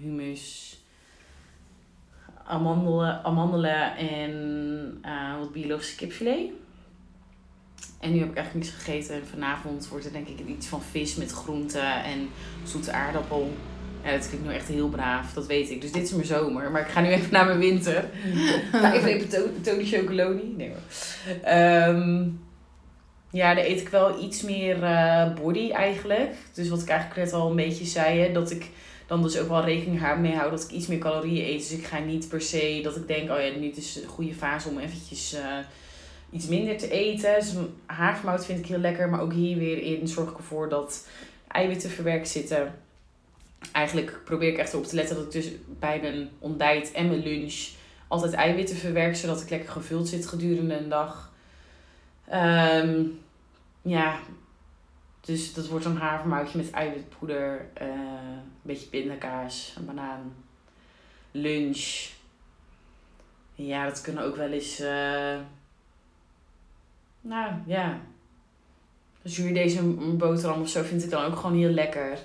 hummus 0.00 0.76
amandelen, 2.44 3.24
amandelen 3.24 3.96
en 3.96 4.32
uh, 5.04 5.38
wat 5.38 5.52
biologische 5.52 5.96
kipfilet. 5.96 6.50
En 8.02 8.12
nu 8.12 8.18
heb 8.18 8.30
ik 8.30 8.36
eigenlijk 8.36 8.66
niets 8.66 8.84
gegeten. 8.84 9.14
En 9.14 9.26
vanavond 9.26 9.88
wordt 9.88 10.04
er 10.04 10.12
denk 10.12 10.28
ik 10.28 10.46
iets 10.46 10.66
van 10.66 10.82
vis 10.90 11.14
met 11.14 11.30
groenten 11.30 12.04
en 12.04 12.28
zoete 12.64 12.92
aardappel. 12.92 13.52
Ja, 14.04 14.10
dat 14.10 14.28
klinkt 14.28 14.46
nu 14.46 14.54
echt 14.54 14.68
heel 14.68 14.88
braaf, 14.88 15.32
dat 15.32 15.46
weet 15.46 15.70
ik. 15.70 15.80
Dus 15.80 15.92
dit 15.92 16.02
is 16.02 16.12
mijn 16.12 16.26
zomer. 16.26 16.70
Maar 16.70 16.80
ik 16.80 16.88
ga 16.88 17.00
nu 17.00 17.08
even 17.08 17.32
naar 17.32 17.46
mijn 17.46 17.58
winter. 17.58 18.08
ga 18.72 18.92
even 18.96 19.08
even 19.08 19.62
Tony 19.62 19.84
Chocoloni. 19.84 20.54
Nee 20.56 20.68
hoor. 20.68 21.88
Um, 21.88 22.40
ja, 23.30 23.54
daar 23.54 23.64
eet 23.64 23.80
ik 23.80 23.88
wel 23.88 24.22
iets 24.22 24.42
meer 24.42 24.82
uh, 24.82 25.34
body 25.34 25.70
eigenlijk. 25.70 26.34
Dus 26.52 26.68
wat 26.68 26.82
ik 26.82 26.88
eigenlijk 26.88 27.20
net 27.24 27.32
al 27.32 27.50
een 27.50 27.56
beetje 27.56 27.84
zei, 27.84 28.20
hè, 28.20 28.32
dat 28.32 28.50
ik 28.50 28.70
dan 29.06 29.22
dus 29.22 29.38
ook 29.38 29.48
wel 29.48 29.64
rekening 29.64 30.18
mee 30.20 30.34
houden 30.34 30.58
dat 30.58 30.68
ik 30.68 30.76
iets 30.76 30.86
meer 30.86 30.98
calorieën 30.98 31.46
eet. 31.46 31.68
Dus 31.68 31.78
ik 31.78 31.84
ga 31.84 31.98
niet 31.98 32.28
per 32.28 32.40
se 32.40 32.80
dat 32.82 32.96
ik 32.96 33.06
denk, 33.06 33.30
oh 33.30 33.40
ja, 33.40 33.58
nu 33.58 33.66
is 33.66 33.96
een 33.96 34.08
goede 34.08 34.34
fase 34.34 34.68
om 34.68 34.78
eventjes 34.78 35.34
uh, 35.34 35.40
iets 36.32 36.46
minder 36.46 36.78
te 36.78 36.90
eten. 36.90 37.34
Dus 37.34 37.54
vind 38.44 38.58
ik 38.58 38.66
heel 38.66 38.78
lekker, 38.78 39.08
maar 39.08 39.20
ook 39.20 39.32
hier 39.32 39.58
weer 39.58 39.78
in 39.78 40.08
zorg 40.08 40.30
ik 40.30 40.36
ervoor 40.36 40.68
dat 40.68 41.08
eiwitten 41.48 41.90
verwerkt 41.90 42.28
zitten. 42.28 42.74
Eigenlijk 43.72 44.20
probeer 44.24 44.48
ik 44.48 44.58
echt 44.58 44.72
erop 44.72 44.86
te 44.86 44.94
letten 44.94 45.16
dat 45.16 45.24
ik 45.24 45.32
dus 45.32 45.50
bij 45.66 46.00
mijn 46.00 46.30
ontbijt 46.38 46.92
en 46.92 47.08
mijn 47.08 47.22
lunch 47.22 47.68
altijd 48.08 48.32
eiwitten 48.32 48.76
verwerk, 48.76 49.16
zodat 49.16 49.40
ik 49.40 49.50
lekker 49.50 49.70
gevuld 49.70 50.08
zit 50.08 50.26
gedurende 50.26 50.76
een 50.76 50.88
dag. 50.88 51.32
Um, 52.32 53.20
ja, 53.82 54.18
dus 55.20 55.54
dat 55.54 55.68
wordt 55.68 55.84
een 55.84 55.96
havermoutje 55.96 56.58
met 56.58 56.70
eiwitpoeder, 56.70 57.66
uh, 57.82 57.88
een 57.88 58.42
beetje 58.62 58.86
pindakaas, 58.86 59.74
een 59.76 59.84
banaan, 59.84 60.34
lunch. 61.30 62.08
Ja, 63.54 63.84
dat 63.84 64.00
kunnen 64.00 64.24
ook 64.24 64.36
wel 64.36 64.50
eens, 64.50 64.80
uh, 64.80 65.36
nou 67.22 67.52
ja, 67.66 68.00
zuur 69.22 69.54
deze 69.54 69.82
boterham 70.16 70.60
of 70.60 70.68
zo 70.68 70.82
vind 70.82 71.04
ik 71.04 71.10
dan 71.10 71.24
ook 71.24 71.36
gewoon 71.36 71.56
heel 71.56 71.70
lekker. 71.70 72.18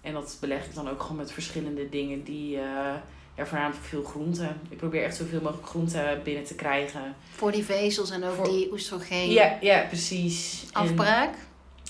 En 0.00 0.12
dat 0.12 0.36
beleg 0.40 0.64
ik 0.64 0.74
dan 0.74 0.88
ook 0.88 1.02
gewoon 1.02 1.16
met 1.16 1.32
verschillende 1.32 1.88
dingen 1.88 2.24
die, 2.24 2.56
uh, 2.56 2.94
ja, 3.36 3.46
voornamelijk 3.46 3.84
veel 3.84 4.02
groenten. 4.02 4.60
Ik 4.68 4.76
probeer 4.76 5.04
echt 5.04 5.16
zoveel 5.16 5.40
mogelijk 5.40 5.68
groenten 5.68 6.20
binnen 6.22 6.44
te 6.44 6.54
krijgen. 6.54 7.14
Voor 7.30 7.52
die 7.52 7.64
vezels 7.64 8.10
en 8.10 8.24
ook 8.24 8.44
die 8.44 8.72
oestrogeen. 8.72 9.30
Ja, 9.30 9.58
ja 9.60 9.84
precies. 9.88 10.66
Afbraak? 10.72 11.34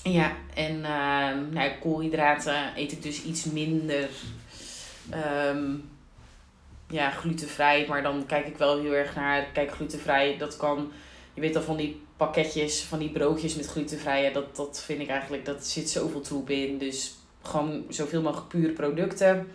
Ja, 0.03 0.31
en 0.53 0.75
uh, 0.75 1.51
nou, 1.51 1.71
koolhydraten 1.81 2.71
eet 2.75 2.91
ik 2.91 3.03
dus 3.03 3.23
iets 3.23 3.45
minder 3.45 4.09
um, 5.53 5.89
ja, 6.89 7.09
glutenvrij. 7.09 7.85
Maar 7.89 8.03
dan 8.03 8.25
kijk 8.25 8.47
ik 8.47 8.57
wel 8.57 8.79
heel 8.79 8.93
erg 8.93 9.15
naar, 9.15 9.45
kijk 9.53 9.71
glutenvrij, 9.71 10.37
dat 10.37 10.57
kan, 10.57 10.91
je 11.33 11.41
weet 11.41 11.55
al 11.55 11.61
van 11.61 11.77
die 11.77 12.05
pakketjes, 12.17 12.81
van 12.81 12.99
die 12.99 13.09
broodjes 13.09 13.55
met 13.55 13.67
glutenvrij. 13.67 14.31
Dat, 14.31 14.55
dat 14.55 14.81
vind 14.85 15.01
ik 15.01 15.09
eigenlijk, 15.09 15.45
dat 15.45 15.65
zit 15.65 15.89
zoveel 15.89 16.21
troep 16.21 16.49
in. 16.49 16.77
Dus 16.77 17.15
gewoon 17.41 17.85
zoveel 17.89 18.21
mogelijk 18.21 18.47
pure 18.47 18.73
producten. 18.73 19.47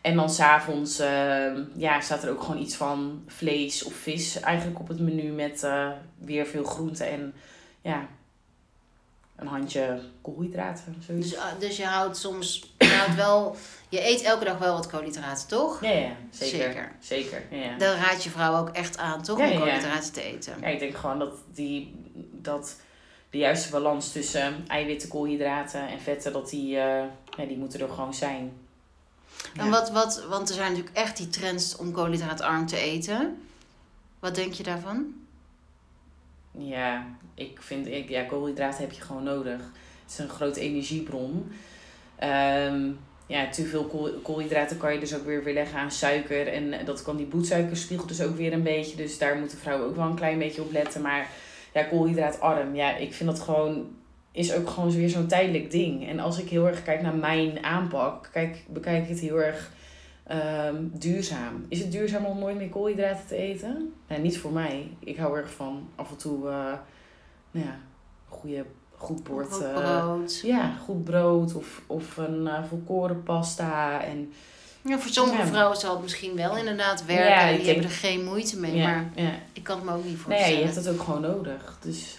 En 0.00 0.16
dan 0.16 0.30
s'avonds 0.30 1.00
uh, 1.00 1.52
ja, 1.76 2.00
staat 2.00 2.22
er 2.22 2.30
ook 2.30 2.42
gewoon 2.42 2.60
iets 2.60 2.74
van 2.74 3.22
vlees 3.26 3.84
of 3.84 3.92
vis 3.92 4.40
eigenlijk 4.40 4.80
op 4.80 4.88
het 4.88 5.00
menu 5.00 5.32
met 5.32 5.62
uh, 5.64 5.90
weer 6.18 6.46
veel 6.46 6.64
groenten 6.64 7.06
en 7.06 7.34
ja, 7.82 8.08
een 9.38 9.46
handje 9.46 10.00
koolhydraten. 10.22 11.02
Dus, 11.06 11.36
ah, 11.36 11.58
dus 11.58 11.76
je 11.76 11.84
houdt 11.84 12.16
soms, 12.16 12.72
je 12.78 12.86
houdt 12.86 13.14
wel, 13.14 13.56
je 13.88 14.08
eet 14.08 14.22
elke 14.22 14.44
dag 14.44 14.58
wel 14.58 14.74
wat 14.74 14.86
koolhydraten, 14.86 15.48
toch? 15.48 15.82
Ja, 15.82 15.90
ja 15.90 16.16
zeker. 16.30 16.58
Zeker. 16.58 16.92
zeker 17.00 17.42
ja. 17.50 17.78
Dan 17.78 17.96
raad 17.96 18.24
je 18.24 18.30
vrouw 18.30 18.56
ook 18.56 18.68
echt 18.68 18.98
aan, 18.98 19.22
toch? 19.22 19.38
om 19.38 19.58
koolhydraten 19.58 20.12
te 20.12 20.22
eten. 20.22 20.54
Ja, 20.60 20.66
ik 20.66 20.78
denk 20.78 20.96
gewoon 20.96 21.18
dat, 21.18 21.34
die, 21.54 21.94
dat 22.32 22.76
de 23.30 23.38
juiste 23.38 23.70
balans 23.70 24.12
tussen 24.12 24.64
eiwitten, 24.66 25.08
koolhydraten 25.08 25.88
en 25.88 26.00
vetten, 26.00 26.32
dat 26.32 26.50
die, 26.50 26.74
uh, 26.74 27.02
ja, 27.36 27.44
die 27.48 27.56
moeten 27.56 27.80
er 27.80 27.88
gewoon 27.88 28.14
zijn. 28.14 28.52
En 29.56 29.70
wat, 29.70 29.90
wat, 29.90 30.24
want 30.28 30.48
er 30.48 30.54
zijn 30.54 30.70
natuurlijk 30.70 30.96
echt 30.96 31.16
die 31.16 31.28
trends 31.28 31.76
om 31.76 31.92
koolhydraatarm 31.92 32.66
te 32.66 32.76
eten. 32.76 33.42
Wat 34.18 34.34
denk 34.34 34.52
je 34.52 34.62
daarvan? 34.62 35.14
Ja, 36.58 37.06
ik 37.34 37.62
vind, 37.62 37.86
ik, 37.86 38.08
ja, 38.08 38.22
koolhydraten 38.22 38.80
heb 38.80 38.92
je 38.92 39.00
gewoon 39.00 39.22
nodig. 39.22 39.60
Het 40.02 40.10
is 40.10 40.18
een 40.18 40.28
grote 40.28 40.60
energiebron. 40.60 41.52
Um, 42.24 42.98
ja, 43.26 43.48
te 43.48 43.64
veel 43.64 43.84
koolhydraten 44.22 44.76
kan 44.76 44.92
je 44.92 45.00
dus 45.00 45.14
ook 45.16 45.24
weer 45.24 45.44
weerleggen 45.44 45.78
aan 45.78 45.90
suiker. 45.90 46.48
En 46.48 46.84
dat 46.84 47.02
kan 47.02 47.16
die 47.16 47.26
bloedsuikerspiegel 47.26 48.06
dus 48.06 48.22
ook 48.22 48.36
weer 48.36 48.52
een 48.52 48.62
beetje. 48.62 48.96
Dus 48.96 49.18
daar 49.18 49.36
moeten 49.36 49.58
vrouwen 49.58 49.88
ook 49.88 49.96
wel 49.96 50.06
een 50.06 50.14
klein 50.14 50.38
beetje 50.38 50.62
op 50.62 50.72
letten. 50.72 51.02
Maar 51.02 51.28
ja, 51.74 51.82
koolhydraatarm, 51.82 52.74
ja, 52.74 52.96
ik 52.96 53.14
vind 53.14 53.30
dat 53.30 53.40
gewoon, 53.40 53.86
is 54.32 54.54
ook 54.54 54.70
gewoon 54.70 54.90
weer 54.90 55.08
zo'n 55.08 55.26
tijdelijk 55.26 55.70
ding. 55.70 56.08
En 56.08 56.18
als 56.18 56.38
ik 56.38 56.48
heel 56.48 56.66
erg 56.66 56.82
kijk 56.82 57.02
naar 57.02 57.14
mijn 57.14 57.64
aanpak, 57.64 58.28
kijk, 58.32 58.64
bekijk 58.68 59.02
ik 59.02 59.08
het 59.08 59.20
heel 59.20 59.42
erg 59.42 59.70
um, 60.32 60.90
duurzaam. 60.94 61.64
Is 61.68 61.78
het 61.78 61.92
duurzaam 61.92 62.24
om 62.24 62.38
nooit 62.38 62.56
meer 62.56 62.68
koolhydraten 62.68 63.26
te 63.26 63.36
eten? 63.36 63.94
Nee, 64.08 64.18
niet 64.18 64.38
voor 64.38 64.52
mij. 64.52 64.90
Ik 64.98 65.16
hou 65.16 65.36
erg 65.36 65.50
van 65.50 65.88
af 65.94 66.10
en 66.10 66.16
toe, 66.16 66.36
uh, 66.36 66.52
nou 67.50 67.66
ja, 67.66 67.78
goede, 68.28 68.64
goed 68.96 69.24
bord. 69.24 69.52
Goed 69.52 69.62
eh, 69.62 69.74
brood. 69.74 70.40
ja, 70.44 70.74
goed 70.84 71.04
brood 71.04 71.54
of, 71.54 71.82
of 71.86 72.16
een 72.16 72.42
uh, 72.42 72.64
volkoren 72.68 73.22
pasta. 73.22 74.04
En, 74.04 74.32
ja, 74.82 74.98
voor 74.98 75.10
sommige 75.10 75.46
vrouwen 75.46 75.76
zal 75.76 75.92
het 75.92 76.02
misschien 76.02 76.36
wel 76.36 76.56
inderdaad 76.56 77.04
werken. 77.06 77.26
Ja, 77.26 77.48
en 77.48 77.56
die 77.56 77.66
hebben 77.66 77.84
er 77.84 77.90
geen 77.90 78.24
moeite 78.24 78.58
mee. 78.58 78.82
maar 78.82 79.12
ik 79.52 79.62
kan 79.62 79.76
het 79.76 79.84
me 79.84 79.92
ook 79.92 80.04
niet 80.04 80.16
voorstellen. 80.16 80.50
Nee, 80.50 80.58
je 80.58 80.64
hebt 80.64 80.76
het 80.76 80.88
ook 80.88 81.00
gewoon 81.00 81.20
nodig. 81.20 81.78
Dus 81.80 82.16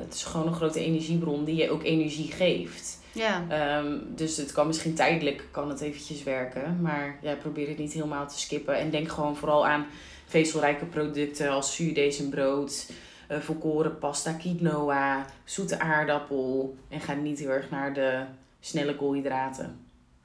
het 0.00 0.14
is 0.14 0.24
gewoon 0.24 0.46
een 0.46 0.54
grote 0.54 0.84
energiebron 0.84 1.44
die 1.44 1.56
je 1.56 1.70
ook 1.70 1.84
energie 1.84 2.32
geeft. 2.32 2.99
Ja. 3.12 3.44
Ehm, 3.48 3.98
dus 4.08 4.36
het 4.36 4.52
kan 4.52 4.66
misschien 4.66 4.94
tijdelijk 4.94 5.44
kan 5.50 5.68
het 5.68 5.80
eventjes 5.80 6.22
werken. 6.22 6.80
Maar 6.80 7.16
ja, 7.22 7.34
probeer 7.34 7.68
het 7.68 7.78
niet 7.78 7.92
helemaal 7.92 8.28
te 8.28 8.38
skippen. 8.38 8.78
En 8.78 8.90
denk 8.90 9.08
gewoon 9.08 9.36
vooral 9.36 9.66
aan 9.66 9.86
vezelrijke 10.26 10.84
producten 10.84 11.50
als 11.50 11.74
zuurdesembrood, 11.74 12.90
uh, 13.30 13.38
volkoren 13.38 13.98
pasta, 13.98 14.32
quinoa, 14.32 15.26
zoete 15.44 15.80
aardappel. 15.80 16.76
En 16.88 17.00
ga 17.00 17.12
niet 17.12 17.38
heel 17.38 17.50
erg 17.50 17.70
naar 17.70 17.94
de 17.94 18.24
snelle 18.60 18.96
koolhydraten. 18.96 19.78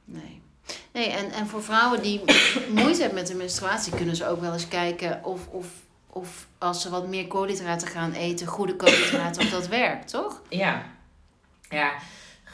Nee. 0.06 0.42
Nee, 0.92 1.10
en, 1.10 1.32
en 1.32 1.48
voor 1.48 1.64
vrouwen 1.64 2.02
die 2.02 2.22
moeite 2.82 3.00
hebben 3.00 3.20
met 3.20 3.28
de 3.28 3.36
menstruatie, 3.36 3.96
kunnen 3.96 4.16
ze 4.16 4.28
ook 4.28 4.42
wel 4.42 4.54
eens 4.54 4.68
kijken 4.68 5.24
of, 5.24 5.48
of, 5.48 5.68
of 6.08 6.48
als 6.58 6.82
ze 6.82 6.90
wat 6.90 7.08
meer 7.08 7.28
koolhydraten 7.28 7.88
gaan 7.88 8.12
eten, 8.12 8.48
goede 8.48 8.76
koolhydraten, 8.76 9.42
of 9.42 9.50
dat 9.50 9.68
werkt, 9.68 10.10
toch? 10.10 10.42
Ja. 10.50 10.86
Ja, 11.70 11.92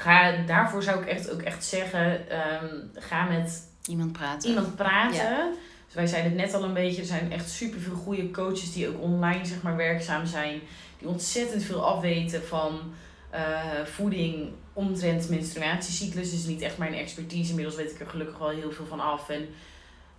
ga, 0.02 0.36
daarvoor 0.46 0.84
zou 0.84 1.02
ik 1.02 1.08
echt 1.08 1.32
ook 1.32 1.42
echt 1.42 1.66
zeggen, 1.66 2.30
ehm, 2.30 2.76
ga 2.94 3.24
met 3.24 3.68
iemand 3.86 4.12
praten. 4.12 4.50
Iemand 4.50 4.76
praten. 4.76 5.54
Dus 5.86 5.96
wij 5.96 6.08
zeiden 6.08 6.32
het 6.32 6.42
net 6.42 6.54
al 6.54 6.64
een 6.64 6.74
beetje, 6.74 7.02
er 7.02 7.08
zijn 7.08 7.32
echt 7.32 7.50
superveel 7.50 7.96
goede 7.96 8.32
coaches 8.32 8.74
die 8.74 8.88
ook 8.88 9.02
online 9.02 9.46
zeg 9.46 9.62
maar, 9.62 9.76
werkzaam 9.76 10.26
zijn. 10.26 10.62
Die 10.98 11.08
ontzettend 11.08 11.64
veel 11.64 11.86
afweten 11.86 12.44
van 12.44 12.94
uh, 13.34 13.86
voeding 13.86 14.50
omtrent 14.74 15.30
menstruatiecyclus. 15.30 16.32
Dus 16.32 16.46
niet 16.46 16.62
echt 16.62 16.78
mijn 16.78 16.94
expertise. 16.94 17.50
Inmiddels 17.50 17.76
weet 17.76 17.92
ik 17.92 18.00
er 18.00 18.08
gelukkig 18.08 18.38
wel 18.38 18.50
heel 18.50 18.72
veel 18.72 18.86
van 18.86 19.00
af. 19.00 19.30
En 19.30 19.48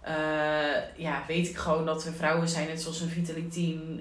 uh, 0.09 0.97
ja, 0.97 1.25
weet 1.27 1.49
ik 1.49 1.57
gewoon 1.57 1.87
dat 1.87 2.05
we 2.05 2.13
vrouwen 2.13 2.49
zijn, 2.49 2.69
net 2.69 2.83
zoals 2.83 3.01
een 3.01 3.09
Vitalitine, 3.09 4.01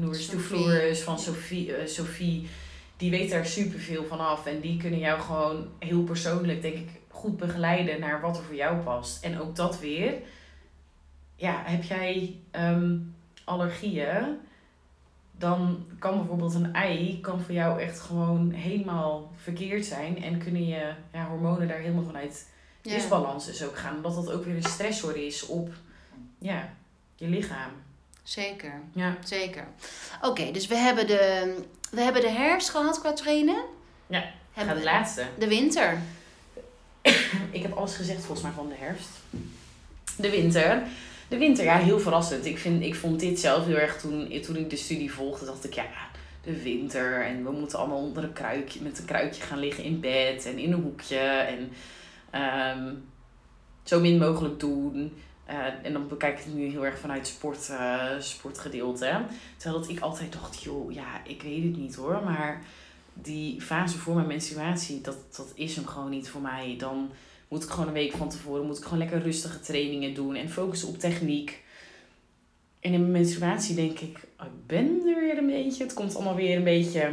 uh, 0.00 0.38
Floris 0.38 1.00
van 1.00 1.18
Sophie, 1.18 1.72
Sophie 1.84 2.48
die 2.96 3.10
weet 3.10 3.30
daar 3.30 3.46
superveel 3.46 4.04
van 4.04 4.20
af. 4.20 4.46
En 4.46 4.60
die 4.60 4.76
kunnen 4.76 4.98
jou 4.98 5.20
gewoon 5.20 5.68
heel 5.78 6.02
persoonlijk, 6.02 6.62
denk 6.62 6.74
ik, 6.74 6.88
goed 7.08 7.36
begeleiden 7.36 8.00
naar 8.00 8.20
wat 8.20 8.36
er 8.36 8.42
voor 8.42 8.54
jou 8.54 8.76
past. 8.76 9.24
En 9.24 9.40
ook 9.40 9.56
dat 9.56 9.80
weer. 9.80 10.14
ja, 11.36 11.62
heb 11.64 11.82
jij 11.82 12.40
ehm, 12.50 12.98
allergieën, 13.44 14.38
dan 15.38 15.86
kan 15.98 16.18
bijvoorbeeld 16.18 16.54
een 16.54 16.74
ei 16.74 17.20
kan 17.20 17.40
voor 17.40 17.54
jou 17.54 17.80
echt 17.80 18.00
gewoon 18.00 18.50
helemaal 18.50 19.32
verkeerd 19.36 19.84
zijn. 19.84 20.22
En 20.22 20.38
kunnen 20.38 20.66
je 20.66 20.92
ja, 21.12 21.28
hormonen 21.28 21.68
daar 21.68 21.78
helemaal 21.78 22.04
vanuit 22.04 22.48
disbalans 22.82 23.46
dus 23.46 23.64
ook 23.64 23.76
gaan. 23.76 23.96
Omdat 23.96 24.14
dat 24.14 24.32
ook 24.32 24.44
weer 24.44 24.56
een 24.56 24.62
stressor 24.62 25.16
is 25.16 25.46
op 25.46 25.72
ja, 26.38 26.68
je 27.14 27.28
lichaam. 27.28 27.70
Zeker, 28.26 28.80
Ja. 28.92 29.16
zeker. 29.24 29.66
Oké, 30.22 30.50
dus 30.50 30.66
we 30.66 30.74
hebben, 30.74 31.06
de, 31.06 31.54
we 31.90 32.00
hebben 32.00 32.22
de 32.22 32.28
herfst 32.30 32.70
gehad 32.70 33.00
qua 33.00 33.12
trainen. 33.12 33.64
Ja, 34.06 34.24
Hebben 34.52 34.76
de 34.76 34.82
laatste. 34.82 35.26
de 35.38 35.48
winter. 35.48 35.98
Ik 37.50 37.62
heb 37.62 37.72
alles 37.72 37.94
gezegd 37.96 38.18
volgens 38.20 38.42
mij 38.42 38.50
van 38.52 38.68
de 38.68 38.74
herfst. 38.78 39.08
De 40.16 40.30
winter. 40.30 40.82
De 41.28 41.38
winter, 41.38 41.64
ja, 41.64 41.76
heel 41.78 42.00
verrassend. 42.00 42.46
Ik, 42.46 42.58
vind, 42.58 42.82
ik 42.82 42.94
vond 42.94 43.20
dit 43.20 43.40
zelf 43.40 43.66
heel 43.66 43.76
erg 43.76 44.00
toen, 44.00 44.40
toen 44.42 44.56
ik 44.56 44.70
de 44.70 44.76
studie 44.76 45.12
volgde, 45.12 45.44
dacht 45.46 45.64
ik, 45.64 45.74
ja, 45.74 45.86
de 46.42 46.62
winter. 46.62 47.24
En 47.24 47.44
we 47.44 47.50
moeten 47.50 47.78
allemaal 47.78 47.98
onder 47.98 48.24
een 48.24 48.32
kruikje, 48.32 48.82
met 48.82 48.98
een 48.98 49.04
kruikje 49.04 49.42
gaan 49.42 49.58
liggen 49.58 49.84
in 49.84 50.00
bed 50.00 50.46
en 50.46 50.58
in 50.58 50.72
een 50.72 50.82
hoekje. 50.82 51.18
En 51.18 51.72
ehm, 52.30 52.94
zo 53.82 54.00
min 54.00 54.18
mogelijk 54.18 54.60
doen. 54.60 55.12
Eh, 55.46 55.56
en 55.82 55.92
dan 55.92 56.08
bekijk 56.08 56.38
ik 56.38 56.44
het 56.44 56.54
nu 56.54 56.64
heel 56.64 56.84
erg 56.84 56.98
vanuit 56.98 57.26
sport, 57.26 57.68
eh, 57.70 58.10
sportgedeelte. 58.18 59.20
Terwijl 59.56 59.80
dat 59.80 59.90
ik 59.90 60.00
altijd 60.00 60.32
dacht, 60.32 60.62
joh, 60.62 60.92
ja, 60.92 61.20
ik 61.24 61.42
weet 61.42 61.62
het 61.62 61.76
niet 61.76 61.94
hoor. 61.94 62.20
Maar 62.24 62.62
die 63.12 63.60
fase 63.60 63.98
voor 63.98 64.14
mijn 64.14 64.26
menstruatie, 64.26 65.00
dat, 65.00 65.16
dat 65.36 65.52
is 65.54 65.76
hem 65.76 65.86
gewoon 65.86 66.10
niet 66.10 66.28
voor 66.28 66.40
mij. 66.40 66.74
Dan 66.78 67.10
moet 67.48 67.62
ik 67.62 67.70
gewoon 67.70 67.86
een 67.86 67.92
week 67.92 68.12
van 68.12 68.28
tevoren, 68.28 68.66
moet 68.66 68.78
ik 68.78 68.84
gewoon 68.84 68.98
lekker 68.98 69.22
rustige 69.22 69.60
trainingen 69.60 70.14
doen 70.14 70.34
en 70.34 70.50
focussen 70.50 70.88
op 70.88 70.98
techniek. 70.98 71.64
En 72.80 72.92
in 72.92 73.00
mijn 73.00 73.12
menstruatie 73.12 73.74
denk 73.74 74.00
ik, 74.00 74.18
oh, 74.40 74.46
ik 74.46 74.66
ben 74.66 75.02
er 75.06 75.20
weer 75.20 75.38
een 75.38 75.46
beetje. 75.46 75.84
Het 75.84 75.94
komt 75.94 76.14
allemaal 76.14 76.34
weer 76.34 76.56
een 76.56 76.64
beetje, 76.64 77.04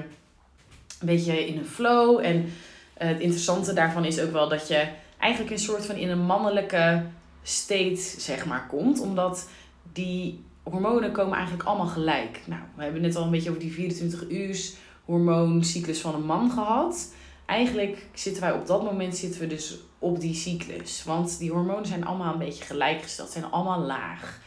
een 0.99 1.05
beetje 1.05 1.47
in 1.47 1.57
een 1.57 1.65
flow. 1.65 2.19
En 2.19 2.51
eh, 2.93 3.07
het 3.07 3.19
interessante 3.19 3.73
daarvan 3.73 4.05
is 4.05 4.19
ook 4.19 4.31
wel 4.31 4.49
dat 4.49 4.67
je 4.67 4.87
eigenlijk 5.17 5.51
een 5.53 5.59
soort 5.59 5.85
van 5.85 5.95
in 5.95 6.09
een 6.09 6.25
mannelijke 6.25 7.03
state, 7.43 8.01
zeg 8.17 8.45
maar, 8.45 8.67
komt. 8.67 8.99
Omdat 8.99 9.49
die 9.93 10.43
hormonen 10.63 11.11
komen 11.11 11.33
eigenlijk 11.33 11.67
allemaal 11.67 11.87
gelijk. 11.87 12.41
Nou, 12.45 12.61
we 12.75 12.83
hebben 12.83 13.01
net 13.01 13.15
al 13.15 13.23
een 13.23 13.31
beetje 13.31 13.49
over 13.49 13.61
die 13.61 13.73
24 13.73 14.29
uur 14.29 14.71
hormooncyclus 15.05 16.01
van 16.01 16.15
een 16.15 16.25
man 16.25 16.51
gehad. 16.51 17.13
Eigenlijk 17.45 18.07
zitten 18.13 18.41
wij 18.41 18.51
op 18.51 18.67
dat 18.67 18.83
moment 18.83 19.17
zitten 19.17 19.41
we 19.41 19.47
dus 19.47 19.77
op 19.99 20.19
die 20.19 20.33
cyclus. 20.33 21.03
Want 21.03 21.39
die 21.39 21.51
hormonen 21.51 21.85
zijn 21.85 22.05
allemaal 22.05 22.33
een 22.33 22.39
beetje 22.39 22.63
gelijkgesteld, 22.63 23.29
zijn 23.29 23.51
allemaal 23.51 23.79
laag. 23.79 24.41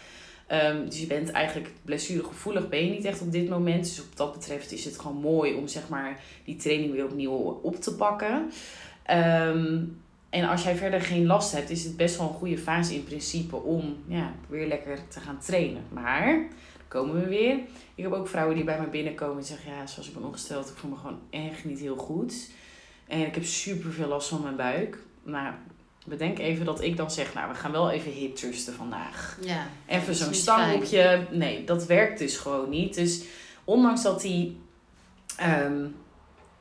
Ehm, 0.46 0.84
dus 0.84 1.00
je 1.00 1.06
bent 1.06 1.30
eigenlijk 1.30 1.72
blessuregevoelig, 1.84 2.68
ben 2.68 2.84
je 2.84 2.90
niet 2.90 3.04
echt 3.04 3.20
op 3.20 3.32
dit 3.32 3.48
moment. 3.48 3.84
Dus 3.84 4.00
op 4.00 4.16
dat 4.16 4.32
betreft 4.32 4.72
is 4.72 4.84
het 4.84 4.98
gewoon 4.98 5.16
mooi 5.16 5.54
om 5.54 5.68
zeg 5.68 5.88
maar 5.88 6.20
die 6.44 6.56
training 6.56 6.92
weer 6.92 7.04
opnieuw 7.04 7.60
op 7.62 7.76
te 7.76 7.94
pakken. 7.94 8.50
Ehm, 9.02 9.84
en 10.36 10.48
als 10.48 10.62
jij 10.62 10.76
verder 10.76 11.00
geen 11.00 11.26
last 11.26 11.52
hebt, 11.52 11.70
is 11.70 11.84
het 11.84 11.96
best 11.96 12.18
wel 12.18 12.28
een 12.28 12.34
goede 12.34 12.58
fase 12.58 12.94
in 12.94 13.04
principe 13.04 13.56
om 13.56 13.96
ja, 14.06 14.32
weer 14.48 14.66
lekker 14.66 14.98
te 15.08 15.20
gaan 15.20 15.38
trainen. 15.38 15.82
Maar, 15.88 16.26
dan 16.76 16.88
komen 16.88 17.14
we 17.14 17.28
weer. 17.28 17.58
Ik 17.94 18.04
heb 18.04 18.12
ook 18.12 18.28
vrouwen 18.28 18.54
die 18.54 18.64
bij 18.64 18.80
me 18.80 18.86
binnenkomen 18.86 19.36
en 19.36 19.44
zeggen, 19.44 19.72
ja, 19.72 19.86
zoals 19.86 20.08
ik 20.08 20.14
ben 20.14 20.24
ongesteld, 20.24 20.68
ik 20.68 20.76
voel 20.76 20.90
me 20.90 20.96
gewoon 20.96 21.18
echt 21.30 21.64
niet 21.64 21.78
heel 21.78 21.96
goed. 21.96 22.50
En 23.06 23.26
ik 23.26 23.34
heb 23.34 23.44
super 23.44 23.92
veel 23.92 24.08
last 24.08 24.28
van 24.28 24.42
mijn 24.42 24.56
buik. 24.56 24.98
Nou, 25.22 25.54
bedenk 26.06 26.38
even 26.38 26.64
dat 26.64 26.82
ik 26.82 26.96
dan 26.96 27.10
zeg, 27.10 27.34
nou, 27.34 27.48
we 27.48 27.54
gaan 27.54 27.72
wel 27.72 27.90
even 27.90 28.12
hip 28.12 28.36
thrusten 28.36 28.74
vandaag. 28.74 29.38
Ja. 29.40 29.66
Even 29.86 30.14
zo'n 30.14 30.34
stanghoekje. 30.34 31.26
Nee, 31.30 31.64
dat 31.64 31.86
werkt 31.86 32.18
dus 32.18 32.36
gewoon 32.36 32.68
niet. 32.68 32.94
Dus 32.94 33.24
ondanks 33.64 34.02
dat 34.02 34.20
die, 34.20 34.60
ehm, 35.36 35.86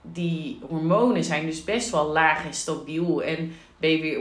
die 0.02 0.60
hormonen 0.68 1.24
zijn 1.24 1.46
dus 1.46 1.64
best 1.64 1.90
wel 1.90 2.12
laag 2.12 2.46
en 2.46 2.54
stabiel. 2.54 3.24
En 3.24 3.54
ben 3.78 3.90
je 3.90 4.02
weer 4.02 4.18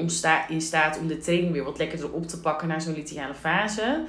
in 0.49 0.61
staat 0.61 0.99
om 0.99 1.07
de 1.07 1.19
training 1.19 1.53
weer 1.53 1.65
wat 1.65 1.79
lekkerder 1.79 2.13
op 2.13 2.27
te 2.27 2.41
pakken 2.41 2.69
naar 2.69 2.81
zo'n 2.81 2.95
luteale 2.95 3.35
fase. 3.35 4.05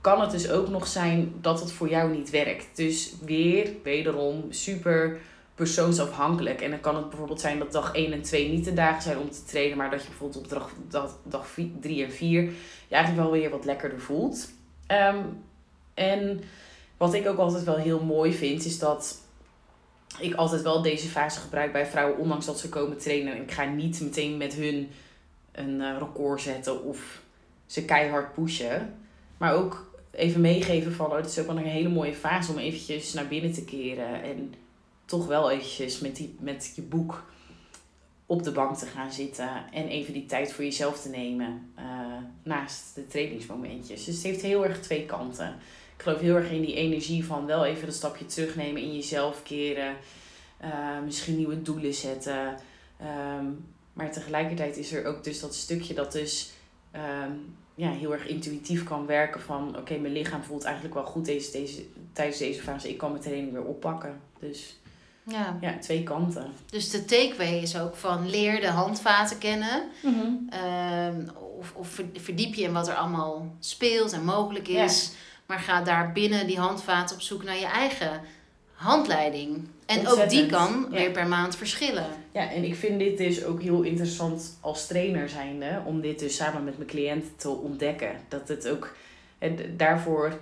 Kan 0.00 0.20
het 0.20 0.30
dus 0.30 0.50
ook 0.50 0.68
nog 0.68 0.86
zijn 0.86 1.32
dat 1.40 1.60
het 1.60 1.72
voor 1.72 1.88
jou 1.88 2.16
niet 2.16 2.30
werkt. 2.30 2.76
Dus 2.76 3.14
weer, 3.24 3.70
wederom, 3.82 4.44
super 4.50 5.18
persoonsafhankelijk. 5.54 6.60
En 6.60 6.70
dan 6.70 6.80
kan 6.80 6.96
het 6.96 7.08
bijvoorbeeld 7.08 7.40
zijn 7.40 7.58
dat 7.58 7.72
dag 7.72 7.92
1 7.94 8.12
en 8.12 8.22
2 8.22 8.48
niet 8.48 8.64
de 8.64 8.74
dagen 8.74 9.02
zijn 9.02 9.18
om 9.18 9.30
te 9.30 9.44
trainen. 9.44 9.76
Maar 9.76 9.90
dat 9.90 10.02
je 10.02 10.08
bijvoorbeeld 10.08 10.44
op 10.44 10.50
dag, 10.50 10.72
dag, 10.88 11.16
dag 11.22 11.46
3 11.80 12.04
en 12.04 12.12
4 12.12 12.52
je 12.90 12.96
eigenlijk 12.96 13.28
wel 13.28 13.40
weer 13.40 13.50
wat 13.50 13.64
lekkerder 13.64 14.00
voelt. 14.00 14.50
Ehm, 14.86 15.18
en 15.94 16.40
wat 16.96 17.14
ik 17.14 17.28
ook 17.28 17.38
altijd 17.38 17.64
wel 17.64 17.76
heel 17.76 18.00
mooi 18.00 18.32
vind, 18.32 18.64
is 18.64 18.78
dat 18.78 19.18
ik 20.20 20.34
altijd 20.34 20.62
wel 20.62 20.82
deze 20.82 21.08
fase 21.08 21.40
gebruik 21.40 21.72
bij 21.72 21.86
vrouwen, 21.86 22.18
ondanks 22.18 22.46
dat 22.46 22.58
ze 22.58 22.68
komen 22.68 22.98
trainen. 22.98 23.34
En 23.34 23.42
ik 23.42 23.50
ga 23.50 23.64
niet 23.64 24.00
meteen 24.00 24.36
met 24.36 24.54
hun 24.54 24.90
een 25.52 25.80
eh, 25.80 25.96
record 25.98 26.40
zetten 26.40 26.84
of 26.84 27.22
ze 27.66 27.84
keihard 27.84 28.34
pushen. 28.34 28.94
Maar 29.36 29.54
ook 29.54 29.90
even 30.10 30.40
meegeven 30.40 30.92
van, 30.92 31.06
oh, 31.06 31.16
het 31.16 31.26
is 31.26 31.38
ook 31.38 31.46
wel 31.46 31.56
een 31.56 31.64
hele 31.64 31.88
mooie 31.88 32.14
fase 32.14 32.52
om 32.52 32.58
eventjes 32.58 33.12
naar 33.12 33.28
binnen 33.28 33.52
te 33.52 33.64
keren. 33.64 34.22
En 34.22 34.54
toch 35.04 35.26
wel 35.26 35.50
eventjes 35.50 36.00
met, 36.00 36.16
die, 36.16 36.36
met 36.40 36.72
je 36.76 36.82
boek 36.82 37.24
op 38.26 38.42
de 38.42 38.52
bank 38.52 38.76
te 38.76 38.86
gaan 38.86 39.12
zitten. 39.12 39.48
En 39.72 39.88
even 39.88 40.12
die 40.12 40.26
tijd 40.26 40.52
voor 40.52 40.64
jezelf 40.64 41.02
te 41.02 41.08
nemen 41.08 41.72
eh, 41.74 41.84
naast 42.42 42.94
de 42.94 43.06
trainingsmomentjes. 43.06 44.04
Dus 44.04 44.14
het 44.14 44.24
heeft 44.24 44.42
heel 44.42 44.64
erg 44.64 44.80
twee 44.80 45.06
kanten. 45.06 45.56
Ik 46.00 46.06
geloof 46.06 46.20
heel 46.20 46.36
erg 46.36 46.50
in 46.50 46.60
die 46.60 46.74
energie 46.74 47.24
van 47.24 47.46
wel 47.46 47.64
even 47.64 47.86
dat 47.86 47.94
stapje 47.94 48.26
terugnemen, 48.26 48.82
in 48.82 48.94
jezelf 48.94 49.42
keren. 49.42 49.96
eh, 50.58 50.70
misschien 51.04 51.36
nieuwe 51.36 51.62
doelen 51.62 51.94
zetten. 51.94 52.54
Ehm, 53.00 53.44
maar 53.92 54.12
tegelijkertijd 54.12 54.76
is 54.76 54.92
er 54.92 55.06
ook 55.06 55.24
dus 55.24 55.40
dat 55.40 55.54
stukje 55.54 55.94
dat 55.94 56.12
dus 56.12 56.50
ehm, 56.90 57.30
ja, 57.74 57.90
heel 57.90 58.12
erg 58.12 58.26
intuïtief 58.26 58.84
kan 58.84 59.06
werken 59.06 59.40
van... 59.40 59.76
Oké, 59.78 59.96
mijn 59.98 60.12
lichaam 60.12 60.42
voelt 60.42 60.64
eigenlijk 60.64 60.94
wel 60.94 61.04
goed 61.04 61.24
deze, 61.24 61.52
deze, 61.52 61.82
tijdens 62.12 62.38
deze 62.38 62.62
fase. 62.62 62.88
Ik 62.88 62.98
kan 62.98 63.10
mijn 63.10 63.22
training 63.22 63.52
weer 63.52 63.64
oppakken. 63.64 64.20
Dus 64.38 64.76
Ja. 65.22 65.58
ja, 65.60 65.78
twee 65.78 66.02
kanten. 66.02 66.52
Dus 66.70 66.90
de 66.90 67.04
takeaway 67.04 67.58
is 67.58 67.78
ook 67.78 67.96
van 67.96 68.30
leer 68.30 68.60
de 68.60 68.70
handvaten 68.70 69.38
kennen. 69.38 69.82
Ehm, 70.50 71.28
of, 71.58 71.72
of 71.74 71.88
ver- 71.88 72.04
verdiep 72.14 72.54
je 72.54 72.62
in 72.62 72.72
wat 72.72 72.88
er 72.88 72.94
allemaal 72.94 73.54
speelt 73.58 74.12
en 74.12 74.24
mogelijk 74.24 74.68
is. 74.68 75.10
Maar 75.50 75.58
ga 75.58 75.82
daar 75.82 76.12
binnen 76.12 76.46
die 76.46 76.58
handvaten 76.58 77.16
op 77.16 77.22
zoek 77.22 77.42
naar 77.42 77.58
je 77.58 77.66
eigen 77.66 78.20
handleiding. 78.72 79.68
En 79.86 80.08
ook 80.08 80.28
die 80.28 80.46
kan 80.46 80.86
ja. 80.90 80.96
weer 80.96 81.10
per 81.10 81.26
maand 81.26 81.56
verschillen. 81.56 82.06
Ja, 82.32 82.50
en 82.50 82.64
ik 82.64 82.74
vind 82.74 82.98
dit 82.98 83.18
dus 83.18 83.44
ook 83.44 83.62
heel 83.62 83.82
interessant 83.82 84.58
als 84.60 84.86
trainer 84.86 85.28
zijnde. 85.28 85.82
Om 85.84 86.00
dit 86.00 86.18
dus 86.18 86.36
samen 86.36 86.64
met 86.64 86.76
mijn 86.76 86.88
cliënten 86.88 87.36
te 87.36 87.48
ontdekken. 87.48 88.10
Dat 88.28 88.48
het 88.48 88.68
ook... 88.68 88.94
En 89.38 89.76
daarvoor 89.76 90.38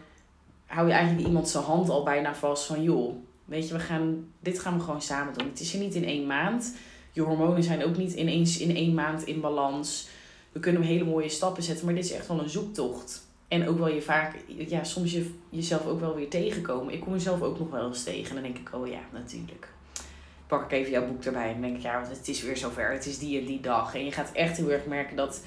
hou 0.66 0.86
je 0.86 0.92
eigenlijk 0.92 1.26
iemand 1.26 1.48
zijn 1.48 1.64
hand 1.64 1.88
al 1.88 2.02
bijna 2.02 2.34
vast 2.34 2.64
van... 2.64 2.82
joh, 2.82 3.14
weet 3.44 3.68
je, 3.68 3.74
we 3.74 3.80
gaan, 3.80 4.32
dit 4.40 4.58
gaan 4.58 4.76
we 4.76 4.84
gewoon 4.84 5.02
samen 5.02 5.34
doen. 5.34 5.48
Het 5.48 5.60
is 5.60 5.72
er 5.72 5.80
niet 5.80 5.94
in 5.94 6.04
één 6.04 6.26
maand. 6.26 6.74
Je 7.12 7.20
hormonen 7.20 7.62
zijn 7.62 7.84
ook 7.84 7.96
niet 7.96 8.12
ineens 8.12 8.58
in 8.58 8.76
één 8.76 8.94
maand 8.94 9.24
in 9.24 9.40
balans. 9.40 10.08
We 10.52 10.60
kunnen 10.60 10.82
hele 10.82 11.04
mooie 11.04 11.28
stappen 11.28 11.62
zetten, 11.62 11.84
maar 11.84 11.94
dit 11.94 12.04
is 12.04 12.12
echt 12.12 12.26
wel 12.26 12.40
een 12.40 12.50
zoektocht. 12.50 13.26
En 13.48 13.68
ook 13.68 13.78
wel 13.78 13.88
je 13.88 14.02
vaak, 14.02 14.34
ja, 14.46 14.84
soms 14.84 15.12
je, 15.12 15.34
jezelf 15.50 15.86
ook 15.86 16.00
wel 16.00 16.14
weer 16.14 16.28
tegenkomen. 16.28 16.94
Ik 16.94 17.00
kom 17.00 17.12
mezelf 17.12 17.42
ook 17.42 17.58
nog 17.58 17.70
wel 17.70 17.86
eens 17.86 18.02
tegen. 18.04 18.28
En 18.28 18.42
dan 18.42 18.52
denk 18.52 18.68
ik, 18.68 18.74
oh 18.74 18.86
ja, 18.86 19.00
natuurlijk. 19.12 19.68
Pak 20.46 20.64
ik 20.64 20.72
even 20.72 20.90
jouw 20.90 21.06
boek 21.06 21.24
erbij 21.24 21.54
en 21.54 21.60
denk 21.60 21.76
ik, 21.76 21.82
ja, 21.82 22.00
want 22.00 22.16
het 22.16 22.28
is 22.28 22.42
weer 22.42 22.56
zover. 22.56 22.92
Het 22.92 23.06
is 23.06 23.18
die 23.18 23.40
en 23.40 23.46
die 23.46 23.60
dag. 23.60 23.94
En 23.94 24.04
je 24.04 24.12
gaat 24.12 24.32
echt 24.32 24.56
heel 24.56 24.70
erg 24.70 24.86
merken 24.86 25.16
dat, 25.16 25.44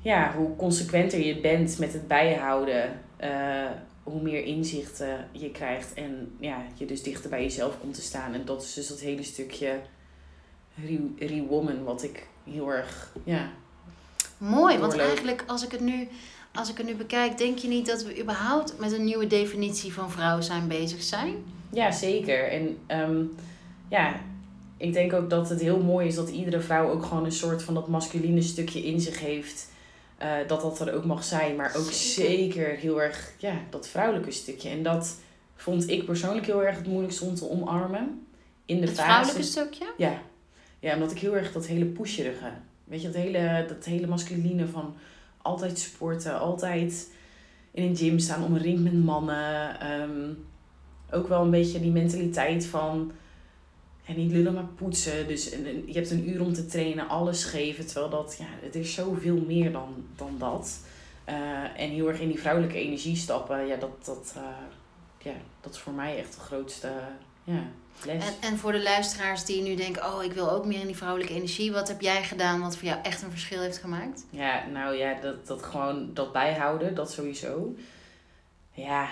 ja, 0.00 0.34
hoe 0.36 0.56
consequenter 0.56 1.20
je 1.20 1.40
bent 1.40 1.78
met 1.78 1.92
het 1.92 2.08
bijhouden, 2.08 3.00
eh, 3.16 3.70
hoe 4.02 4.22
meer 4.22 4.44
inzichten 4.44 5.28
je 5.32 5.50
krijgt. 5.50 5.94
En 5.94 6.36
ja, 6.40 6.64
je 6.74 6.86
dus 6.86 7.02
dichter 7.02 7.30
bij 7.30 7.42
jezelf 7.42 7.80
komt 7.80 7.94
te 7.94 8.02
staan. 8.02 8.34
En 8.34 8.44
dat 8.44 8.62
is 8.62 8.74
dus 8.74 8.88
dat 8.88 9.00
hele 9.00 9.22
stukje 9.22 9.80
re- 10.86 11.26
re-woman, 11.26 11.84
wat 11.84 12.02
ik 12.02 12.26
heel 12.44 12.68
erg, 12.68 13.12
ja, 13.24 13.50
Mooi, 14.40 14.78
want 14.78 14.98
eigenlijk 14.98 15.44
als 15.46 15.64
ik 15.64 15.70
het 15.70 15.80
nu, 15.80 16.08
als 16.54 16.70
ik 16.70 16.76
het 16.76 16.86
nu 16.86 16.94
bekijk, 16.94 17.38
denk 17.38 17.58
je 17.58 17.68
niet 17.68 17.86
dat 17.86 18.04
we 18.04 18.20
überhaupt 18.20 18.74
met 18.78 18.92
een 18.92 19.04
nieuwe 19.04 19.26
definitie 19.26 19.92
van 19.92 20.10
vrouw 20.10 20.40
zijn 20.40 20.68
bezig 20.68 21.02
zijn? 21.02 21.34
Ja, 21.72 21.90
zeker. 21.90 22.48
En 22.50 22.78
ehm, 22.86 23.22
ja, 23.88 24.20
ik 24.76 24.92
denk 24.92 25.12
ook 25.12 25.30
dat 25.30 25.48
het 25.48 25.60
heel 25.60 25.80
mooi 25.80 26.06
is 26.06 26.14
dat 26.14 26.28
iedere 26.28 26.60
vrouw 26.60 26.90
ook 26.90 27.04
gewoon 27.04 27.24
een 27.24 27.32
soort 27.32 27.62
van 27.62 27.74
dat 27.74 27.88
masculine 27.88 28.42
stukje 28.42 28.84
in 28.84 29.00
zich 29.00 29.20
heeft. 29.20 29.68
Eh, 30.18 30.32
dat 30.46 30.60
dat 30.60 30.80
er 30.80 30.94
ook 30.94 31.04
mag 31.04 31.24
zijn, 31.24 31.56
maar 31.56 31.74
ook 31.76 31.90
Zeker. 31.90 32.30
zeker, 32.30 32.66
heel 32.76 33.02
erg 33.02 33.32
ja, 33.38 33.54
dat 33.70 33.88
vrouwelijke 33.88 34.30
stukje. 34.30 34.68
En 34.68 34.82
dat 34.82 35.16
vond 35.56 35.88
ik 35.88 36.04
persoonlijk 36.04 36.46
heel 36.46 36.64
erg 36.64 36.76
het 36.76 36.86
moeilijkste 36.86 37.24
om 37.24 37.34
te 37.34 37.50
omarmen. 37.50 38.26
In 38.64 38.80
de 38.80 38.86
Het 38.86 38.96
fase. 38.96 39.08
vrouwelijke 39.08 39.42
stukje? 39.42 39.92
Ja. 39.96 40.22
ja, 40.78 40.94
omdat 40.94 41.10
ik 41.10 41.18
heel 41.18 41.36
erg 41.36 41.52
dat 41.52 41.66
hele 41.66 41.84
pusherige, 41.84 42.50
weet 42.84 43.02
je, 43.02 43.06
dat 43.10 43.22
hele, 43.22 43.64
dat 43.68 43.84
hele 43.84 44.06
masculine 44.06 44.66
van 44.66 44.94
altijd 45.42 45.78
sporten, 45.78 46.38
altijd 46.38 47.10
in 47.70 47.82
een 47.82 47.96
gym 47.96 48.18
staan 48.18 48.44
omringd 48.44 48.82
met 48.82 49.04
mannen. 49.04 49.80
Ehm, 49.80 50.32
ook 51.10 51.28
wel 51.28 51.42
een 51.42 51.50
beetje 51.50 51.80
die 51.80 51.90
mentaliteit 51.90 52.66
van 52.66 53.12
ja, 54.02 54.14
niet 54.14 54.32
lullen, 54.32 54.54
maar 54.54 54.68
poetsen. 54.74 55.28
Dus 55.28 55.48
je 55.86 55.92
hebt 55.92 56.10
een 56.10 56.28
uur 56.28 56.40
om 56.40 56.52
te 56.52 56.66
trainen, 56.66 57.08
alles 57.08 57.44
geven. 57.44 57.86
Terwijl 57.86 58.10
dat, 58.10 58.36
ja, 58.38 58.46
het 58.62 58.74
is 58.74 58.94
zoveel 58.94 59.44
meer 59.46 59.72
dan, 59.72 60.04
dan 60.16 60.34
dat. 60.38 60.80
Uh, 61.28 61.80
en 61.80 61.90
heel 61.90 62.08
erg 62.08 62.20
in 62.20 62.28
die 62.28 62.40
vrouwelijke 62.40 62.78
energie 62.78 63.16
stappen, 63.16 63.66
ja, 63.66 63.76
dat, 63.76 64.04
dat, 64.04 64.34
uh, 64.36 64.42
ja, 65.18 65.32
dat 65.60 65.74
is 65.74 65.78
voor 65.78 65.92
mij 65.92 66.18
echt 66.18 66.34
de 66.34 66.40
grootste 66.40 66.92
ja, 67.50 67.62
les. 68.04 68.24
En, 68.26 68.34
en 68.40 68.58
voor 68.58 68.72
de 68.72 68.82
luisteraars 68.82 69.44
die 69.44 69.62
nu 69.62 69.74
denken, 69.74 70.04
oh, 70.04 70.24
ik 70.24 70.32
wil 70.32 70.50
ook 70.50 70.64
meer 70.64 70.80
in 70.80 70.86
die 70.86 70.96
vrouwelijke 70.96 71.34
energie. 71.34 71.72
Wat 71.72 71.88
heb 71.88 72.00
jij 72.00 72.24
gedaan 72.24 72.60
wat 72.60 72.76
voor 72.76 72.88
jou 72.88 73.02
echt 73.02 73.22
een 73.22 73.30
verschil 73.30 73.60
heeft 73.60 73.78
gemaakt? 73.78 74.26
Ja, 74.30 74.66
nou 74.66 74.96
ja, 74.96 75.20
dat, 75.20 75.46
dat 75.46 75.62
gewoon 75.62 76.14
dat 76.14 76.32
bijhouden, 76.32 76.94
dat 76.94 77.12
sowieso. 77.12 77.74
Ja, 78.72 79.08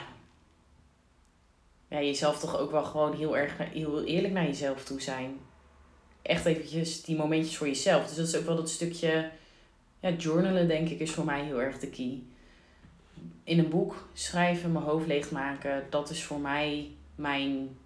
ja, 1.89 2.01
jezelf 2.01 2.39
toch 2.39 2.59
ook 2.59 2.71
wel 2.71 2.85
gewoon 2.85 3.17
heel 3.17 3.37
erg 3.37 3.53
heel 3.59 4.05
eerlijk 4.05 4.35
naar 4.35 4.45
jezelf 4.45 4.85
toe 4.85 5.01
zijn. 5.01 5.39
Echt 6.23 6.45
eventjes 6.45 7.03
die 7.03 7.17
momentjes 7.17 7.57
voor 7.57 7.67
jezelf. 7.67 8.07
Dus 8.07 8.17
dat 8.17 8.27
is 8.27 8.37
ook 8.37 8.47
wel 8.47 8.57
dat 8.57 8.71
stukje 8.71 9.31
ja, 10.01 10.11
journalen, 10.11 10.69
denk 10.69 10.89
ik, 10.89 11.01
is 11.01 11.11
voor 11.11 11.25
mij 11.25 11.45
heel 11.45 11.63
erg 11.63 11.79
de 11.79 11.89
key. 11.89 12.23
In 13.45 13.59
een 13.59 13.69
boek 13.69 14.09
schrijven, 14.13 14.73
mijn 14.73 14.85
hoofd 14.85 15.07
leegmaken, 15.07 15.87
dat 15.91 16.11
is 16.11 16.25
voor 16.25 16.41
mij 16.41 16.91
mijn 17.15 17.77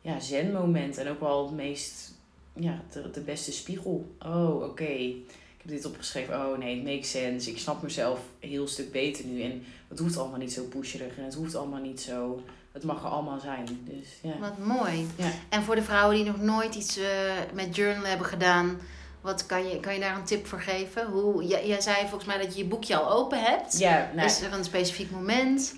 ja, 0.00 0.20
zen-moment. 0.20 0.98
En 0.98 1.08
ook 1.08 1.20
wel 1.20 1.46
het 1.46 1.54
meest, 1.54 2.14
ja, 2.52 2.82
de, 2.92 3.10
de 3.10 3.20
beste 3.20 3.52
spiegel. 3.52 4.14
Oh, 4.18 4.62
oké. 4.62 4.84
Ik 4.84 5.66
heb 5.66 5.68
dit 5.68 5.84
opgeschreven. 5.84 6.34
Oh 6.34 6.58
nee, 6.58 6.76
it 6.76 6.84
makes 6.84 7.10
sense. 7.10 7.50
Ik 7.50 7.58
snap 7.58 7.82
mezelf 7.82 8.20
een 8.40 8.48
heel 8.48 8.68
stuk 8.68 8.92
beter 8.92 9.24
nu. 9.24 9.42
En 9.42 9.64
het 9.88 9.98
hoeft 9.98 10.16
allemaal 10.16 10.38
niet 10.38 10.52
zo 10.52 10.64
pusherig. 10.64 11.16
En 11.16 11.24
het 11.24 11.34
hoeft 11.34 11.54
allemaal 11.54 11.80
niet 11.80 12.00
zo 12.00 12.42
het 12.72 12.84
mag 12.84 13.02
er 13.02 13.08
allemaal 13.08 13.40
zijn. 13.40 13.66
Dus, 13.84 14.08
ja. 14.22 14.38
Wat 14.38 14.58
mooi. 14.58 15.06
Ja. 15.16 15.30
En 15.48 15.62
voor 15.62 15.74
de 15.74 15.82
vrouwen 15.82 16.16
die 16.16 16.24
nog 16.24 16.40
nooit 16.40 16.74
iets 16.74 16.98
uh, 16.98 17.04
met 17.52 17.76
journal 17.76 18.04
hebben 18.04 18.26
gedaan, 18.26 18.78
wat 19.20 19.46
kan 19.46 19.68
je, 19.68 19.80
kan 19.80 19.94
je 19.94 20.00
daar 20.00 20.16
een 20.16 20.24
tip 20.24 20.46
voor 20.46 20.60
geven? 20.60 21.06
Hoe, 21.06 21.44
jij, 21.44 21.66
jij 21.66 21.80
zei 21.80 21.96
volgens 22.00 22.24
mij 22.24 22.38
dat 22.38 22.54
je 22.56 22.62
je 22.62 22.68
boekje 22.68 22.96
al 22.96 23.10
open 23.12 23.42
hebt. 23.42 23.78
Ja, 23.78 24.10
nou, 24.14 24.26
Is 24.26 24.40
er 24.40 24.52
een 24.52 24.64
specifiek 24.64 25.10
moment? 25.10 25.74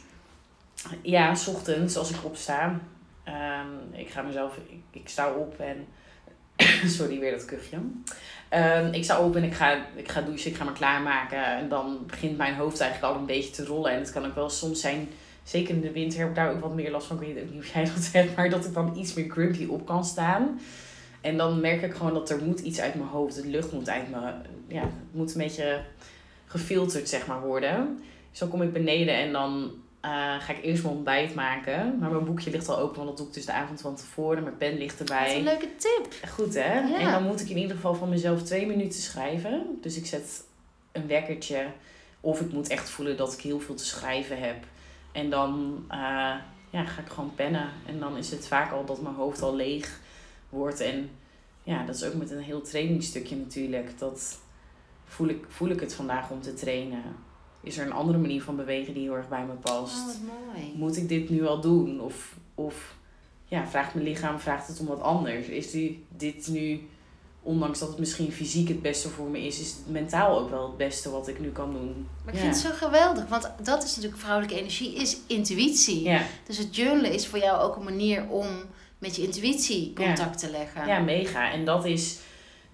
Ja, 1.03 1.35
s 1.35 1.47
ochtends 1.47 1.97
als 1.97 2.11
ik 2.11 2.25
opsta. 2.25 2.81
Um, 3.29 4.01
ik 4.01 4.09
ga 4.09 4.23
mezelf, 4.23 4.59
ik, 4.91 5.09
sta 5.09 5.33
op 5.33 5.61
en. 5.61 5.87
Sorry, 6.97 7.19
weer 7.19 7.31
dat 7.31 7.45
kuchje. 7.45 7.77
Um, 8.51 8.93
ik 8.93 9.05
sta 9.05 9.21
op 9.21 9.37
en 9.37 9.43
ik 9.43 9.55
ga, 9.55 9.87
ik 9.95 10.11
ga 10.11 10.21
douchen, 10.21 10.51
ik 10.51 10.57
ga 10.57 10.65
me 10.65 10.73
klaarmaken. 10.73 11.45
En 11.45 11.69
dan 11.69 12.03
begint 12.07 12.37
mijn 12.37 12.55
hoofd 12.55 12.81
eigenlijk 12.81 13.13
al 13.13 13.21
een 13.21 13.27
beetje 13.27 13.51
te 13.51 13.65
rollen. 13.65 13.93
En 13.93 13.99
het 13.99 14.13
kan 14.13 14.27
ook 14.27 14.35
wel 14.35 14.51
soms 14.51 14.81
zijn 14.81 15.09
zeker 15.45 15.75
in 15.75 15.81
de 15.81 15.93
winter 15.93 16.19
heb 16.19 16.29
ik 16.29 16.35
daar 16.35 16.51
ook 16.51 16.61
wat 16.61 16.75
meer 16.75 16.91
last 16.91 17.07
van. 17.07 17.23
Ik 17.23 17.35
weet 17.35 17.45
ook 17.45 17.51
niet 17.51 17.63
of 17.63 17.73
jij 17.73 17.85
dat 17.85 18.13
hebt, 18.13 18.37
maar 18.37 18.51
dat 18.51 18.65
ik 18.65 18.75
dan 18.75 18.97
iets 18.97 19.15
meer 19.15 19.31
grumpy 19.31 19.67
op 19.67 19.87
kan 19.87 20.05
staan. 20.05 20.61
En 21.21 21.37
dan 21.37 21.61
merk 21.61 21.83
ik 21.83 21.95
gewoon 21.95 22.15
dat 22.15 22.31
er 22.31 22.43
moet 22.45 22.61
iets 22.61 22.81
uit 22.81 22.95
mijn 22.95 23.09
hoofd, 23.09 23.43
de 23.43 23.49
lucht 23.49 23.73
moet 23.73 23.89
uit 23.89 24.11
me, 24.11 24.33
ja, 24.69 24.83
het 24.83 24.91
moet 25.13 25.35
een 25.35 25.43
beetje 25.43 25.81
gefilterd 26.47 27.09
zeg 27.09 27.27
maar 27.27 27.41
worden. 27.41 27.99
Dus 28.31 28.39
dan 28.39 28.49
kom 28.49 28.63
ik 28.63 28.73
beneden 28.73 29.15
en 29.15 29.33
dan 29.33 29.71
ga 30.39 30.49
ik 30.49 30.65
eerst 30.65 30.83
mijn 30.83 30.95
ontbijt 30.95 31.35
maken. 31.35 31.99
Maar 31.99 32.11
mijn 32.11 32.25
boekje 32.25 32.51
ligt 32.51 32.69
al 32.69 32.79
open, 32.79 32.97
want 32.97 33.09
dat 33.09 33.17
doe 33.17 33.27
ik 33.27 33.33
dus 33.33 33.47
de 33.47 33.53
avond 33.53 33.81
van 33.81 33.97
tevoren. 33.97 34.43
Mijn 34.43 34.57
pen 34.57 34.79
ligt 34.79 34.99
erbij. 34.99 35.19
Dat 35.19 35.29
is 35.31 35.37
een 35.37 35.43
leuke 35.43 35.77
tip. 35.77 36.29
Goed 36.29 36.55
hè? 36.55 36.81
Ja. 36.81 36.99
En 36.99 37.11
dan 37.11 37.23
moet 37.23 37.41
ik 37.41 37.49
in 37.49 37.59
ieder 37.59 37.77
geval 37.77 37.95
van 37.95 38.09
mezelf 38.09 38.43
twee 38.43 38.67
minuten 38.67 39.01
schrijven. 39.01 39.79
Dus 39.81 39.97
ik 39.97 40.07
zet 40.07 40.45
een 40.93 41.07
wekkertje. 41.07 41.67
Of 42.21 42.41
ik 42.41 42.53
moet 42.53 42.69
echt 42.69 42.91
voelen 42.91 43.17
dat 43.17 43.33
ik 43.33 43.41
heel 43.41 43.61
veel 43.61 43.75
te 43.75 43.85
schrijven 43.85 44.39
heb. 44.39 44.65
En 45.13 45.31
dan 45.31 45.85
uh, 45.91 46.35
ja, 46.71 46.85
ga 46.85 47.01
ik 47.01 47.09
gewoon 47.09 47.35
pennen. 47.35 47.69
En 47.87 47.99
dan 47.99 48.17
is 48.17 48.31
het 48.31 48.47
vaak 48.47 48.73
al 48.73 48.85
dat 48.85 49.03
mijn 49.03 49.15
hoofd 49.15 49.43
al 49.43 49.57
leeg 49.57 50.01
wordt. 50.49 50.81
En 50.81 51.11
ja, 51.63 51.85
dat 51.85 51.95
is 51.95 52.05
ook 52.05 52.15
met 52.15 52.31
een 52.31 52.43
heel 52.43 52.63
trainingsstukje 52.63 53.37
natuurlijk. 53.37 53.99
Dat 53.99 54.39
voel 55.05 55.29
ik, 55.29 55.45
voel 55.49 55.69
ik 55.69 55.81
het 55.81 55.95
vandaag 55.95 56.31
om 56.31 56.41
te 56.41 56.55
trainen. 56.55 57.03
Is 57.63 57.79
er 57.79 57.87
een 57.87 57.93
andere 57.93 58.19
manier 58.19 58.43
van 58.43 58.57
bewegen 58.57 58.95
die 58.95 59.03
heel 59.03 59.17
erg 59.17 59.29
bij 59.29 59.45
me 59.45 59.53
past? 59.53 59.99
Oh, 59.99 60.07
wat 60.07 60.17
mooi. 60.21 60.73
Moet 60.75 60.97
ik 60.97 61.09
dit 61.09 61.31
nu 61.31 61.47
al 61.47 61.61
doen? 61.61 62.01
Of, 62.01 62.37
of 62.55 62.97
ja, 63.45 63.67
vraagt 63.67 63.95
mijn 63.95 64.07
lichaam 64.07 64.39
vraagt 64.39 64.69
het 64.69 64.81
om 64.81 64.87
wat 64.87 65.01
anders? 65.01 65.47
Is 65.47 65.71
die, 65.71 66.05
dit 66.09 66.49
nu 66.49 66.81
ondanks 67.43 67.79
dat 67.79 67.89
het 67.89 67.99
misschien 67.99 68.33
fysiek 68.33 68.69
het 68.69 68.83
beste 68.83 69.09
voor 69.09 69.29
me 69.29 69.47
is, 69.47 69.61
is 69.61 69.69
het 69.69 69.91
mentaal 69.91 70.39
ook 70.39 70.51
wel 70.51 70.67
het 70.67 70.77
beste 70.77 71.11
wat 71.11 71.29
ik 71.29 71.41
nu 71.41 71.51
kan 71.51 71.73
doen. 71.73 72.09
Maar 72.25 72.35
ik 72.35 72.41
vind 72.41 72.53
het 72.53 72.63
zo 72.63 72.87
geweldig, 72.87 73.29
want 73.29 73.51
dat 73.63 73.85
is 73.85 73.95
natuurlijk 73.95 74.23
vrouwelijke 74.23 74.59
energie, 74.59 74.95
is 74.95 75.17
intuïtie. 75.27 76.03
Ja. 76.03 76.23
Dus 76.47 76.59
het 76.59 76.77
journalen 76.77 77.13
is 77.13 77.27
voor 77.27 77.39
jou 77.39 77.61
ook 77.61 77.77
een 77.77 77.85
manier 77.85 78.29
om 78.29 78.47
met 78.99 79.17
je 79.17 79.23
intuïtie 79.23 79.93
contact 79.93 80.39
te 80.39 80.51
leggen. 80.51 80.87
Ja, 80.87 80.99
mega. 80.99 81.53
En 81.53 81.65
dat 81.65 81.85
is, 81.85 82.19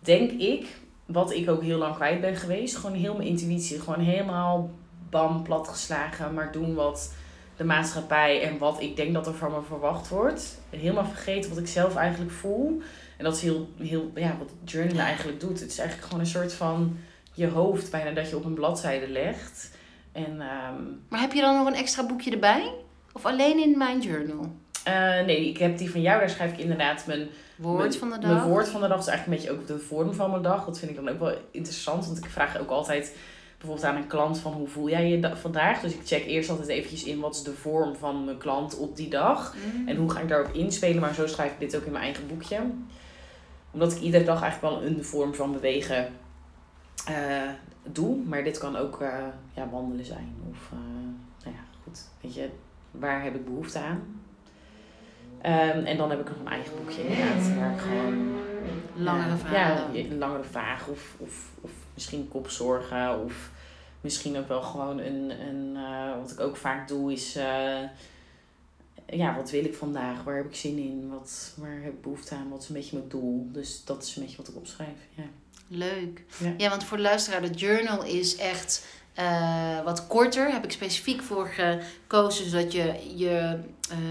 denk 0.01 0.31
ik, 0.31 0.67
wat 1.09 1.33
ik 1.33 1.51
ook 1.51 1.63
heel 1.63 1.79
lang 1.79 1.95
kwijt 1.95 2.21
ben 2.21 2.37
geweest. 2.37 2.77
Gewoon 2.77 2.97
heel 2.97 3.15
mijn 3.15 3.29
intuïtie. 3.29 3.81
Gewoon 3.81 4.01
helemaal 4.01 4.71
bam, 5.11 5.43
platgeslagen, 5.43 6.35
maar 6.35 6.53
doen 6.53 6.75
wat 6.75 7.13
de 7.57 7.65
maatschappij 7.65 8.43
en 8.43 8.59
wat 8.59 8.81
ik 8.81 8.97
denk 8.97 9.15
dat 9.15 9.27
er 9.27 9.35
van 9.35 9.53
me 9.53 9.63
verwacht 9.67 10.09
wordt. 10.09 10.59
Helemaal 10.71 11.05
vergeten 11.05 11.51
wat 11.51 11.59
ik 11.59 11.67
zelf 11.67 11.97
eigenlijk 11.97 12.33
voel. 12.33 12.83
En 13.17 13.25
dat 13.25 13.37
is 13.37 13.43
heel, 13.43 13.69
heel 13.79 14.11
ja, 14.15 14.37
wat 14.39 14.51
journalen 14.65 15.05
eigenlijk 15.05 15.41
doet. 15.41 15.61
Het 15.61 15.71
is 15.71 15.79
eigenlijk 15.79 16.09
gewoon 16.09 16.25
een 16.25 16.31
soort 16.31 16.53
van 16.53 16.99
je 17.33 17.49
hoofd 17.49 17.91
bijna 17.91 18.11
dat 18.11 18.31
je 18.31 18.37
op 18.37 18.45
een 18.45 18.55
bladzijde 18.55 19.09
legt. 19.09 19.71
En, 20.13 20.41
ehm, 20.41 20.83
maar 21.09 21.21
heb 21.21 21.33
je 21.33 21.41
dan 21.41 21.57
nog 21.57 21.67
een 21.67 21.75
extra 21.75 22.07
boekje 22.07 22.31
erbij? 22.31 22.73
Of 23.13 23.27
alleen 23.27 23.63
in 23.63 23.79
mijn 23.79 24.01
journal? 24.01 24.53
Uh, 24.89 25.27
nee, 25.27 25.49
ik 25.49 25.59
heb 25.59 25.79
die 25.79 25.91
van 25.91 26.01
jou. 26.01 26.19
Daar 26.19 26.31
schrijf 26.31 26.53
ik 26.53 26.59
inderdaad 26.59 27.07
mijn 27.07 27.29
woord 27.57 27.97
van 27.97 28.11
de 28.11 28.19
dag. 28.19 28.31
Mijn 28.31 28.49
woord 28.49 28.69
van 28.69 28.81
de 28.81 28.89
dag 28.89 28.99
is 28.99 29.07
eigenlijk 29.07 29.43
een 29.43 29.47
beetje 29.47 29.63
ook 29.63 29.79
de 29.79 29.85
vorm 29.85 30.15
van 30.15 30.31
mijn 30.31 30.43
dag. 30.43 30.65
Dat 30.65 30.79
vind 30.79 30.91
ik 30.91 30.97
dan 30.97 31.09
ook 31.09 31.19
wel 31.19 31.35
interessant. 31.51 32.07
Want 32.07 32.19
ik 32.19 32.31
vraag 32.31 32.59
ook 32.59 32.71
altijd 32.71 33.17
bijvoorbeeld 33.59 33.87
aan 33.87 33.97
een 33.97 34.07
klant 34.07 34.39
van 34.39 34.53
hoe 34.53 34.69
voel 34.69 34.89
jij 34.89 35.09
je 35.09 35.37
vandaag. 35.37 35.81
Dus 35.81 35.93
ik 35.93 36.01
check 36.05 36.27
eerst 36.27 36.51
altijd 36.51 36.69
eventjes 36.69 37.05
in 37.05 37.21
wat 37.21 37.35
is 37.35 37.43
de 37.43 37.53
vorm 37.53 37.97
van 37.97 38.25
mijn 38.25 38.39
klant 38.39 38.79
op 38.79 38.97
die 38.97 39.09
dag. 39.09 39.55
Mm. 39.55 39.89
En 39.89 39.97
hoe 39.97 40.11
ga 40.11 40.21
ik 40.21 40.29
daarop 40.29 40.55
inspelen. 40.55 41.01
Maar 41.01 41.15
zo 41.15 41.27
schrijf 41.27 41.53
ik 41.53 41.61
dit 41.61 41.77
ook 41.77 41.85
in 41.85 41.93
mijn 41.93 42.05
eigen 42.05 42.27
boekje 42.27 42.61
omdat 43.71 43.93
ik 43.93 44.01
iedere 44.01 44.25
dag 44.25 44.43
eigenlijk 44.43 44.75
wel 44.75 44.85
een 44.85 45.05
vorm 45.05 45.35
van 45.35 45.53
bewegen 45.53 46.09
uh, 47.11 47.51
doe. 47.93 48.17
Maar 48.17 48.45
dit 48.45 48.59
kan 48.59 48.77
ook 48.77 49.03
uh, 49.03 49.09
ja, 49.55 49.69
wandelen 49.71 50.05
zijn. 50.05 50.35
Of 50.51 50.71
nou 51.45 51.57
ja, 51.57 51.63
goed. 51.85 52.01
Weet 52.21 52.35
je, 52.35 52.49
waar 52.91 53.23
heb 53.23 53.35
ik 53.35 53.45
behoefte 53.45 53.79
aan? 53.79 54.18
Um, 55.43 55.85
en 55.85 55.97
dan 55.97 56.11
heb 56.11 56.21
ik 56.21 56.29
nog 56.29 56.39
een 56.39 56.49
eigen 56.49 56.77
boekje 56.77 57.03
inderdaad. 57.09 57.57
Waar 57.57 57.73
ik 57.73 57.81
gewoon... 57.81 58.37
Langere 58.97 59.37
vragen. 59.37 59.95
Ja, 59.95 60.11
een 60.11 60.19
langere 60.19 60.45
vraag. 60.45 60.89
Of, 60.89 61.15
of, 61.19 61.51
of 61.61 61.71
misschien 61.95 62.29
kopzorgen. 62.29 63.25
Of 63.25 63.51
misschien 64.01 64.39
ook 64.39 64.49
wel 64.49 64.63
gewoon 64.63 64.99
een... 64.99 65.31
een 65.31 65.77
wat 66.21 66.31
ik 66.31 66.41
ook 66.41 66.57
vaak 66.57 66.89
doe 66.89 67.13
is 67.13 67.37
ja, 69.11 69.37
wat 69.37 69.51
wil 69.51 69.65
ik 69.65 69.75
vandaag? 69.75 70.25
Waar 70.25 70.37
heb 70.37 70.47
ik 70.47 70.55
zin 70.55 70.79
in? 70.79 71.09
Wat, 71.09 71.55
waar 71.57 71.81
heb 71.83 71.93
ik 71.93 72.03
behoefte 72.03 72.35
aan? 72.35 72.49
Wat 72.49 72.63
is 72.63 72.69
een 72.69 72.75
beetje 72.75 72.97
mijn 72.97 73.09
doel? 73.09 73.49
Dus 73.53 73.85
dat 73.85 74.03
is 74.03 74.17
een 74.17 74.23
beetje 74.23 74.37
wat 74.37 74.49
ik 74.49 74.57
opschrijf. 74.57 74.99
Ja. 75.15 75.25
Leuk. 75.69 76.25
Ja. 76.39 76.55
ja, 76.57 76.69
want 76.69 76.85
voor 76.85 76.97
de 76.97 77.03
luisteraar, 77.03 77.43
de 77.43 77.51
journal 77.51 78.05
is 78.05 78.37
echt 78.37 78.87
uh, 79.19 79.83
wat 79.85 80.07
korter. 80.07 80.53
Heb 80.53 80.65
ik 80.65 80.73
specifiek 80.73 81.23
voor 81.23 81.49
gekozen, 81.49 82.51
zodat 82.51 82.73
je 82.73 83.13
je 83.17 83.59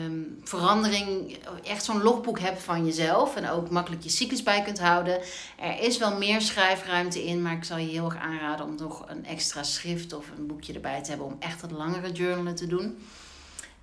um, 0.06 0.40
verandering, 0.44 1.38
echt 1.64 1.84
zo'n 1.84 2.02
logboek 2.02 2.40
hebt 2.40 2.62
van 2.62 2.86
jezelf. 2.86 3.36
En 3.36 3.50
ook 3.50 3.70
makkelijk 3.70 4.04
je 4.04 4.10
cyclus 4.10 4.44
bij 4.44 4.62
kunt 4.62 4.80
houden. 4.80 5.20
Er 5.60 5.80
is 5.80 5.98
wel 5.98 6.18
meer 6.18 6.42
schrijfruimte 6.42 7.26
in, 7.26 7.42
maar 7.42 7.54
ik 7.54 7.64
zal 7.64 7.78
je 7.78 7.88
heel 7.88 8.06
erg 8.06 8.18
aanraden 8.18 8.66
om 8.66 8.76
nog 8.76 9.10
een 9.10 9.26
extra 9.26 9.64
schrift 9.64 10.14
of 10.14 10.26
een 10.38 10.48
boekje 10.48 10.74
erbij 10.74 11.04
te 11.04 11.10
hebben 11.10 11.28
om 11.28 11.36
echt 11.40 11.62
wat 11.62 11.72
langere 11.72 12.12
journalen 12.12 12.56
te 12.56 12.68
doen. 12.68 12.98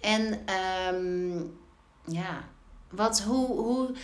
En 0.00 0.40
um, 0.94 1.58
ja, 2.04 2.44
wat, 2.90 3.20
hoe, 3.20 3.46
hoe 3.46 3.94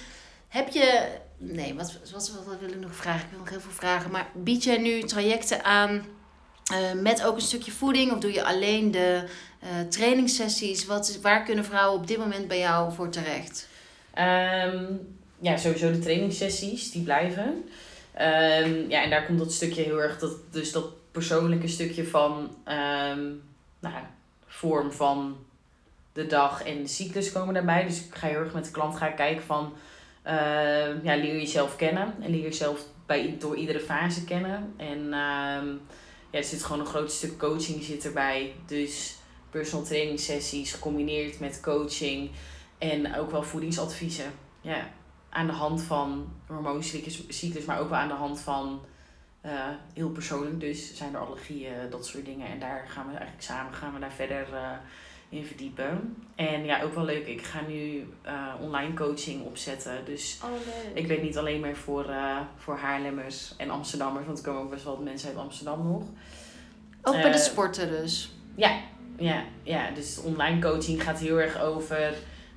heb 0.49 0.69
je. 0.69 1.19
Nee, 1.37 1.75
wat, 1.75 1.99
wat, 2.13 2.33
wat, 2.47 2.59
wil 2.61 2.69
ik 2.69 2.81
nog 2.81 2.95
vragen? 2.95 3.25
Ik 3.25 3.31
wil 3.31 3.39
nog 3.39 3.49
heel 3.49 3.61
veel 3.61 3.71
vragen. 3.71 4.11
Maar 4.11 4.31
bied 4.35 4.65
jij 4.65 4.79
nu 4.79 5.03
trajecten 5.03 5.65
aan 5.65 6.05
uh, 6.73 7.01
met 7.03 7.25
ook 7.25 7.35
een 7.35 7.41
stukje 7.41 7.73
voeding? 7.73 8.13
Of 8.13 8.19
doe 8.19 8.33
je 8.33 8.45
alleen 8.45 8.91
de 8.91 9.25
uh, 9.63 9.89
trainingssessies? 9.89 10.87
Wat, 10.87 11.19
waar 11.23 11.45
kunnen 11.45 11.65
vrouwen 11.65 12.01
op 12.01 12.07
dit 12.07 12.19
moment 12.19 12.49
bij 12.49 12.59
jou 12.59 12.93
voor 12.93 13.11
terecht? 13.11 13.69
Um, 14.19 15.17
ja, 15.39 15.57
sowieso 15.57 15.91
de 15.91 15.99
trainingssessies, 15.99 16.91
die 16.91 17.03
blijven. 17.03 17.49
Um, 17.49 18.91
ja, 18.91 19.03
en 19.03 19.11
daar 19.11 19.27
komt 19.27 19.39
dat 19.39 19.53
stukje 19.53 19.83
heel 19.83 20.01
erg, 20.03 20.19
dat, 20.19 20.33
dus 20.51 20.73
dat 20.73 21.11
persoonlijke 21.11 21.69
stukje 21.69 22.07
van 22.07 22.33
um, 22.65 23.43
nou, 23.81 23.95
vorm 24.47 24.93
van 24.93 25.37
de 26.13 26.27
dag 26.27 26.65
en 26.65 26.83
de 26.83 26.89
cyclus 26.89 27.33
komen 27.33 27.55
daarbij. 27.55 27.87
Dus 27.87 28.05
ik 28.05 28.15
ga 28.15 28.27
heel 28.27 28.39
erg 28.41 28.55
met 28.55 28.65
de 28.65 28.71
klant 28.71 28.97
gaan 28.97 29.15
kijken 29.15 29.45
van... 29.45 29.73
Uh, 30.27 31.03
ja, 31.03 31.17
leer 31.17 31.37
jezelf 31.37 31.77
kennen. 31.77 32.15
En 32.21 32.31
leer 32.31 32.43
jezelf 32.43 32.85
bij, 33.07 33.37
door 33.39 33.57
iedere 33.57 33.81
fase 33.81 34.25
kennen. 34.25 34.75
En 34.77 35.13
ja, 36.31 36.39
er 36.39 36.45
zit 36.45 36.63
gewoon 36.63 36.81
een 36.81 36.87
groot 36.87 37.13
stuk 37.13 37.39
coaching 37.39 37.83
zit 37.83 38.05
erbij. 38.05 38.55
Dus 38.67 39.17
personal 39.51 39.85
training 39.85 40.21
sessies 40.21 40.73
gecombineerd 40.73 41.41
met 41.41 41.61
coaching 41.61 42.31
en 42.79 43.17
ook 43.17 43.31
wel 43.31 43.43
voedingsadviezen. 43.43 44.33
Ja, 44.61 44.91
aan 45.31 45.47
de 45.47 45.53
hand 45.53 45.83
van 45.83 46.33
hormooncyclus, 46.47 47.65
maar 47.67 47.81
ook 47.81 47.89
wel 47.89 47.99
aan 47.99 48.09
de 48.09 48.15
hand 48.15 48.41
van 48.41 48.81
uh, 49.47 49.69
heel 49.95 50.11
persoonlijk. 50.11 50.61
Dus 50.61 50.95
zijn 50.95 51.15
er 51.15 51.21
allergieën, 51.21 51.91
dat 51.91 52.07
soort 52.07 52.25
dingen. 52.25 52.49
En 52.49 52.61
daar 52.61 52.87
gaan 52.89 53.07
we 53.07 53.13
eigenlijk 53.13 53.43
samen 53.43 53.75
gaan 53.75 53.95
we 53.95 54.01
daar 54.01 54.13
verder 54.13 54.49
uh, 54.53 54.71
in 55.31 55.45
verdiepen. 55.45 56.17
En 56.35 56.65
ja, 56.65 56.83
ook 56.83 56.95
wel 56.95 57.05
leuk. 57.05 57.27
Ik 57.27 57.43
ga 57.43 57.61
nu 57.69 58.07
uh, 58.27 58.55
online 58.61 58.95
coaching 58.95 59.45
opzetten. 59.45 60.05
Dus 60.05 60.41
oh, 60.45 60.51
ik 60.95 61.07
weet 61.07 61.23
niet 61.23 61.39
alleen 61.39 61.61
maar 61.61 61.75
voor, 61.75 62.07
uh, 62.09 62.41
voor 62.57 62.77
Haarlemmers 62.77 63.55
en 63.57 63.71
Amsterdammers. 63.71 64.27
Want 64.27 64.39
er 64.39 64.45
komen 64.45 64.63
ook 64.63 64.71
best 64.71 64.85
wel 64.85 64.97
mensen 64.97 65.29
uit 65.29 65.39
Amsterdam 65.39 65.87
nog. 65.87 66.03
Ook 67.03 67.15
bij 67.15 67.33
de 67.33 67.39
sporten 67.39 67.89
dus? 67.89 68.33
Ja, 68.55 68.81
ja, 69.19 69.45
ja. 69.63 69.91
Dus 69.91 70.21
online 70.23 70.61
coaching 70.61 71.03
gaat 71.03 71.19
heel 71.19 71.41
erg 71.41 71.61
over 71.61 72.15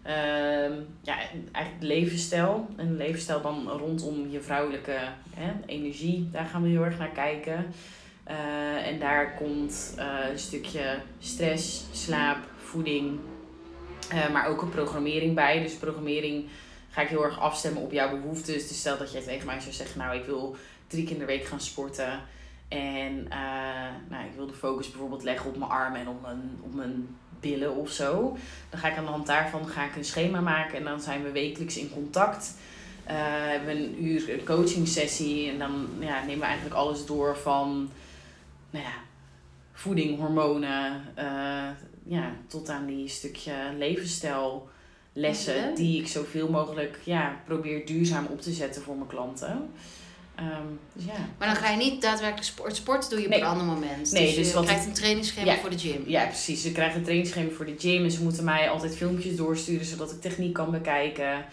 Uh, 0.07 0.75
ja, 1.01 1.17
eigenlijk 1.51 1.75
levensstijl. 1.79 2.67
Een 2.75 2.97
levensstijl 2.97 3.41
dan 3.41 3.69
rondom 3.69 4.29
je 4.29 4.41
vrouwelijke 4.41 4.97
hè, 5.33 5.51
energie. 5.65 6.29
Daar 6.31 6.45
gaan 6.45 6.63
we 6.63 6.69
heel 6.69 6.83
erg 6.83 6.97
naar 6.97 7.09
kijken. 7.09 7.73
En 8.83 8.99
daar 8.99 9.33
komt 9.33 9.95
een 10.29 10.39
stukje 10.39 10.97
stress, 11.19 11.85
slaap, 11.91 12.37
voeding, 12.73 13.19
uh, 14.13 14.29
maar 14.29 14.47
ook 14.47 14.61
een 14.61 14.69
programmering 14.69 15.35
bij. 15.35 15.61
Dus 15.61 15.73
programmering 15.73 16.45
ga 16.89 17.01
ik 17.01 17.07
heel 17.07 17.23
erg 17.23 17.39
afstemmen 17.39 17.81
op 17.81 17.91
jouw 17.91 18.09
behoeftes. 18.09 18.67
Dus 18.67 18.79
stel 18.79 18.97
dat 18.97 19.11
jij 19.11 19.21
tegen 19.21 19.45
mij 19.45 19.59
zou 19.59 19.73
zeggen, 19.73 19.99
nou 19.99 20.15
ik 20.15 20.25
wil 20.25 20.55
drie 20.87 21.03
keer 21.03 21.13
in 21.13 21.19
de 21.19 21.25
week 21.25 21.45
gaan 21.45 21.59
sporten. 21.59 22.19
En 22.67 23.27
nou, 24.09 24.25
ik 24.25 24.35
wil 24.35 24.47
de 24.47 24.53
focus 24.53 24.91
bijvoorbeeld 24.91 25.23
leggen 25.23 25.49
op 25.49 25.57
mijn 25.57 25.71
armen 25.71 25.99
en 25.99 26.07
op 26.07 26.21
mijn, 26.21 26.59
op 26.61 26.73
mijn 26.73 27.07
billen 27.39 27.75
of 27.75 27.91
zo. 27.91 28.37
Dan 28.69 28.79
ga 28.79 28.87
ik 28.87 28.97
aan 28.97 29.05
de 29.05 29.11
hand 29.11 29.27
daarvan 29.27 29.67
ga 29.67 29.85
ik 29.85 29.95
een 29.95 30.05
schema 30.05 30.39
maken 30.39 30.77
en 30.77 30.83
dan 30.83 31.01
zijn 31.01 31.23
we 31.23 31.31
wekelijks 31.31 31.77
in 31.77 31.91
contact. 31.91 32.55
Uh, 33.07 33.11
hebben 33.15 33.75
we 33.75 33.83
een 33.83 34.05
uur 34.05 34.33
een 34.33 34.45
coaching 34.45 34.87
sessie 34.87 35.49
en 35.49 35.59
dan 35.59 35.87
ja, 35.99 36.19
nemen 36.19 36.39
we 36.39 36.45
eigenlijk 36.45 36.75
alles 36.75 37.05
door 37.05 37.37
van 37.37 37.89
nou 38.69 38.85
ja, 38.85 38.93
voeding, 39.73 40.19
hormonen, 40.19 41.01
ja, 42.05 42.31
tot 42.47 42.69
aan 42.69 42.85
die 42.85 43.07
stukje 43.07 43.53
levensstijl 43.77 44.69
lessen 45.13 45.75
die 45.75 46.01
ik 46.01 46.07
zoveel 46.07 46.49
mogelijk 46.49 46.99
ja, 47.03 47.41
probeer 47.45 47.85
duurzaam 47.85 48.25
op 48.25 48.41
te 48.41 48.51
zetten 48.51 48.81
voor 48.81 48.95
mijn 48.95 49.07
klanten. 49.07 49.71
Um, 50.39 50.79
dus 50.93 51.05
ja. 51.05 51.13
Maar 51.37 51.47
dan 51.47 51.55
ga 51.55 51.69
je 51.69 51.77
niet 51.77 52.01
daadwerkelijk 52.01 52.47
sport. 52.47 52.75
Sport 52.75 53.09
doe 53.09 53.21
je 53.21 53.27
nee. 53.27 53.37
op 53.37 53.43
een 53.43 53.49
ander 53.49 53.65
moment. 53.65 54.11
Nee, 54.11 54.25
dus, 54.25 54.35
dus 54.35 54.47
je 54.47 54.53
wat 54.53 54.65
krijgt 54.65 54.85
een 54.85 54.93
trainingsschema 54.93 55.51
ja, 55.51 55.59
voor 55.59 55.69
de 55.69 55.79
gym. 55.79 56.03
Ja, 56.05 56.25
precies. 56.25 56.61
Ze 56.61 56.71
krijgen 56.71 56.97
een 56.97 57.03
trainingsschema 57.03 57.49
voor 57.49 57.65
de 57.65 57.75
gym. 57.77 58.03
En 58.03 58.11
ze 58.11 58.23
moeten 58.23 58.43
mij 58.43 58.69
altijd 58.69 58.95
filmpjes 58.95 59.35
doorsturen 59.35 59.85
zodat 59.85 60.11
ik 60.11 60.21
techniek 60.21 60.53
kan 60.53 60.71
bekijken. 60.71 61.45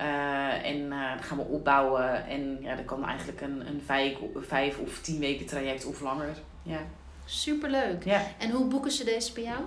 Uh, 0.00 0.66
en 0.66 0.76
uh, 0.76 1.14
dan 1.14 1.22
gaan 1.22 1.36
we 1.36 1.44
opbouwen. 1.44 2.26
En 2.26 2.58
ja, 2.60 2.74
dat 2.74 2.84
kan 2.84 3.04
eigenlijk 3.04 3.40
een, 3.40 3.66
een 3.66 3.82
vijf, 3.86 4.16
vijf 4.36 4.78
of 4.78 5.00
tien 5.00 5.18
weken 5.18 5.46
traject 5.46 5.84
of 5.84 6.00
langer. 6.00 6.36
Ja. 6.62 6.80
Superleuk. 7.24 8.04
Ja. 8.04 8.22
En 8.38 8.50
hoe 8.50 8.66
boeken 8.66 8.90
ze 8.90 9.04
deze 9.04 9.32
bij 9.32 9.42
jou? 9.42 9.60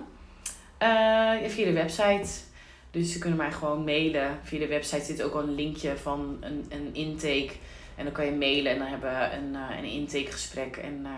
Uh, 0.82 1.48
via 1.48 1.64
de 1.64 1.72
website. 1.72 2.28
Dus 2.90 3.12
ze 3.12 3.18
kunnen 3.18 3.38
mij 3.38 3.52
gewoon 3.52 3.84
mailen. 3.84 4.38
Via 4.42 4.58
de 4.58 4.66
website 4.66 5.04
zit 5.04 5.22
ook 5.22 5.34
al 5.34 5.42
een 5.42 5.54
linkje 5.54 5.96
van 5.96 6.36
een, 6.40 6.66
een 6.68 6.94
intake. 6.94 7.50
En 7.94 8.04
dan 8.04 8.12
kan 8.12 8.24
je 8.24 8.32
mailen 8.32 8.72
en 8.72 8.78
dan 8.78 8.88
hebben 8.88 9.10
we 9.10 9.36
een, 9.36 9.52
uh, 9.52 9.76
een 9.78 9.84
intakegesprek. 9.84 10.76
En 10.76 11.00
uh, 11.02 11.10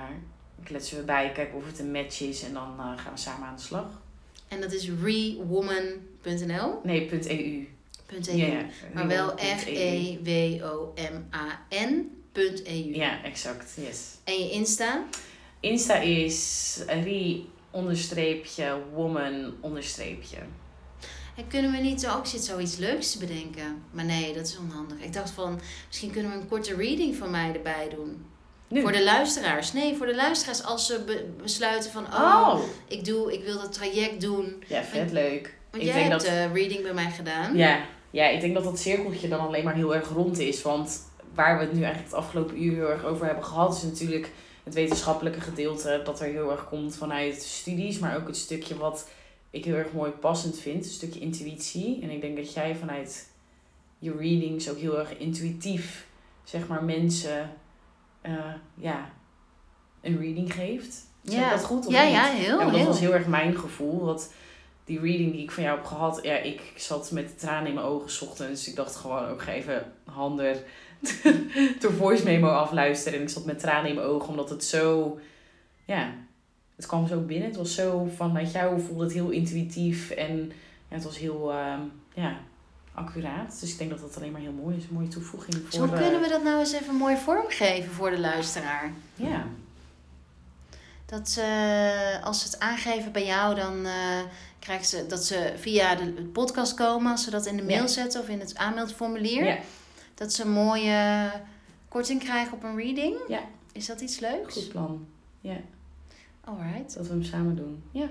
kletsen 0.65 0.97
we 0.97 1.03
bij, 1.03 1.33
kijken 1.33 1.57
of 1.57 1.67
het 1.67 1.79
een 1.79 1.91
match 1.91 2.21
is. 2.21 2.43
En 2.43 2.53
dan 2.53 2.75
uh, 2.77 2.93
gaan 2.97 3.13
we 3.13 3.19
samen 3.19 3.49
aan 3.49 3.57
de 3.57 3.63
slag. 3.63 4.03
En 4.49 4.61
dat 4.61 4.73
is 4.73 4.91
rewoman.nl? 5.03 6.81
Nee, 6.83 7.11
.eu. 7.11 7.69
.eu. 8.27 8.67
Maar 8.95 9.07
wel 9.07 9.33
R-E-W-O-M-A-N.eu. 9.35 10.15
Ja, 12.95 13.25
exact. 13.25 13.75
Yes. 13.77 14.15
En 14.25 14.35
je 14.35 14.51
Insta? 14.51 15.05
Insta 15.61 15.97
is 15.97 16.83
re 16.87 17.45
onderstreepje 17.71 18.77
woman 18.95 19.55
onderstreepje. 19.61 20.37
En 21.37 21.47
kunnen 21.49 21.71
we 21.73 21.77
niet 21.79 22.09
ook 22.09 22.27
zit 22.27 22.45
zoiets 22.45 22.77
leuks 22.77 23.12
te 23.12 23.18
bedenken? 23.18 23.83
Maar 23.91 24.05
nee, 24.05 24.33
dat 24.35 24.47
is 24.47 24.59
onhandig. 24.59 24.99
Ik 25.01 25.12
dacht 25.12 25.31
van, 25.31 25.61
misschien 25.87 26.11
kunnen 26.11 26.31
we 26.33 26.37
een 26.37 26.49
korte 26.49 26.75
reading 26.77 27.16
van 27.16 27.31
mij 27.31 27.53
erbij 27.55 27.89
doen. 27.95 28.25
Nu. 28.68 28.81
Voor 28.81 28.93
de 28.93 29.05
luisteraars. 29.05 29.73
Nee, 29.73 29.97
voor 29.97 30.07
de 30.07 30.14
luisteraars 30.14 30.64
als 30.64 30.87
ze 30.87 31.03
be 31.07 31.29
besluiten 31.43 31.91
van, 31.91 32.05
oh, 32.07 32.49
Oh, 32.55 32.61
ik, 32.89 33.05
doe, 33.05 33.33
ik 33.33 33.45
wil 33.45 33.59
dat 33.59 33.73
traject 33.73 34.21
doen. 34.21 34.62
ja, 34.66 34.83
vet 34.83 35.11
leuk. 35.12 35.55
Want 35.71 35.83
Ik 35.83 35.89
jij 35.89 35.99
denk 35.99 36.11
hebt 36.11 36.23
dat- 36.25 36.31
de 36.31 36.49
reading 36.61 36.83
bij 36.83 36.95
mij 36.95 37.11
gedaan. 37.11 37.57
Ja, 37.57 37.81
ja, 38.11 38.29
ik 38.29 38.41
denk 38.41 38.55
dat 38.55 38.64
dat 38.64 38.79
cirkeltje 38.79 39.29
dan 39.29 39.41
alleen 39.41 39.64
maar 39.64 39.75
heel 39.75 39.95
erg 39.95 40.09
rond 40.09 40.39
is. 40.39 40.62
Want 40.62 41.01
waar 41.35 41.59
we 41.59 41.64
het 41.64 41.73
nu 41.73 41.83
eigenlijk 41.83 42.12
het 42.12 42.21
afgelopen 42.25 42.62
uur 42.62 42.75
heel 42.75 42.91
erg 42.91 43.05
over 43.05 43.27
hebben 43.27 43.45
gehad, 43.45 43.77
is 43.77 43.83
natuurlijk 43.83 44.31
het 44.65 44.75
wetenschappelijke 44.75 45.41
gedeelte 45.41 46.01
dat 46.05 46.21
er 46.21 46.27
heel 46.27 46.51
erg 46.51 46.69
komt 46.69 46.97
vanuit 46.97 47.43
studies, 47.43 47.99
maar 47.99 48.17
ook 48.17 48.27
het 48.27 48.37
stukje 48.37 48.77
wat 48.77 49.09
ik 49.51 49.65
heel 49.65 49.75
erg 49.75 49.93
mooi 49.93 50.11
passend 50.11 50.59
vind, 50.59 50.85
een 50.85 50.91
stukje 50.91 51.21
intuïtie. 51.21 52.03
En 52.03 52.11
ik 52.11 52.21
denk 52.21 52.37
dat 52.37 52.53
jij 52.53 52.77
vanuit 52.77 53.29
je 53.99 54.17
readings 54.17 54.71
ook 54.71 54.79
heel 54.79 54.99
erg 54.99 55.17
intuïtief, 55.17 56.07
zeg 56.45 56.67
maar, 56.67 56.85
mensen 56.85 57.51
eh, 58.21 58.55
ja, 58.75 59.11
een 60.01 60.19
reading 60.19 60.53
geeft. 60.53 61.09
Zeg 61.23 61.45
ik 61.45 61.51
dat 61.51 61.65
goed? 61.65 61.87
Of 61.87 61.93
ja, 61.93 62.03
niet? 62.03 62.13
ja, 62.13 62.25
heel, 62.25 62.45
Ja, 62.45 62.57
want 62.57 62.71
dat 62.71 62.79
heel. 62.79 62.87
was 62.87 63.01
heel 63.01 63.15
erg 63.15 63.27
mijn 63.27 63.57
gevoel. 63.57 64.07
Dat 64.07 64.33
die 64.85 65.01
reading 65.01 65.33
die 65.33 65.43
ik 65.43 65.51
van 65.51 65.63
jou 65.63 65.77
heb 65.77 65.87
gehad, 65.87 66.21
ja, 66.23 66.37
ik 66.37 66.73
zat 66.77 67.11
met 67.11 67.39
tranen 67.39 67.69
in 67.69 67.75
mijn 67.75 67.87
ogen 67.87 68.29
ochtends. 68.29 68.69
Ik 68.69 68.77
dacht 68.77 68.97
gewoon 68.97 69.29
ook 69.29 69.43
even 69.43 69.93
handen 70.05 70.63
de 71.80 71.94
voice 71.98 72.24
memo 72.24 72.48
afluisteren. 72.48 73.18
En 73.18 73.24
ik 73.24 73.30
zat 73.30 73.44
met 73.44 73.59
tranen 73.59 73.88
in 73.88 73.94
mijn 73.94 74.07
ogen, 74.07 74.28
omdat 74.28 74.51
het 74.51 74.64
zo, 74.64 75.18
ja, 75.84 76.12
het 76.76 76.86
kwam 76.86 77.07
zo 77.07 77.20
binnen. 77.20 77.48
Het 77.48 77.57
was 77.57 77.74
zo 77.74 78.09
vanuit 78.16 78.53
jou 78.53 78.80
voelde 78.80 79.05
het 79.05 79.12
heel 79.12 79.30
intuïtief 79.30 80.11
en 80.11 80.53
ja, 80.88 80.94
het 80.96 81.05
was 81.05 81.18
heel, 81.18 81.51
ehm, 81.53 81.80
ja, 82.14 82.36
accuraat. 82.94 83.61
Dus 83.61 83.72
ik 83.72 83.78
denk 83.78 83.90
dat 83.90 84.01
dat 84.01 84.16
alleen 84.16 84.32
maar 84.32 84.40
heel 84.40 84.53
mooi 84.62 84.76
is. 84.76 84.82
Een 84.84 84.94
mooie 84.94 85.09
toevoeging 85.09 85.55
voor... 85.55 85.72
Zo 85.72 85.84
eh, 85.94 86.01
kunnen 86.01 86.20
we 86.20 86.28
dat 86.28 86.42
nou 86.42 86.59
eens 86.59 86.72
even 86.72 86.94
mooi 86.94 87.16
vormgeven 87.16 87.92
voor 87.92 88.11
de 88.11 88.18
luisteraar. 88.18 88.92
Ja, 89.14 89.44
Dat 91.07 91.28
ze, 91.28 92.18
als 92.24 92.40
ze 92.40 92.46
het 92.46 92.59
aangeven 92.61 93.12
bij 93.12 93.24
jou, 93.26 93.55
dan 93.55 93.86
eh 93.86 94.20
krijgen 94.59 94.86
ze 94.86 95.07
dat 95.07 95.24
ze 95.24 95.53
via 95.57 95.94
de 95.94 96.12
podcast 96.32 96.74
komen, 96.74 97.11
als 97.11 97.24
ze 97.24 97.30
dat 97.30 97.46
in 97.46 97.57
de 97.57 97.62
mail 97.62 97.80
Ja. 97.82 97.86
zetten 97.86 98.20
of 98.20 98.28
in 98.28 98.40
het 98.40 98.57
aanmeldformulier. 98.57 99.44
Ja. 99.44 99.59
Dat 100.21 100.33
ze 100.33 100.43
een 100.43 100.51
mooie 100.51 101.31
korting 101.89 102.21
krijgen 102.21 102.53
op 102.53 102.62
een 102.62 102.77
reading. 102.77 103.16
Ja. 103.29 103.41
Is 103.73 103.87
dat 103.87 104.01
iets 104.01 104.18
leuks? 104.18 104.55
goed 104.55 104.68
plan. 104.68 105.07
Ja, 105.41 105.57
Alright. 106.45 106.95
dat 106.95 107.07
we 107.07 107.12
hem 107.12 107.23
samen 107.23 107.57
doen. 107.57 107.83
Ja. 107.91 108.09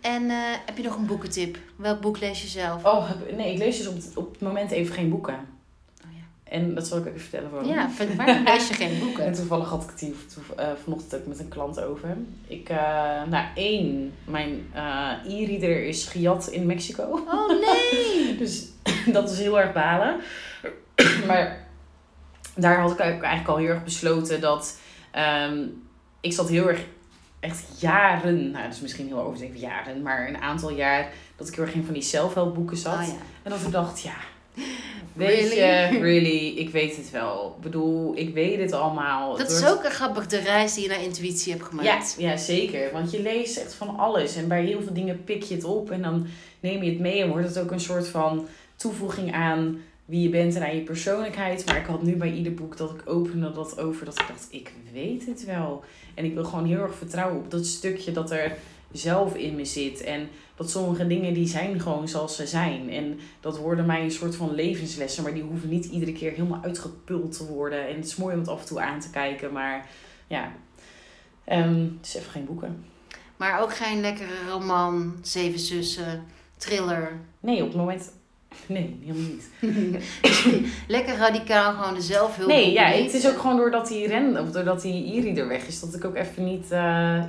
En 0.00 0.30
eh, 0.30 0.36
heb 0.66 0.76
je 0.76 0.82
nog 0.82 0.96
een 0.96 1.06
boekentip? 1.06 1.58
Welk 1.76 2.00
boek 2.00 2.20
lees 2.20 2.42
je 2.42 2.48
zelf? 2.48 2.84
Oh, 2.84 3.10
nee, 3.36 3.52
ik 3.52 3.58
lees 3.58 3.76
dus 3.76 3.86
op 3.86 3.94
het, 3.94 4.16
op 4.16 4.32
het 4.32 4.40
moment 4.40 4.70
even 4.70 4.94
geen 4.94 5.10
boeken. 5.10 5.34
Oh 5.34 6.10
ja. 6.12 6.52
En 6.52 6.74
dat 6.74 6.86
zal 6.86 6.98
ik 6.98 7.06
even 7.06 7.20
vertellen 7.20 7.50
waarom. 7.50 7.70
Ja, 7.70 7.90
waarom 8.16 8.44
lees 8.52 8.68
je 8.68 8.74
geen 8.74 8.98
boeken? 8.98 9.24
En 9.24 9.32
toevallig 9.32 9.68
had 9.68 9.82
ik 9.82 9.90
het 9.90 10.00
hier 10.00 10.14
eh, 10.56 10.68
vanochtend 10.82 11.14
ook 11.14 11.26
met 11.26 11.38
een 11.38 11.48
klant 11.48 11.80
over. 11.80 12.16
Ik, 12.46 12.68
eh, 12.68 13.22
nou 13.28 13.46
één, 13.54 14.14
mijn 14.24 14.66
e-reader 15.26 15.84
is 15.84 16.04
gejat 16.04 16.48
in 16.48 16.66
Mexico. 16.66 17.02
Oh 17.26 17.48
nee! 17.48 18.36
Dus 18.44 18.68
dat 19.12 19.30
is 19.30 19.38
heel 19.38 19.60
erg 19.60 19.72
balen. 19.72 20.20
maar 21.26 21.66
daar 22.54 22.80
had 22.80 22.90
ik 22.92 22.98
eigenlijk 22.98 23.48
al 23.48 23.56
heel 23.56 23.68
erg 23.68 23.84
besloten 23.84 24.40
dat 24.40 24.78
ehm, 25.10 25.58
ik 26.20 26.32
zat 26.32 26.48
heel 26.48 26.68
erg, 26.68 26.80
echt 27.40 27.64
jaren, 27.80 28.50
nou 28.50 28.64
dat 28.64 28.72
is 28.74 28.80
misschien 28.80 29.06
heel 29.06 29.20
overdreven 29.20 29.58
jaren, 29.58 30.02
maar 30.02 30.28
een 30.28 30.38
aantal 30.38 30.70
jaar 30.70 31.12
dat 31.36 31.48
ik 31.48 31.54
heel 31.54 31.64
erg 31.64 31.74
in 31.74 31.84
van 31.84 31.94
die 31.94 32.02
zelfhelpboeken 32.02 32.76
zat. 32.76 32.98
Oh 33.00 33.06
ja. 33.06 33.12
En 33.42 33.50
dat 33.50 33.60
ik 33.60 33.70
dacht, 33.70 34.02
ja, 34.02 34.14
weet 35.12 35.48
Really? 35.48 35.94
je, 35.94 35.98
really, 36.00 36.56
ik 36.56 36.70
weet 36.70 36.96
het 36.96 37.10
wel. 37.10 37.54
Ik 37.56 37.62
bedoel, 37.62 38.16
ik 38.16 38.34
weet 38.34 38.60
het 38.60 38.72
allemaal. 38.72 39.30
Dat 39.30 39.38
Het 39.38 39.50
is 39.50 39.66
ook 39.66 39.84
een 39.84 39.90
grappig, 39.90 40.26
de 40.26 40.38
reis 40.38 40.74
die 40.74 40.82
je 40.82 40.88
naar 40.88 41.02
intuïtie 41.02 41.52
hebt 41.52 41.64
ja, 41.64 41.68
gemaakt. 41.70 42.14
ja, 42.18 42.36
zeker. 42.36 42.92
Want 42.92 43.10
je 43.10 43.22
leest 43.22 43.56
echt 43.56 43.74
van 43.74 43.98
alles. 43.98 44.36
En 44.36 44.48
bij 44.48 44.64
heel 44.64 44.82
veel 44.82 44.92
dingen 44.92 45.24
pik 45.24 45.42
je 45.42 45.54
het 45.54 45.64
op. 45.64 45.90
En 45.90 46.02
dan 46.02 46.26
neem 46.60 46.82
je 46.82 46.90
het 46.90 47.00
mee. 47.00 47.22
En 47.22 47.28
wordt 47.28 47.46
het 47.46 47.58
ook 47.58 47.70
een 47.70 47.80
soort 47.80 48.08
van 48.08 48.46
toevoeging 48.76 49.34
aan 49.34 49.80
wie 50.04 50.22
je 50.22 50.28
bent 50.28 50.54
en 50.54 50.62
aan 50.62 50.74
je 50.74 50.82
persoonlijkheid. 50.82 51.66
Maar 51.66 51.76
ik 51.76 51.86
had 51.86 52.02
nu 52.02 52.16
bij 52.16 52.32
ieder 52.32 52.54
boek 52.54 52.76
dat 52.76 52.90
ik 52.90 53.02
opende 53.04 53.52
dat 53.52 53.78
over. 53.78 54.04
Dat 54.04 54.20
ik 54.20 54.26
dacht, 54.28 54.46
ik 54.50 54.72
weet 54.92 55.26
het 55.26 55.44
wel. 55.44 55.84
En 56.14 56.24
ik 56.24 56.34
wil 56.34 56.44
gewoon 56.44 56.66
heel 56.66 56.80
erg 56.80 56.94
vertrouwen 56.94 57.38
op 57.38 57.50
dat 57.50 57.66
stukje 57.66 58.12
dat 58.12 58.30
er 58.30 58.56
zelf 58.92 59.34
in 59.34 59.54
me 59.54 59.64
zit. 59.64 60.00
En 60.00 60.28
dat 60.56 60.70
sommige 60.70 61.06
dingen 61.06 61.34
die 61.34 61.48
zijn 61.48 61.80
gewoon 61.80 62.08
zoals 62.08 62.36
ze 62.36 62.46
zijn. 62.46 62.90
En 62.90 63.18
dat 63.40 63.58
worden 63.58 63.86
mij 63.86 64.02
een 64.02 64.10
soort 64.10 64.36
van 64.36 64.54
levenslessen. 64.54 65.22
Maar 65.22 65.34
die 65.34 65.42
hoeven 65.42 65.68
niet 65.68 65.84
iedere 65.84 66.12
keer 66.12 66.30
helemaal 66.30 66.62
uitgepult 66.62 67.36
te 67.36 67.46
worden. 67.46 67.88
En 67.88 67.96
het 67.96 68.04
is 68.04 68.16
mooi 68.16 68.34
om 68.34 68.40
het 68.40 68.48
af 68.48 68.60
en 68.60 68.66
toe 68.66 68.80
aan 68.80 69.00
te 69.00 69.10
kijken. 69.10 69.52
Maar 69.52 69.88
ja, 70.26 70.52
Ehm 71.44 71.82
het 71.96 72.06
is 72.06 72.14
even 72.14 72.30
geen 72.30 72.44
boeken. 72.44 72.84
Maar 73.36 73.60
ook 73.60 73.74
geen 73.74 74.00
lekkere 74.00 74.48
roman, 74.48 75.16
zeven 75.22 75.58
zussen, 75.58 76.24
thriller. 76.56 77.20
Nee, 77.40 77.62
op 77.62 77.68
het 77.68 77.76
moment... 77.76 78.12
Nee, 78.66 78.98
helemaal 79.04 79.30
niet. 79.30 79.48
Lekker 80.88 81.16
radicaal, 81.16 81.72
gewoon 81.72 81.94
de 81.94 82.00
zelfhulp. 82.00 82.48
Nee, 82.48 82.72
ja, 82.72 82.84
het 82.84 83.14
is 83.14 83.28
ook 83.28 83.38
gewoon 83.38 83.56
doordat 83.56 83.88
die 83.88 84.06
ren, 84.08 84.40
of 84.40 84.50
doordat 84.50 84.82
die 84.82 85.04
Iri 85.04 85.34
er 85.38 85.48
weg 85.48 85.66
is, 85.66 85.80
dat 85.80 85.94
ik 85.94 86.04
ook 86.04 86.14
even 86.14 86.44
niet. 86.44 86.64
eh, 86.70 86.78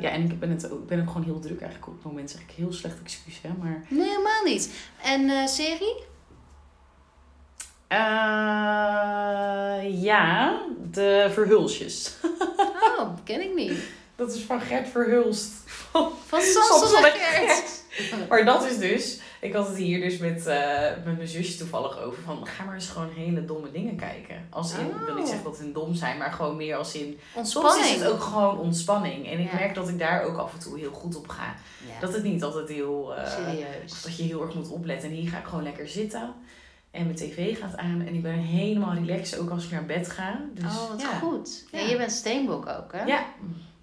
ja, 0.01 0.09
en 0.09 0.23
ik 0.23 0.39
ben, 0.39 0.49
het 0.49 0.71
ook, 0.71 0.88
ben 0.88 0.99
ook 1.01 1.07
gewoon 1.07 1.23
heel 1.23 1.39
druk 1.39 1.59
eigenlijk 1.61 1.88
op 1.88 1.93
het 1.93 2.03
moment. 2.03 2.30
Zeg 2.32 2.41
ik 2.41 2.51
heel 2.55 2.73
slecht 2.73 2.97
excuus, 3.03 3.39
hè. 3.41 3.49
Maar. 3.61 3.86
Nee, 3.88 4.07
helemaal 4.09 4.43
niet. 4.43 4.69
En 5.03 5.30
eh, 5.30 5.47
serie? 5.47 5.95
eh, 7.88 7.97
ja, 10.03 10.59
de 10.91 11.30
Verhulsjes. 11.34 12.11
Oh, 12.99 13.09
ken 13.23 13.41
ik 13.41 13.55
niet. 13.55 13.71
Dat 14.15 14.34
is 14.36 14.41
van 14.41 14.61
Gert 14.61 14.88
Verhulst. 14.88 15.51
Van 15.91 16.11
en 16.97 17.03
en 17.03 17.11
Gert. 17.11 17.84
Maar 18.30 18.45
dat 18.45 18.65
is 18.65 18.78
dus. 18.78 19.19
Ik 19.46 19.54
had 19.54 19.68
het 19.68 19.78
hier 19.78 20.00
dus 20.02 20.18
met, 20.18 20.46
eh, 20.46 20.80
met 21.06 21.16
mijn 21.16 21.28
zusje 21.28 21.58
toevallig 21.58 22.00
over. 22.00 22.24
Van 22.24 22.48
ga 22.48 22.64
maar 22.64 22.74
eens 22.74 22.88
gewoon 22.89 23.10
hele 23.16 23.46
domme 23.46 23.72
dingen 23.72 23.96
kijken. 23.96 24.48
Als 24.50 24.74
in, 24.74 24.86
ik 24.86 24.91
wil 25.06 25.14
niet 25.16 25.24
Oh. 25.24 25.30
zeggen 25.30 25.43
dat 25.52 25.58
hun 25.60 25.74
dom 25.74 25.96
zijn, 25.96 26.18
maar 26.18 26.32
gewoon 26.32 26.56
meer 26.56 26.76
als 26.76 26.93
in. 26.96 27.20
Soms 27.34 27.56
Ontspanning. 27.56 27.86
is 27.96 28.02
het 28.02 28.12
ook 28.12 28.22
gewoon 28.22 28.58
ontspanning. 28.60 29.28
En 29.32 29.39
ik 29.39 29.52
Ja. 29.52 29.58
merk 29.58 29.76
dat 29.76 29.89
ik 29.89 30.00
daar 30.00 30.24
ook 30.24 30.38
af 30.38 30.54
en 30.54 30.60
toe 30.60 30.80
heel 30.80 30.91
goed 30.91 31.16
op 31.16 31.28
ga. 31.28 31.56
Ja, 31.93 32.00
Dat 32.00 32.14
het 32.14 32.24
niet 32.24 32.43
altijd 32.43 32.70
heel. 32.70 33.16
eh, 33.16 33.32
serieus. 33.32 34.02
dat 34.04 34.18
je 34.18 34.24
heel 34.24 34.41
erg 34.41 34.54
moet 34.56 34.70
opletten. 34.70 35.10
En 35.10 35.16
hier 35.16 35.30
ga 35.30 35.38
ik 35.38 35.46
gewoon 35.46 35.64
lekker 35.64 35.88
zitten. 35.88 36.34
En 36.91 37.04
mijn 37.04 37.16
tv 37.16 37.60
gaat 37.60 37.78
aan. 37.78 38.04
En 38.08 38.14
ik 38.14 38.22
ben 38.22 38.34
helemaal 38.34 38.93
relaxed, 38.93 39.39
ook 39.39 39.50
als 39.50 39.66
ik 39.66 39.72
naar 39.72 39.86
bed 39.86 40.10
ga. 40.10 40.39
Dus, 40.54 40.64
oh, 40.64 40.89
wat 40.89 41.02
ja. 41.02 41.08
goed. 41.20 41.66
Ja. 41.72 41.80
Ja. 41.80 41.88
je 41.89 41.98
bent 41.98 42.12
steenbok 42.12 42.68
ook, 42.68 42.91
hè? 42.91 43.04
Ja, 43.04 43.26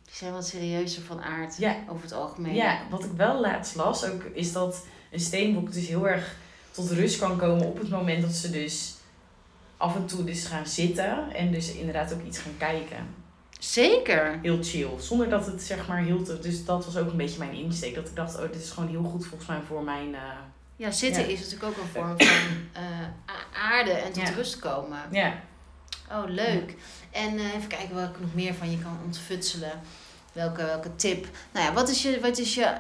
Die 0.05 0.15
zijn 0.15 0.33
wat 0.33 0.47
serieuzer 0.47 1.03
van 1.03 1.23
aard 1.23 1.57
Ja. 1.59 1.77
over 1.89 2.03
het 2.03 2.13
algemeen. 2.13 2.55
ja, 2.55 2.79
wat 2.91 3.05
ik 3.05 3.11
wel 3.17 3.41
laatst 3.41 3.77
las 3.77 4.05
ook, 4.11 4.23
is 4.23 4.53
dat 4.53 4.87
een 5.13 5.21
steenbok 5.21 5.73
dus 5.73 5.87
heel 5.87 6.09
erg 6.09 6.35
tot 6.71 6.91
rust 6.91 7.19
kan 7.19 7.39
komen 7.39 7.67
op 7.67 7.79
het 7.79 7.89
moment 7.91 8.23
dat 8.23 8.33
ze 8.33 8.51
dus 8.51 8.95
af 9.77 9.95
en 9.97 10.07
toe 10.07 10.25
dus 10.25 10.45
gaan 10.47 10.67
zitten. 10.67 11.35
En 11.35 11.53
dus 11.53 11.73
inderdaad 11.73 12.13
ook 12.13 12.25
iets 12.27 12.39
gaan 12.39 12.57
kijken. 12.59 13.15
Zeker. 13.59 14.39
Heel 14.43 14.59
chill. 14.63 14.89
Zonder 14.99 15.29
dat 15.31 15.47
het 15.47 15.63
zeg 15.63 15.89
maar 15.89 15.99
heel 16.03 16.23
te... 16.23 16.39
Dus 16.39 16.65
dat 16.65 16.85
was 16.85 16.97
ook 16.97 17.11
een 17.11 17.17
beetje 17.17 17.39
mijn 17.39 17.53
insteek. 17.55 17.95
Dat 17.95 18.09
ik 18.09 18.17
dacht, 18.17 18.35
oh, 18.37 18.43
dit 18.53 18.63
is 18.63 18.71
gewoon 18.71 18.89
heel 18.89 19.03
goed 19.03 19.27
volgens 19.27 19.49
mij 19.49 19.61
voor 19.67 19.83
mijn... 19.83 20.15
eh, 20.15 20.21
Ja, 20.77 20.91
zitten 20.91 21.23
Ja. 21.23 21.29
is 21.29 21.39
natuurlijk 21.41 21.65
ook 21.65 21.77
een 21.85 21.91
vorm 21.93 22.09
van 22.19 22.29
eh, 22.73 23.63
aarde 23.73 23.91
en 23.91 24.13
tot 24.13 24.29
Ja. 24.29 24.35
rust 24.35 24.59
komen. 24.59 24.99
ja, 25.11 25.35
Oh, 26.11 26.25
leuk. 26.29 26.75
En 27.11 27.39
eh, 27.39 27.55
even 27.55 27.69
kijken 27.69 27.95
wat 27.95 28.09
ik 28.09 28.21
nog 28.21 28.35
meer 28.35 28.55
van 28.55 28.71
je 28.71 28.79
kan 28.79 28.99
ontfutselen. 29.05 29.81
Welke, 30.33 30.65
welke 30.65 30.97
tip? 30.97 31.27
Nou 31.53 31.67
ja, 31.67 31.73
wat 31.73 31.89
is 31.89 32.03
je, 32.03 32.21
wat 32.21 32.39
is 32.39 32.55
je 32.55 32.75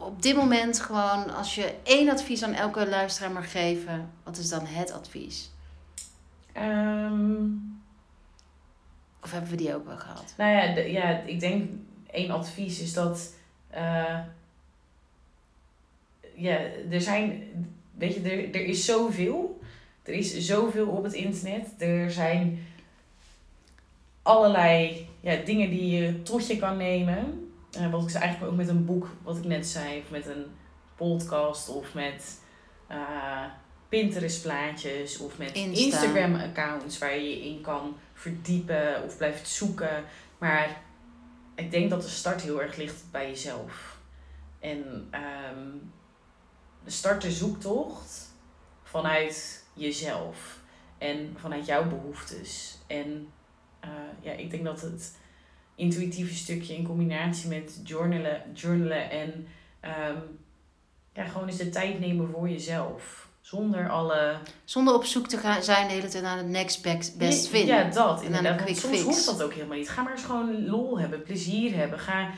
op 0.00 0.22
dit 0.22 0.36
moment 0.36 0.80
gewoon, 0.80 1.34
als 1.34 1.54
je 1.54 1.74
één 1.82 2.08
advies 2.10 2.42
aan 2.42 2.52
elke 2.54 2.88
luisteraar 2.88 3.30
mag 3.32 3.50
geven, 3.50 4.10
wat 4.24 4.36
is 4.36 4.48
dan 4.48 4.66
het 4.66 4.92
advies? 4.92 5.50
Ehm, 6.52 7.42
Of 9.22 9.30
hebben 9.32 9.50
we 9.50 9.56
die 9.56 9.74
ook 9.74 9.86
wel 9.86 9.96
gehad? 9.96 10.34
Nou 10.36 10.50
ja, 10.52 10.74
de- 10.74 10.90
ja, 10.90 11.18
ik 11.18 11.40
denk 11.40 11.70
één 12.10 12.30
advies 12.30 12.80
is 12.80 12.92
dat. 12.92 13.32
eh, 13.70 14.18
ja, 16.34 16.58
er 16.90 17.00
zijn. 17.00 17.42
Weet 17.94 18.14
je, 18.14 18.20
er, 18.20 18.54
er 18.54 18.64
is 18.64 18.84
zoveel. 18.84 19.60
Er 20.02 20.12
is 20.12 20.38
zoveel 20.38 20.86
op 20.88 21.02
het 21.02 21.12
internet. 21.12 21.66
Er 21.78 22.10
zijn 22.10 22.66
allerlei 24.22 25.06
ja, 25.20 25.36
dingen 25.44 25.70
die 25.70 25.90
je 26.02 26.22
tot 26.22 26.46
je 26.46 26.56
kan 26.58 26.76
nemen. 26.76 27.49
Eh, 27.72 27.90
wat 27.90 28.02
ik 28.02 28.10
zei 28.10 28.24
eigenlijk 28.24 28.52
ook 28.52 28.58
met 28.58 28.68
een 28.68 28.84
boek, 28.84 29.08
wat 29.22 29.36
ik 29.36 29.44
net 29.44 29.66
zei, 29.66 30.00
of 30.00 30.10
met 30.10 30.26
een 30.26 30.46
podcast, 30.96 31.68
of 31.68 31.94
met 31.94 32.40
eh, 32.86 33.44
Pinterest 33.88 34.42
plaatjes, 34.42 35.18
of 35.18 35.38
met 35.38 35.52
Insta. 35.52 35.84
Instagram 35.84 36.34
accounts 36.34 36.98
waar 36.98 37.14
je 37.14 37.28
je 37.28 37.44
in 37.44 37.60
kan 37.60 37.96
verdiepen 38.12 39.02
of 39.04 39.16
blijft 39.16 39.48
zoeken. 39.48 40.04
Maar 40.38 40.82
ik 41.54 41.70
denk 41.70 41.90
dat 41.90 42.02
de 42.02 42.08
start 42.08 42.42
heel 42.42 42.62
erg 42.62 42.76
ligt 42.76 43.04
bij 43.10 43.28
jezelf. 43.28 43.98
En 44.60 45.08
ehm, 45.10 45.68
start 46.86 47.22
de 47.22 47.30
zoektocht 47.30 48.34
vanuit 48.82 49.64
jezelf 49.72 50.60
en 50.98 51.36
vanuit 51.38 51.66
jouw 51.66 51.88
behoeftes. 51.88 52.78
En 52.86 53.32
eh, 53.80 53.90
ja, 54.20 54.32
ik 54.32 54.50
denk 54.50 54.64
dat 54.64 54.80
het 54.80 55.16
intuïtieve 55.80 56.34
stukje 56.34 56.74
in 56.74 56.86
combinatie 56.86 57.48
met 57.48 57.80
journalen, 57.84 58.42
journalen 58.54 59.10
en 59.10 59.46
ehm, 59.80 60.16
ja, 61.12 61.24
gewoon 61.24 61.46
eens 61.46 61.56
de 61.56 61.68
tijd 61.68 62.00
nemen 62.00 62.30
voor 62.30 62.48
jezelf. 62.48 63.28
Zonder 63.40 63.88
alle 63.88 64.38
Zonder 64.64 64.94
op 64.94 65.04
zoek 65.04 65.26
te 65.26 65.36
gaan 65.36 65.62
zijn 65.62 65.88
de 65.88 65.94
hele 65.94 66.08
tijd 66.08 66.22
naar 66.22 66.36
het 66.36 66.48
next 66.48 66.82
best, 66.82 67.18
best 67.18 67.44
ja, 67.44 67.50
fit. 67.50 67.66
Ja, 67.66 67.90
dat. 67.90 68.20
En 68.20 68.26
Inderdaad. 68.26 68.64
Want 68.64 68.76
soms 68.76 68.94
fix. 68.94 69.04
hoeft 69.04 69.26
dat 69.26 69.42
ook 69.42 69.52
helemaal 69.52 69.76
niet. 69.76 69.88
Ga 69.88 70.02
maar 70.02 70.12
eens 70.12 70.24
gewoon 70.24 70.66
lol 70.66 70.98
hebben, 70.98 71.22
plezier 71.22 71.76
hebben. 71.76 71.98
Ga, 71.98 72.30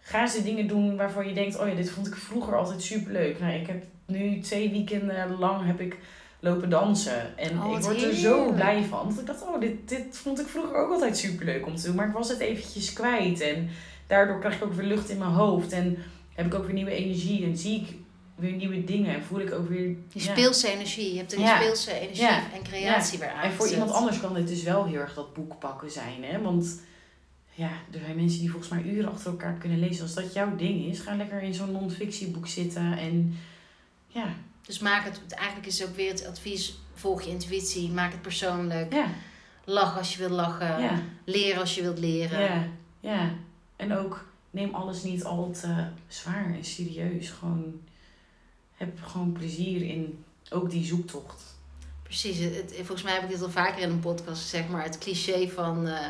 ga 0.00 0.20
eens 0.20 0.34
de 0.34 0.42
dingen 0.42 0.66
doen 0.66 0.96
waarvan 0.96 1.28
je 1.28 1.34
denkt, 1.34 1.58
oh 1.58 1.68
ja, 1.68 1.74
dit 1.74 1.90
vond 1.90 2.06
ik 2.06 2.14
vroeger 2.14 2.56
altijd 2.56 2.82
superleuk. 2.82 3.40
Nou, 3.40 3.52
ik 3.52 3.66
heb 3.66 3.84
nu 4.06 4.40
twee 4.40 4.70
weekenden 4.70 5.38
lang 5.38 5.66
heb 5.66 5.80
ik 5.80 5.98
lopen 6.42 6.70
dansen. 6.70 7.38
En 7.38 7.62
Oh, 7.62 7.76
ik 7.78 7.82
word 7.84 8.02
er 8.02 8.14
zo 8.14 8.52
blij 8.52 8.84
van. 8.84 9.04
Want 9.06 9.20
ik 9.20 9.26
dacht, 9.26 9.42
oh, 9.42 9.60
dit, 9.60 9.88
dit 9.88 10.04
vond 10.10 10.40
ik 10.40 10.46
vroeger 10.46 10.76
ook 10.76 10.90
altijd 10.92 11.16
superleuk 11.16 11.66
om 11.66 11.76
te 11.76 11.86
doen. 11.86 11.94
Maar 11.94 12.06
ik 12.06 12.12
was 12.12 12.28
het 12.28 12.38
eventjes 12.38 12.92
kwijt. 12.92 13.40
En 13.40 13.68
daardoor 14.06 14.38
krijg 14.38 14.54
ik 14.56 14.64
ook 14.64 14.72
weer 14.72 14.86
lucht 14.86 15.08
in 15.08 15.18
mijn 15.18 15.30
hoofd. 15.30 15.72
En 15.72 15.98
heb 16.34 16.46
ik 16.46 16.54
ook 16.54 16.64
weer 16.64 16.74
nieuwe 16.74 16.94
energie. 16.94 17.44
En 17.44 17.56
zie 17.56 17.80
ik 17.80 17.96
weer 18.34 18.52
nieuwe 18.52 18.84
dingen. 18.84 19.14
En 19.14 19.22
voel 19.22 19.40
ik 19.40 19.52
ook 19.52 19.68
weer... 19.68 19.88
Ja. 20.12 20.20
speelse 20.20 20.68
energie. 20.72 21.12
Je 21.12 21.18
hebt 21.18 21.32
een 21.32 21.40
Ja. 21.40 21.56
speelse 21.60 21.92
energie 22.00 22.22
Ja. 22.24 22.42
en 22.54 22.62
creatie 22.62 23.18
weer 23.18 23.30
aan. 23.30 23.42
En 23.44 23.52
voor 23.52 23.68
iemand 23.68 23.90
anders 23.92 24.20
kan 24.20 24.34
dit 24.34 24.48
dus 24.48 24.62
wel 24.62 24.84
heel 24.86 25.00
erg 25.00 25.14
dat 25.14 25.34
boek 25.34 25.58
pakken 25.58 25.90
zijn. 25.90 26.24
Hè? 26.24 26.40
Want 26.40 26.80
ja, 27.54 27.70
er 27.92 28.00
zijn 28.04 28.16
mensen 28.16 28.40
die 28.40 28.50
volgens 28.50 28.70
mij 28.70 28.82
uren 28.82 29.12
achter 29.12 29.30
elkaar 29.30 29.54
kunnen 29.54 29.78
lezen. 29.78 30.02
Als 30.02 30.14
dat 30.14 30.32
jouw 30.32 30.56
ding 30.56 30.84
is, 30.84 31.00
ga 31.00 31.14
lekker 31.16 31.42
in 31.42 31.54
zo'n 31.54 31.72
non-fictieboek 31.72 32.46
zitten. 32.46 32.98
En 32.98 33.38
ja, 34.06 34.34
Dus 34.66 34.78
maak 34.78 35.04
het, 35.04 35.20
eigenlijk 35.34 35.66
is 35.68 35.84
ook 35.84 35.96
weer 35.96 36.10
het 36.10 36.26
advies, 36.26 36.74
volg 36.94 37.22
je 37.22 37.30
intuïtie, 37.30 37.90
maak 37.90 38.12
het 38.12 38.22
persoonlijk. 38.22 38.92
ja, 38.92 39.06
Lach 39.64 39.98
als 39.98 40.12
je 40.12 40.18
wilt 40.18 40.30
lachen, 40.30 40.80
ja, 40.80 41.02
leren 41.24 41.60
als 41.60 41.74
je 41.74 41.82
wilt 41.82 41.98
leren. 41.98 42.40
ja, 42.40 42.66
ja. 43.00 43.30
En 43.76 43.96
ook 43.96 44.24
neem 44.50 44.74
alles 44.74 45.02
niet 45.02 45.24
al 45.24 45.50
te 45.50 45.86
zwaar 46.08 46.54
en 46.54 46.64
serieus. 46.64 47.30
Gewoon 47.30 47.80
heb 48.72 48.98
gewoon 49.02 49.32
plezier 49.32 49.82
in 49.82 50.24
ook 50.50 50.70
die 50.70 50.84
zoektocht. 50.84 51.42
Precies, 52.02 52.38
het, 52.38 52.72
volgens 52.76 53.02
mij 53.02 53.12
heb 53.12 53.22
ik 53.22 53.28
dit 53.28 53.42
al 53.42 53.50
vaker 53.50 53.82
in 53.82 53.90
een 53.90 54.00
podcast 54.00 54.42
gezegd, 54.42 54.68
maar 54.68 54.82
het 54.84 54.98
cliché 54.98 55.48
van, 55.48 55.86
eh, 55.86 56.08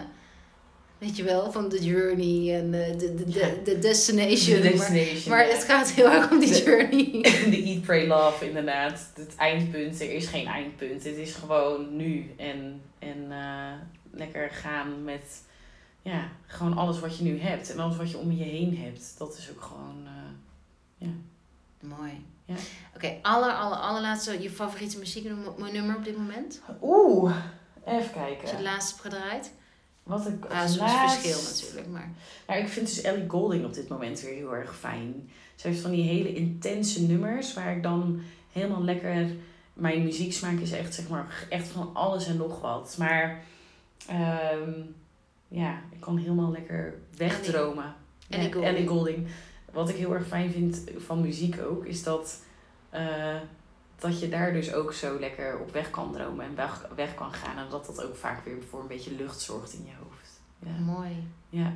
weet 1.03 1.17
je 1.17 1.23
wel, 1.23 1.53
van 1.53 1.69
de 1.69 1.85
journey 1.85 2.59
en 2.61 2.75
eh, 2.75 2.99
de, 2.99 3.15
de, 3.15 3.25
de, 3.25 3.39
Ja. 3.39 3.49
de 3.65 3.79
destination. 3.79 4.57
De 4.61 4.63
Maar, 4.63 4.73
destination. 4.73 5.29
maar 5.29 5.47
ja. 5.47 5.53
het 5.55 5.65
gaat 5.65 5.91
heel 5.91 6.11
erg 6.11 6.31
om 6.31 6.39
die 6.39 6.49
De- 6.53 6.63
journey. 6.63 7.23
De 7.51 7.63
Eat, 7.67 7.83
Pray, 7.83 8.07
Love, 8.07 8.47
inderdaad. 8.49 9.11
Het 9.15 9.35
eindpunt. 9.37 10.01
Er 10.01 10.13
is 10.13 10.27
geen 10.27 10.47
eindpunt. 10.47 11.05
Het 11.05 11.17
is 11.17 11.35
gewoon 11.35 11.97
nu. 11.97 12.35
En, 12.37 12.81
en 12.99 13.27
eh, 13.31 13.73
lekker 14.11 14.51
gaan 14.51 15.05
met 15.05 15.43
ja, 16.03 16.29
gewoon 16.47 16.77
alles 16.77 17.01
wat 17.01 17.17
je 17.19 17.25
nu 17.25 17.39
hebt. 17.41 17.71
En 17.73 17.79
alles 17.79 17.97
wat 17.97 18.11
je 18.11 18.19
om 18.19 18.33
je 18.33 18.45
heen 18.45 18.77
hebt. 18.77 19.15
Dat 19.19 19.37
is 19.39 19.51
ook 19.51 19.63
gewoon... 19.63 20.07
eh, 20.07 21.09
Mooi. 21.99 22.25
Ja. 22.45 22.55
Oké, 22.97 23.17
aller, 23.23 23.53
aller, 23.53 23.79
allerlaatste, 23.79 24.43
je 24.43 24.51
favoriete 24.51 24.99
muzieknummer 24.99 25.97
op 25.97 26.05
dit 26.05 26.17
moment? 26.17 26.61
Oeh, 26.83 27.35
even 27.87 27.95
Als 27.97 28.05
je 28.05 28.21
het 28.21 28.41
kijken. 28.41 28.63
laatst 28.63 28.91
hebt 28.91 29.01
gedraaid? 29.03 29.53
Wat 30.03 30.27
ik 30.27 30.45
Ja, 30.51 30.63
is 30.63 30.77
laatst- 30.77 30.97
verschil 31.21 31.43
natuurlijk, 31.53 31.93
maar... 31.93 32.11
Ja, 32.49 32.55
ik 32.55 32.69
vind 32.69 32.87
dus 32.87 33.01
Ellie 33.01 33.29
Golding 33.29 33.65
op 33.65 33.75
dit 33.75 33.89
moment 33.89 34.21
weer 34.21 34.35
heel 34.35 34.55
erg 34.55 34.77
fijn. 34.79 35.31
Ze 35.55 35.69
heeft 35.69 35.81
van 35.81 35.91
die 35.91 36.03
hele 36.05 36.35
intense 36.35 37.03
nummers 37.03 37.55
waar 37.55 37.77
ik 37.77 37.83
dan 37.83 38.21
helemaal 38.53 38.83
lekker... 38.83 39.27
Mijn 39.75 40.03
muzieksmaak 40.05 40.59
is 40.59 40.73
echt, 40.73 40.95
zeg 40.95 41.09
maar, 41.09 41.47
echt 41.49 41.69
van 41.69 41.91
alles 41.95 42.27
en 42.27 42.37
nog 42.37 42.61
wat. 42.61 42.95
Maar 42.99 43.43
ehm, 44.07 44.71
ja, 45.49 45.81
ik 45.91 46.01
kan 46.01 46.17
helemaal 46.17 46.51
lekker 46.51 46.95
wegdromen. 47.17 47.95
Ellie. 48.29 48.63
Ellie 48.63 48.87
Golding. 48.87 49.27
Wat 49.73 49.89
ik 49.89 49.97
heel 49.97 50.15
erg 50.15 50.27
fijn 50.27 50.53
vind 50.53 50.83
van 50.97 51.21
muziek 51.21 51.61
ook, 51.63 51.85
is 51.87 52.03
dat, 52.03 52.43
eh, 52.91 53.37
dat 54.03 54.21
je 54.21 54.29
daar 54.29 54.53
dus 54.53 54.73
ook 54.73 54.93
zo 54.93 55.19
lekker 55.19 55.59
op 55.59 55.73
weg 55.73 55.91
kan 55.91 56.13
dromen 56.13 56.45
en 56.45 56.55
weg, 56.55 56.87
weg 56.97 57.15
kan 57.15 57.33
gaan. 57.33 57.59
En 57.59 57.71
dat 57.71 57.87
dat 57.87 58.05
ook 58.05 58.17
vaak 58.17 58.45
weer 58.45 58.57
voor 58.71 58.81
een 58.81 58.87
beetje 58.87 59.15
lucht 59.15 59.41
zorgt 59.41 59.73
in 59.73 59.85
je 59.85 59.93
hoofd. 60.03 60.41
Ja. 60.59 60.85
Mooi. 60.85 61.29
ja. 61.49 61.73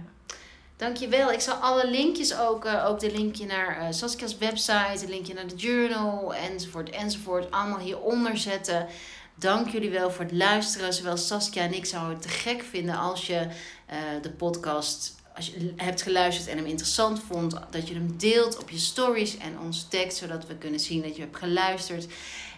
Dankjewel. 0.76 1.32
Ik 1.32 1.40
zal 1.40 1.54
alle 1.54 1.90
linkjes 1.90 2.38
ook, 2.38 2.64
eh, 2.64 2.86
ook 2.86 3.00
de 3.00 3.12
linkje 3.12 3.46
naar 3.46 3.78
eh 3.78 3.86
Saskia's 3.90 4.38
website, 4.38 5.02
een 5.02 5.08
linkje 5.08 5.34
naar 5.34 5.46
de 5.46 5.54
journal, 5.54 6.34
enzovoort, 6.34 6.90
enzovoort, 6.90 7.50
allemaal 7.50 7.78
hieronder 7.78 8.36
zetten. 8.36 8.86
Dank 9.34 9.68
jullie 9.68 9.90
wel 9.90 10.10
voor 10.10 10.24
het 10.24 10.34
luisteren. 10.34 10.92
Zowel 10.92 11.16
Saskia 11.16 11.62
en 11.62 11.74
ik 11.74 11.86
zouden 11.86 12.12
het 12.12 12.22
te 12.22 12.28
gek 12.28 12.62
vinden 12.62 12.98
als 12.98 13.26
je 13.26 13.48
eh, 13.86 13.98
de 14.22 14.30
podcast 14.30 15.14
als 15.36 15.46
je 15.46 15.72
hebt 15.76 16.02
geluisterd 16.02 16.48
en 16.48 16.56
hem 16.56 16.66
interessant 16.66 17.22
vond, 17.22 17.56
dat 17.70 17.88
je 17.88 17.94
hem 17.94 18.16
deelt 18.16 18.58
op 18.58 18.70
je 18.70 18.78
stories 18.78 19.38
en 19.38 19.58
ons 19.58 19.88
tagt, 19.88 20.14
zodat 20.14 20.46
we 20.46 20.56
kunnen 20.56 20.80
zien 20.80 21.02
dat 21.02 21.16
je 21.16 21.22
hebt 21.22 21.36
geluisterd. 21.36 22.06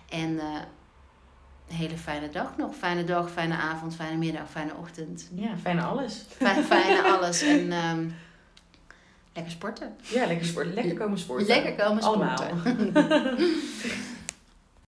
En 0.08 0.38
eh, 0.38 0.46
een 1.68 1.76
hele 1.76 1.96
fijne 1.96 2.30
dag 2.30 2.56
nog. 2.56 2.76
Fijne 2.76 3.04
dag, 3.04 3.30
fijne 3.30 3.54
avond, 3.54 3.94
fijne 3.94 4.16
middag, 4.16 4.50
fijne 4.50 4.72
ochtend. 4.74 5.28
Ja, 5.34 5.56
fijne 5.62 5.82
alles. 5.82 6.24
Fijne, 6.28 6.62
fijne 6.62 7.02
alles. 7.16 7.42
En 7.42 7.72
ehm, 7.72 8.08
lekker 9.34 9.52
sporten. 9.52 9.96
Ja, 10.00 10.26
lekker 10.26 10.46
sporten. 10.46 10.74
Lekker 10.74 10.96
komen 10.96 11.18
sporten. 11.18 11.46
Lekker 11.46 11.84
komen 11.84 12.02
sporten. 12.02 12.36
Allemaal. 12.36 13.36